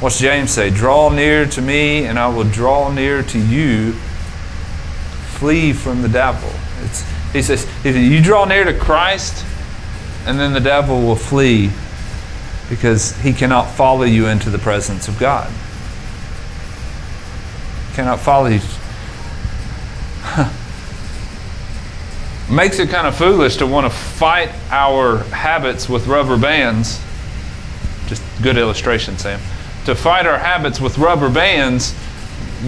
What's 0.00 0.18
James 0.18 0.50
say? 0.50 0.70
Draw 0.70 1.10
near 1.10 1.46
to 1.46 1.62
me, 1.62 2.06
and 2.06 2.18
I 2.18 2.28
will 2.28 2.44
draw 2.44 2.92
near 2.92 3.22
to 3.22 3.38
you. 3.38 3.92
Flee 5.38 5.72
from 5.72 6.02
the 6.02 6.08
devil. 6.08 6.50
It's, 6.82 7.04
he 7.32 7.42
says, 7.42 7.64
if 7.84 7.96
you 7.96 8.22
draw 8.22 8.44
near 8.44 8.64
to 8.64 8.78
Christ, 8.78 9.44
and 10.26 10.38
then 10.38 10.52
the 10.52 10.60
devil 10.60 11.02
will 11.02 11.16
flee 11.16 11.70
because 12.68 13.16
he 13.18 13.32
cannot 13.32 13.64
follow 13.64 14.04
you 14.04 14.26
into 14.26 14.50
the 14.50 14.58
presence 14.58 15.08
of 15.08 15.18
God. 15.18 15.52
Cannot 17.94 18.20
follow 18.20 18.46
you 18.46 18.60
makes 22.50 22.78
it 22.78 22.88
kind 22.88 23.06
of 23.06 23.16
foolish 23.16 23.56
to 23.56 23.66
want 23.66 23.84
to 23.84 23.90
fight 23.90 24.50
our 24.70 25.18
habits 25.24 25.88
with 25.88 26.06
rubber 26.06 26.38
bands. 26.38 27.00
Good 28.44 28.58
illustration, 28.58 29.16
Sam. 29.16 29.40
To 29.86 29.94
fight 29.94 30.26
our 30.26 30.36
habits 30.36 30.78
with 30.78 30.98
rubber 30.98 31.30
bands 31.30 31.94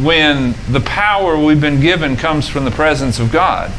when 0.01 0.55
the 0.70 0.81
power 0.81 1.39
we've 1.39 1.61
been 1.61 1.81
given 1.81 2.16
comes 2.16 2.49
from 2.49 2.64
the 2.64 2.70
presence 2.70 3.20
of 3.20 3.31
God. 3.31 3.70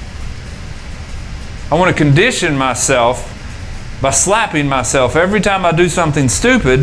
I 1.72 1.76
want 1.76 1.90
to 1.90 1.98
condition 1.98 2.56
myself 2.56 3.34
by 4.00 4.12
slapping 4.12 4.68
myself 4.68 5.16
every 5.16 5.42
time 5.42 5.66
I 5.66 5.72
do 5.72 5.90
something 5.90 6.30
stupid. 6.30 6.82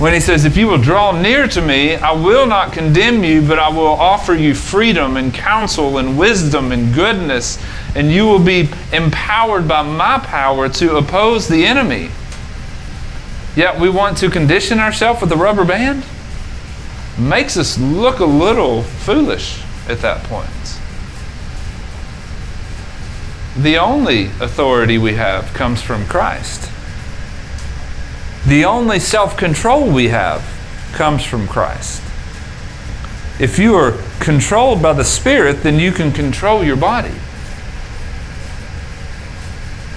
When 0.00 0.12
he 0.12 0.18
says, 0.18 0.44
If 0.44 0.56
you 0.56 0.66
will 0.66 0.82
draw 0.82 1.12
near 1.12 1.46
to 1.46 1.62
me, 1.62 1.94
I 1.94 2.10
will 2.10 2.46
not 2.46 2.72
condemn 2.72 3.22
you, 3.22 3.46
but 3.46 3.60
I 3.60 3.68
will 3.68 3.86
offer 3.86 4.34
you 4.34 4.56
freedom 4.56 5.16
and 5.16 5.32
counsel 5.32 5.98
and 5.98 6.18
wisdom 6.18 6.72
and 6.72 6.92
goodness, 6.92 7.64
and 7.94 8.10
you 8.10 8.24
will 8.24 8.44
be 8.44 8.68
empowered 8.92 9.68
by 9.68 9.82
my 9.82 10.18
power 10.18 10.68
to 10.68 10.96
oppose 10.96 11.46
the 11.46 11.64
enemy. 11.64 12.10
Yet 13.56 13.80
we 13.80 13.88
want 13.88 14.18
to 14.18 14.28
condition 14.28 14.78
ourselves 14.78 15.22
with 15.22 15.32
a 15.32 15.36
rubber 15.36 15.64
band? 15.64 16.04
Makes 17.18 17.56
us 17.56 17.78
look 17.78 18.20
a 18.20 18.26
little 18.26 18.82
foolish 18.82 19.62
at 19.88 20.00
that 20.00 20.22
point. 20.24 20.50
The 23.56 23.78
only 23.78 24.26
authority 24.40 24.98
we 24.98 25.14
have 25.14 25.54
comes 25.54 25.80
from 25.80 26.04
Christ. 26.06 26.70
The 28.46 28.66
only 28.66 29.00
self 29.00 29.38
control 29.38 29.90
we 29.90 30.08
have 30.08 30.44
comes 30.92 31.24
from 31.24 31.48
Christ. 31.48 32.02
If 33.40 33.58
you 33.58 33.74
are 33.74 33.98
controlled 34.20 34.82
by 34.82 34.92
the 34.92 35.04
Spirit, 35.04 35.62
then 35.62 35.78
you 35.78 35.92
can 35.92 36.12
control 36.12 36.62
your 36.62 36.76
body. 36.76 37.14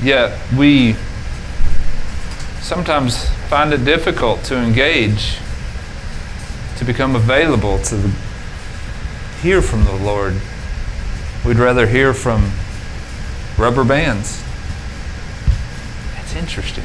Yet 0.01 0.39
we 0.55 0.95
sometimes 2.61 3.29
find 3.49 3.73
it 3.73 3.83
difficult 3.83 4.43
to 4.43 4.55
engage, 4.55 5.39
to 6.77 6.85
become 6.85 7.15
available, 7.15 7.79
to 7.79 8.11
hear 9.41 9.59
from 9.59 9.85
the 9.85 9.95
Lord. 9.95 10.35
We'd 11.43 11.57
rather 11.57 11.87
hear 11.87 12.13
from 12.13 12.51
rubber 13.57 13.83
bands. 13.83 14.43
That's 16.13 16.35
interesting. 16.35 16.83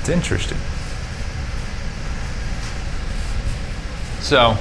It's 0.00 0.08
interesting. 0.08 0.58
So, 4.20 4.56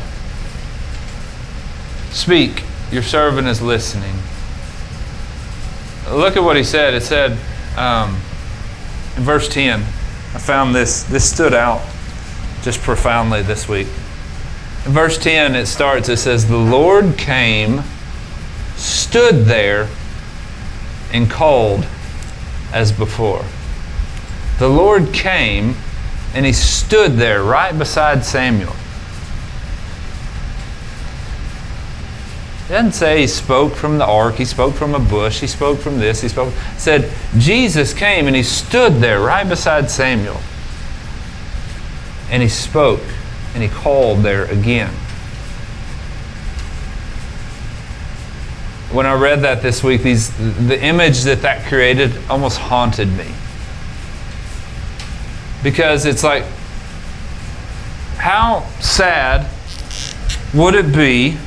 speak. 2.12 2.64
Your 2.92 3.04
servant 3.04 3.48
is 3.48 3.62
listening. 3.62 4.16
Look 6.10 6.36
at 6.38 6.44
what 6.44 6.58
he 6.58 6.64
said. 6.64 6.94
It 6.94 7.02
said 7.02 7.38
um, 7.78 8.16
in 9.18 9.24
verse 9.24 9.48
10. 9.50 9.82
I 9.82 10.40
found 10.40 10.74
this, 10.74 11.04
this 11.04 11.30
stood 11.30 11.54
out 11.54 11.82
just 12.64 12.82
profoundly 12.82 13.42
this 13.42 13.68
week. 13.68 13.88
In 14.86 14.92
verse 14.92 15.18
10, 15.18 15.56
it 15.56 15.68
starts, 15.68 16.10
it 16.10 16.18
says, 16.18 16.48
The 16.48 16.58
Lord 16.58 17.18
came, 17.18 17.84
stood 18.76 19.46
there, 19.46 19.88
and 21.14 21.30
called 21.30 21.86
as 22.74 22.92
before. 22.92 23.46
The 24.60 24.68
Lord 24.68 25.14
came, 25.14 25.76
and 26.34 26.46
he 26.46 26.54
stood 26.54 27.14
there 27.14 27.44
right 27.44 27.78
beside 27.78 28.26
Samuel. 28.26 28.76
Doesn't 32.74 32.94
say 32.94 33.22
he 33.22 33.28
spoke 33.28 33.76
from 33.76 34.00
the 34.00 34.06
ark, 34.06 34.36
he 34.36 34.46
spoke 34.46 34.74
from 34.74 34.96
a 34.96 35.00
bush, 35.00 35.40
he 35.40 35.48
spoke 35.48 35.80
from 35.80 36.00
this, 36.00 36.22
he 36.22 36.28
spoke. 36.28 36.52
Said 36.78 37.12
Jesus 37.38 37.94
came 37.94 38.26
and 38.26 38.36
he 38.36 38.44
stood 38.44 38.94
there 38.96 39.20
right 39.20 39.48
beside 39.48 39.92
Samuel. 39.92 40.40
And 42.32 42.42
he 42.42 42.50
spoke 42.50 43.04
and 43.54 43.62
he 43.62 43.70
called 43.70 44.24
there 44.24 44.46
again. 44.46 44.90
When 48.92 49.06
I 49.06 49.14
read 49.14 49.42
that 49.42 49.62
this 49.62 49.84
week, 49.84 50.02
these, 50.02 50.36
the 50.68 50.82
image 50.84 51.22
that 51.24 51.44
that 51.44 51.68
created 51.68 52.12
almost 52.30 52.58
haunted 52.58 53.10
me. 53.10 53.28
Because 55.62 56.06
it's 56.06 56.24
like, 56.24 56.44
how 58.18 58.68
sad 58.80 59.48
would 60.54 60.74
it 60.74 60.92
be? 60.92 61.38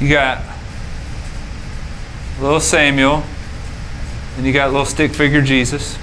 You 0.00 0.08
got 0.08 0.44
little 2.40 2.60
Samuel, 2.60 3.24
and 4.36 4.46
you 4.46 4.52
got 4.52 4.70
little 4.70 4.86
stick 4.86 5.12
figure 5.12 5.42
Jesus 5.42 5.96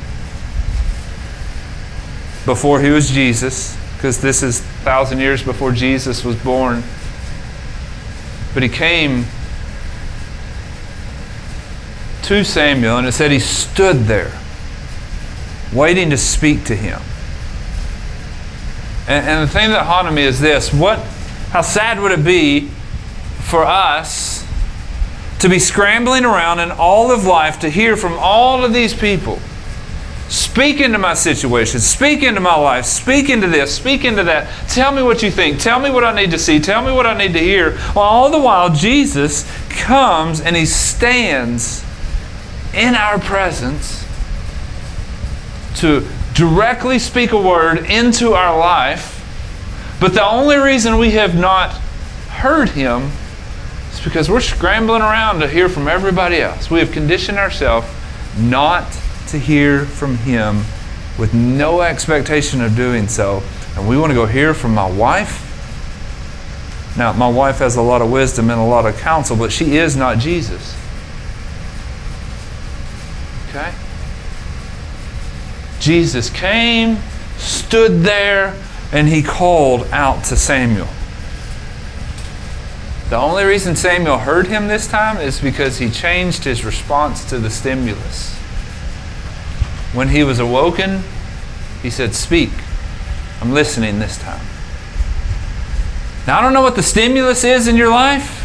before 2.46 2.82
he 2.82 2.90
was 2.90 3.10
Jesus, 3.10 3.78
because 3.96 4.20
this 4.20 4.44
is 4.44 4.60
thousand 4.60 5.20
years 5.20 5.42
before 5.42 5.72
Jesus 5.72 6.26
was 6.26 6.36
born. 6.36 6.84
But 8.54 8.64
he 8.64 8.70
came 8.70 9.26
to 12.24 12.44
Samuel, 12.44 12.98
and 12.98 13.08
it 13.08 13.14
said 13.14 13.32
he 13.32 13.40
stood 13.40 14.02
there, 14.02 14.38
waiting 15.74 16.10
to 16.10 16.18
speak 16.18 16.66
to 16.66 16.76
him. 16.76 17.00
And, 19.08 19.26
and 19.26 19.50
the 19.50 19.54
thing 19.54 19.70
that 19.70 19.86
haunted 19.86 20.14
me 20.14 20.24
is 20.24 20.42
this: 20.42 20.74
what? 20.74 21.00
How 21.52 21.62
sad 21.62 22.02
would 22.02 22.12
it 22.12 22.26
be 22.26 22.65
for 23.56 23.64
us 23.64 24.46
to 25.40 25.48
be 25.48 25.60
scrambling 25.60 26.26
around 26.26 26.60
in 26.60 26.72
all 26.72 27.10
of 27.10 27.24
life 27.24 27.58
to 27.58 27.70
hear 27.70 27.96
from 27.96 28.12
all 28.20 28.66
of 28.66 28.74
these 28.74 28.94
people? 28.94 29.40
Speak 30.28 30.82
into 30.82 30.98
my 30.98 31.14
situation. 31.14 31.80
Speak 31.80 32.22
into 32.22 32.42
my 32.42 32.58
life. 32.58 32.84
Speak 32.84 33.30
into 33.30 33.48
this. 33.48 33.74
Speak 33.74 34.04
into 34.04 34.26
that. 34.26 34.50
Tell 34.68 34.92
me 34.92 35.02
what 35.02 35.24
you 35.24 35.32
think. 35.32 35.62
Tell 35.62 35.80
me 35.80 35.90
what 35.90 36.04
I 36.04 36.14
need 36.14 36.32
to 36.32 36.38
see. 36.38 36.60
Tell 36.60 36.86
me 36.86 36.92
what 36.92 37.06
I 37.06 37.18
need 37.18 37.32
to 37.32 37.40
hear. 37.40 37.78
Well, 37.96 38.00
all 38.00 38.30
the 38.30 38.42
while, 38.42 38.76
Jesus 38.76 39.50
comes 39.70 40.42
and 40.42 40.54
he 40.54 40.66
stands 40.66 41.82
in 42.74 42.94
our 42.94 43.20
presence 43.20 44.06
to 45.76 46.06
directly 46.34 47.00
speak 47.00 47.32
a 47.32 47.42
word 47.42 47.86
into 47.86 48.34
our 48.34 48.60
life 48.60 49.14
But 50.02 50.14
the 50.14 50.26
only 50.28 50.58
reason 50.58 50.98
we 50.98 51.12
have 51.12 51.36
not 51.36 51.72
heard 52.28 52.70
him 52.70 53.12
is 53.96 54.04
because 54.04 54.30
we're 54.30 54.42
scrambling 54.42 55.02
around 55.02 55.40
to 55.40 55.48
hear 55.48 55.70
from 55.70 55.88
everybody 55.88 56.38
else. 56.38 56.70
We 56.70 56.80
have 56.80 56.92
conditioned 56.92 57.38
ourselves 57.38 57.88
not 58.38 58.92
to 59.28 59.40
hear 59.40 59.86
from 59.86 60.18
him 60.18 60.64
with 61.18 61.34
no 61.34 61.82
expectation 61.82 62.62
of 62.62 62.76
doing 62.76 63.08
so. 63.08 63.42
And 63.76 63.88
we 63.88 63.98
want 63.98 64.12
to 64.12 64.16
go 64.16 64.26
hear 64.26 64.54
from 64.54 64.74
my 64.74 64.90
wife. 64.90 65.42
Now, 66.98 67.14
my 67.14 67.30
wife 67.30 67.60
has 67.60 67.76
a 67.76 67.82
lot 67.82 68.02
of 68.02 68.12
wisdom 68.12 68.50
and 68.50 68.60
a 68.60 68.64
lot 68.64 68.86
of 68.86 68.98
counsel, 68.98 69.36
but 69.36 69.52
she 69.52 69.78
is 69.78 69.96
not 69.96 70.18
Jesus. 70.18 70.76
Okay? 73.50 73.74
Jesus 75.80 76.30
came, 76.30 76.98
stood 77.38 78.02
there, 78.02 78.60
and 78.92 79.08
he 79.08 79.22
called 79.22 79.88
out 79.92 80.24
to 80.26 80.36
Samuel. 80.36 80.88
The 83.10 83.18
only 83.18 83.44
reason 83.44 83.76
Samuel 83.76 84.18
heard 84.18 84.48
him 84.48 84.68
this 84.68 84.88
time 84.88 85.18
is 85.18 85.40
because 85.40 85.78
he 85.78 85.92
changed 85.92 86.44
his 86.44 86.66
response 86.66 87.24
to 87.30 87.38
the 87.38 87.52
stimulus. 87.52 88.34
When 89.94 90.10
he 90.10 90.24
was 90.24 90.40
awoken, 90.40 91.04
he 91.84 91.90
said, 91.90 92.16
Speak. 92.16 92.50
I'm 93.42 93.52
listening 93.52 94.00
this 94.00 94.18
time. 94.18 94.46
Now, 96.26 96.40
I 96.40 96.42
don't 96.42 96.54
know 96.54 96.64
what 96.64 96.76
the 96.76 96.84
stimulus 96.84 97.44
is 97.44 97.68
in 97.68 97.76
your 97.76 97.90
life. 97.90 98.42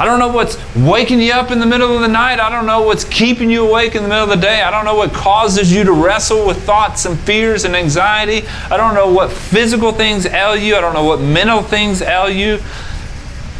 I 0.00 0.06
don't 0.06 0.18
know 0.18 0.28
what's 0.28 0.56
waking 0.74 1.20
you 1.20 1.32
up 1.32 1.50
in 1.50 1.60
the 1.60 1.66
middle 1.66 1.94
of 1.94 2.00
the 2.00 2.08
night. 2.08 2.40
I 2.40 2.48
don't 2.48 2.66
know 2.66 2.82
what's 2.82 3.04
keeping 3.04 3.50
you 3.50 3.68
awake 3.68 3.94
in 3.94 4.02
the 4.02 4.08
middle 4.08 4.24
of 4.24 4.30
the 4.30 4.36
day. 4.36 4.62
I 4.62 4.70
don't 4.70 4.84
know 4.84 4.94
what 4.94 5.12
causes 5.12 5.72
you 5.72 5.84
to 5.84 5.92
wrestle 5.92 6.46
with 6.46 6.62
thoughts 6.64 7.04
and 7.04 7.18
fears 7.20 7.64
and 7.64 7.76
anxiety. 7.76 8.46
I 8.70 8.76
don't 8.76 8.94
know 8.94 9.12
what 9.12 9.30
physical 9.30 9.92
things 9.92 10.24
ail 10.24 10.56
you. 10.56 10.76
I 10.76 10.80
don't 10.80 10.94
know 10.94 11.04
what 11.04 11.20
mental 11.20 11.62
things 11.62 12.00
ail 12.00 12.30
you. 12.30 12.58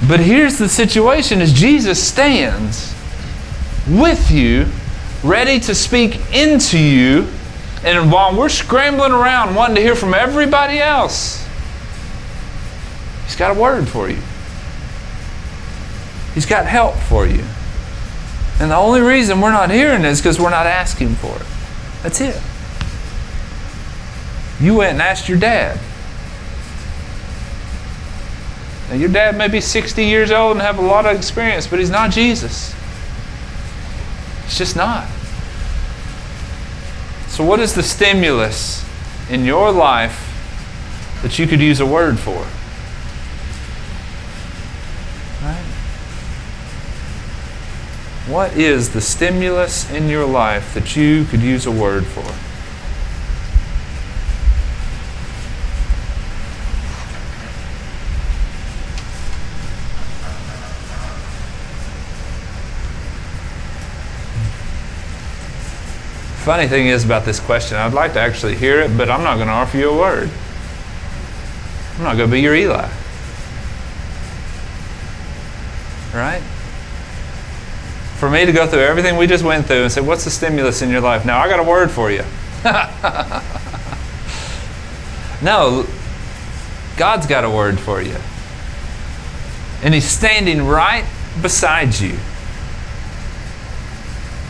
But 0.08 0.20
here's 0.20 0.58
the 0.58 0.68
situation 0.68 1.40
is 1.40 1.52
Jesus 1.52 2.02
stands 2.02 2.94
with 3.86 4.30
you, 4.30 4.66
ready 5.22 5.60
to 5.60 5.74
speak 5.74 6.18
into 6.32 6.78
you. 6.78 7.28
And 7.84 8.10
while 8.10 8.36
we're 8.36 8.48
scrambling 8.48 9.12
around 9.12 9.54
wanting 9.54 9.76
to 9.76 9.82
hear 9.82 9.94
from 9.94 10.14
everybody 10.14 10.78
else, 10.78 11.46
He's 13.24 13.36
got 13.36 13.56
a 13.56 13.58
word 13.58 13.88
for 13.88 14.08
you. 14.08 14.18
He's 16.34 16.46
got 16.46 16.66
help 16.66 16.96
for 16.96 17.26
you. 17.26 17.44
And 18.60 18.70
the 18.70 18.76
only 18.76 19.00
reason 19.00 19.40
we're 19.40 19.52
not 19.52 19.70
hearing 19.70 20.04
is 20.04 20.20
because 20.20 20.38
we're 20.38 20.50
not 20.50 20.66
asking 20.66 21.14
for 21.16 21.34
it. 21.34 21.46
That's 22.02 22.20
it. 22.20 22.40
You 24.60 24.74
went 24.74 24.92
and 24.92 25.02
asked 25.02 25.28
your 25.28 25.38
dad. 25.38 25.78
Now, 28.88 28.94
your 28.94 29.08
dad 29.08 29.36
may 29.36 29.48
be 29.48 29.60
60 29.60 30.04
years 30.04 30.30
old 30.30 30.52
and 30.52 30.60
have 30.60 30.78
a 30.78 30.82
lot 30.82 31.06
of 31.06 31.16
experience, 31.16 31.66
but 31.66 31.78
he's 31.78 31.90
not 31.90 32.10
Jesus. 32.10 32.74
It's 34.44 34.58
just 34.58 34.76
not. 34.76 35.08
So, 37.28 37.44
what 37.44 37.58
is 37.58 37.74
the 37.74 37.82
stimulus 37.82 38.84
in 39.30 39.44
your 39.44 39.72
life 39.72 40.28
that 41.22 41.38
you 41.38 41.46
could 41.46 41.60
use 41.60 41.80
a 41.80 41.86
word 41.86 42.18
for? 42.18 42.46
What 48.32 48.56
is 48.56 48.94
the 48.94 49.02
stimulus 49.02 49.90
in 49.90 50.08
your 50.08 50.24
life 50.24 50.72
that 50.72 50.96
you 50.96 51.26
could 51.26 51.42
use 51.42 51.66
a 51.66 51.70
word 51.70 52.06
for? 52.06 52.22
Funny 66.42 66.66
thing 66.68 66.86
is 66.86 67.04
about 67.04 67.26
this 67.26 67.38
question, 67.38 67.76
I'd 67.76 67.92
like 67.92 68.14
to 68.14 68.20
actually 68.20 68.56
hear 68.56 68.80
it, 68.80 68.96
but 68.96 69.10
I'm 69.10 69.22
not 69.22 69.34
going 69.34 69.48
to 69.48 69.52
offer 69.52 69.76
you 69.76 69.90
a 69.90 69.98
word. 69.98 70.30
I'm 71.98 72.04
not 72.04 72.16
going 72.16 72.30
to 72.30 72.32
be 72.32 72.40
your 72.40 72.54
Eli. 72.54 72.88
Right? 76.14 76.42
For 78.22 78.30
me 78.30 78.46
to 78.46 78.52
go 78.52 78.68
through 78.68 78.82
everything 78.82 79.16
we 79.16 79.26
just 79.26 79.42
went 79.42 79.66
through 79.66 79.82
and 79.82 79.90
say, 79.90 80.00
What's 80.00 80.22
the 80.22 80.30
stimulus 80.30 80.80
in 80.80 80.90
your 80.90 81.00
life? 81.00 81.26
Now, 81.26 81.40
I 81.40 81.48
got 81.48 81.58
a 81.58 81.64
word 81.64 81.90
for 81.90 82.08
you. 82.08 82.22
no, 85.42 85.84
God's 86.96 87.26
got 87.26 87.42
a 87.42 87.50
word 87.50 87.80
for 87.80 88.00
you. 88.00 88.14
And 89.82 89.92
He's 89.92 90.04
standing 90.04 90.64
right 90.64 91.04
beside 91.42 91.98
you, 91.98 92.16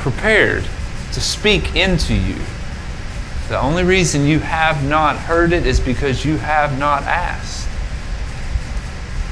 prepared 0.00 0.64
to 1.14 1.20
speak 1.22 1.74
into 1.74 2.14
you. 2.14 2.36
The 3.48 3.58
only 3.58 3.84
reason 3.84 4.26
you 4.26 4.40
have 4.40 4.86
not 4.86 5.16
heard 5.16 5.54
it 5.54 5.64
is 5.64 5.80
because 5.80 6.26
you 6.26 6.36
have 6.36 6.78
not 6.78 7.04
asked. 7.04 7.66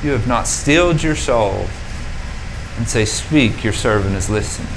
You 0.03 0.13
have 0.13 0.27
not 0.27 0.47
stilled 0.47 1.03
your 1.03 1.15
soul 1.15 1.67
and 2.81 2.89
say, 2.89 3.05
Speak, 3.05 3.63
your 3.63 3.75
servant 3.75 4.17
is 4.17 4.31
listening. 4.31 4.73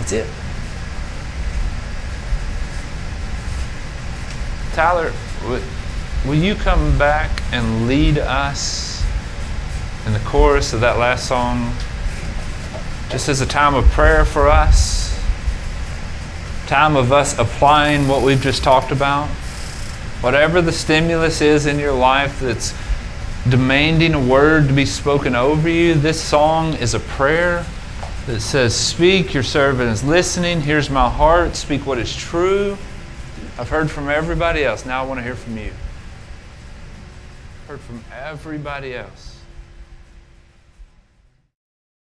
That's 0.00 0.10
it. 0.10 0.26
Tyler, 4.74 5.12
will 6.26 6.34
you 6.34 6.56
come 6.56 6.98
back 6.98 7.30
and 7.52 7.86
lead 7.86 8.18
us 8.18 9.04
in 10.04 10.12
the 10.12 10.18
chorus 10.18 10.72
of 10.72 10.80
that 10.80 10.98
last 10.98 11.28
song? 11.28 11.72
Just 13.10 13.28
as 13.28 13.40
a 13.40 13.46
time 13.46 13.76
of 13.76 13.84
prayer 13.92 14.24
for 14.24 14.48
us, 14.48 15.16
time 16.66 16.96
of 16.96 17.12
us 17.12 17.38
applying 17.38 18.08
what 18.08 18.24
we've 18.24 18.42
just 18.42 18.64
talked 18.64 18.90
about. 18.90 19.28
Whatever 20.22 20.60
the 20.60 20.72
stimulus 20.72 21.40
is 21.40 21.66
in 21.66 21.78
your 21.78 21.92
life 21.92 22.40
that's 22.40 22.74
demanding 23.48 24.14
a 24.14 24.20
word 24.20 24.68
to 24.68 24.74
be 24.74 24.86
spoken 24.86 25.34
over 25.34 25.68
you, 25.68 25.94
this 25.94 26.22
song 26.22 26.74
is 26.74 26.94
a 26.94 27.00
prayer 27.00 27.64
that 28.26 28.40
says, 28.40 28.74
Speak, 28.74 29.34
your 29.34 29.42
servant 29.42 29.90
is 29.90 30.02
listening. 30.02 30.62
Here's 30.62 30.88
my 30.88 31.10
heart. 31.10 31.54
Speak 31.54 31.84
what 31.86 31.98
is 31.98 32.14
true. 32.14 32.78
I've 33.58 33.68
heard 33.68 33.90
from 33.90 34.08
everybody 34.08 34.64
else. 34.64 34.86
Now 34.86 35.02
I 35.02 35.06
want 35.06 35.18
to 35.18 35.24
hear 35.24 35.36
from 35.36 35.58
you. 35.58 35.72
Heard 37.68 37.80
from 37.80 38.02
everybody 38.12 38.94
else. 38.94 39.33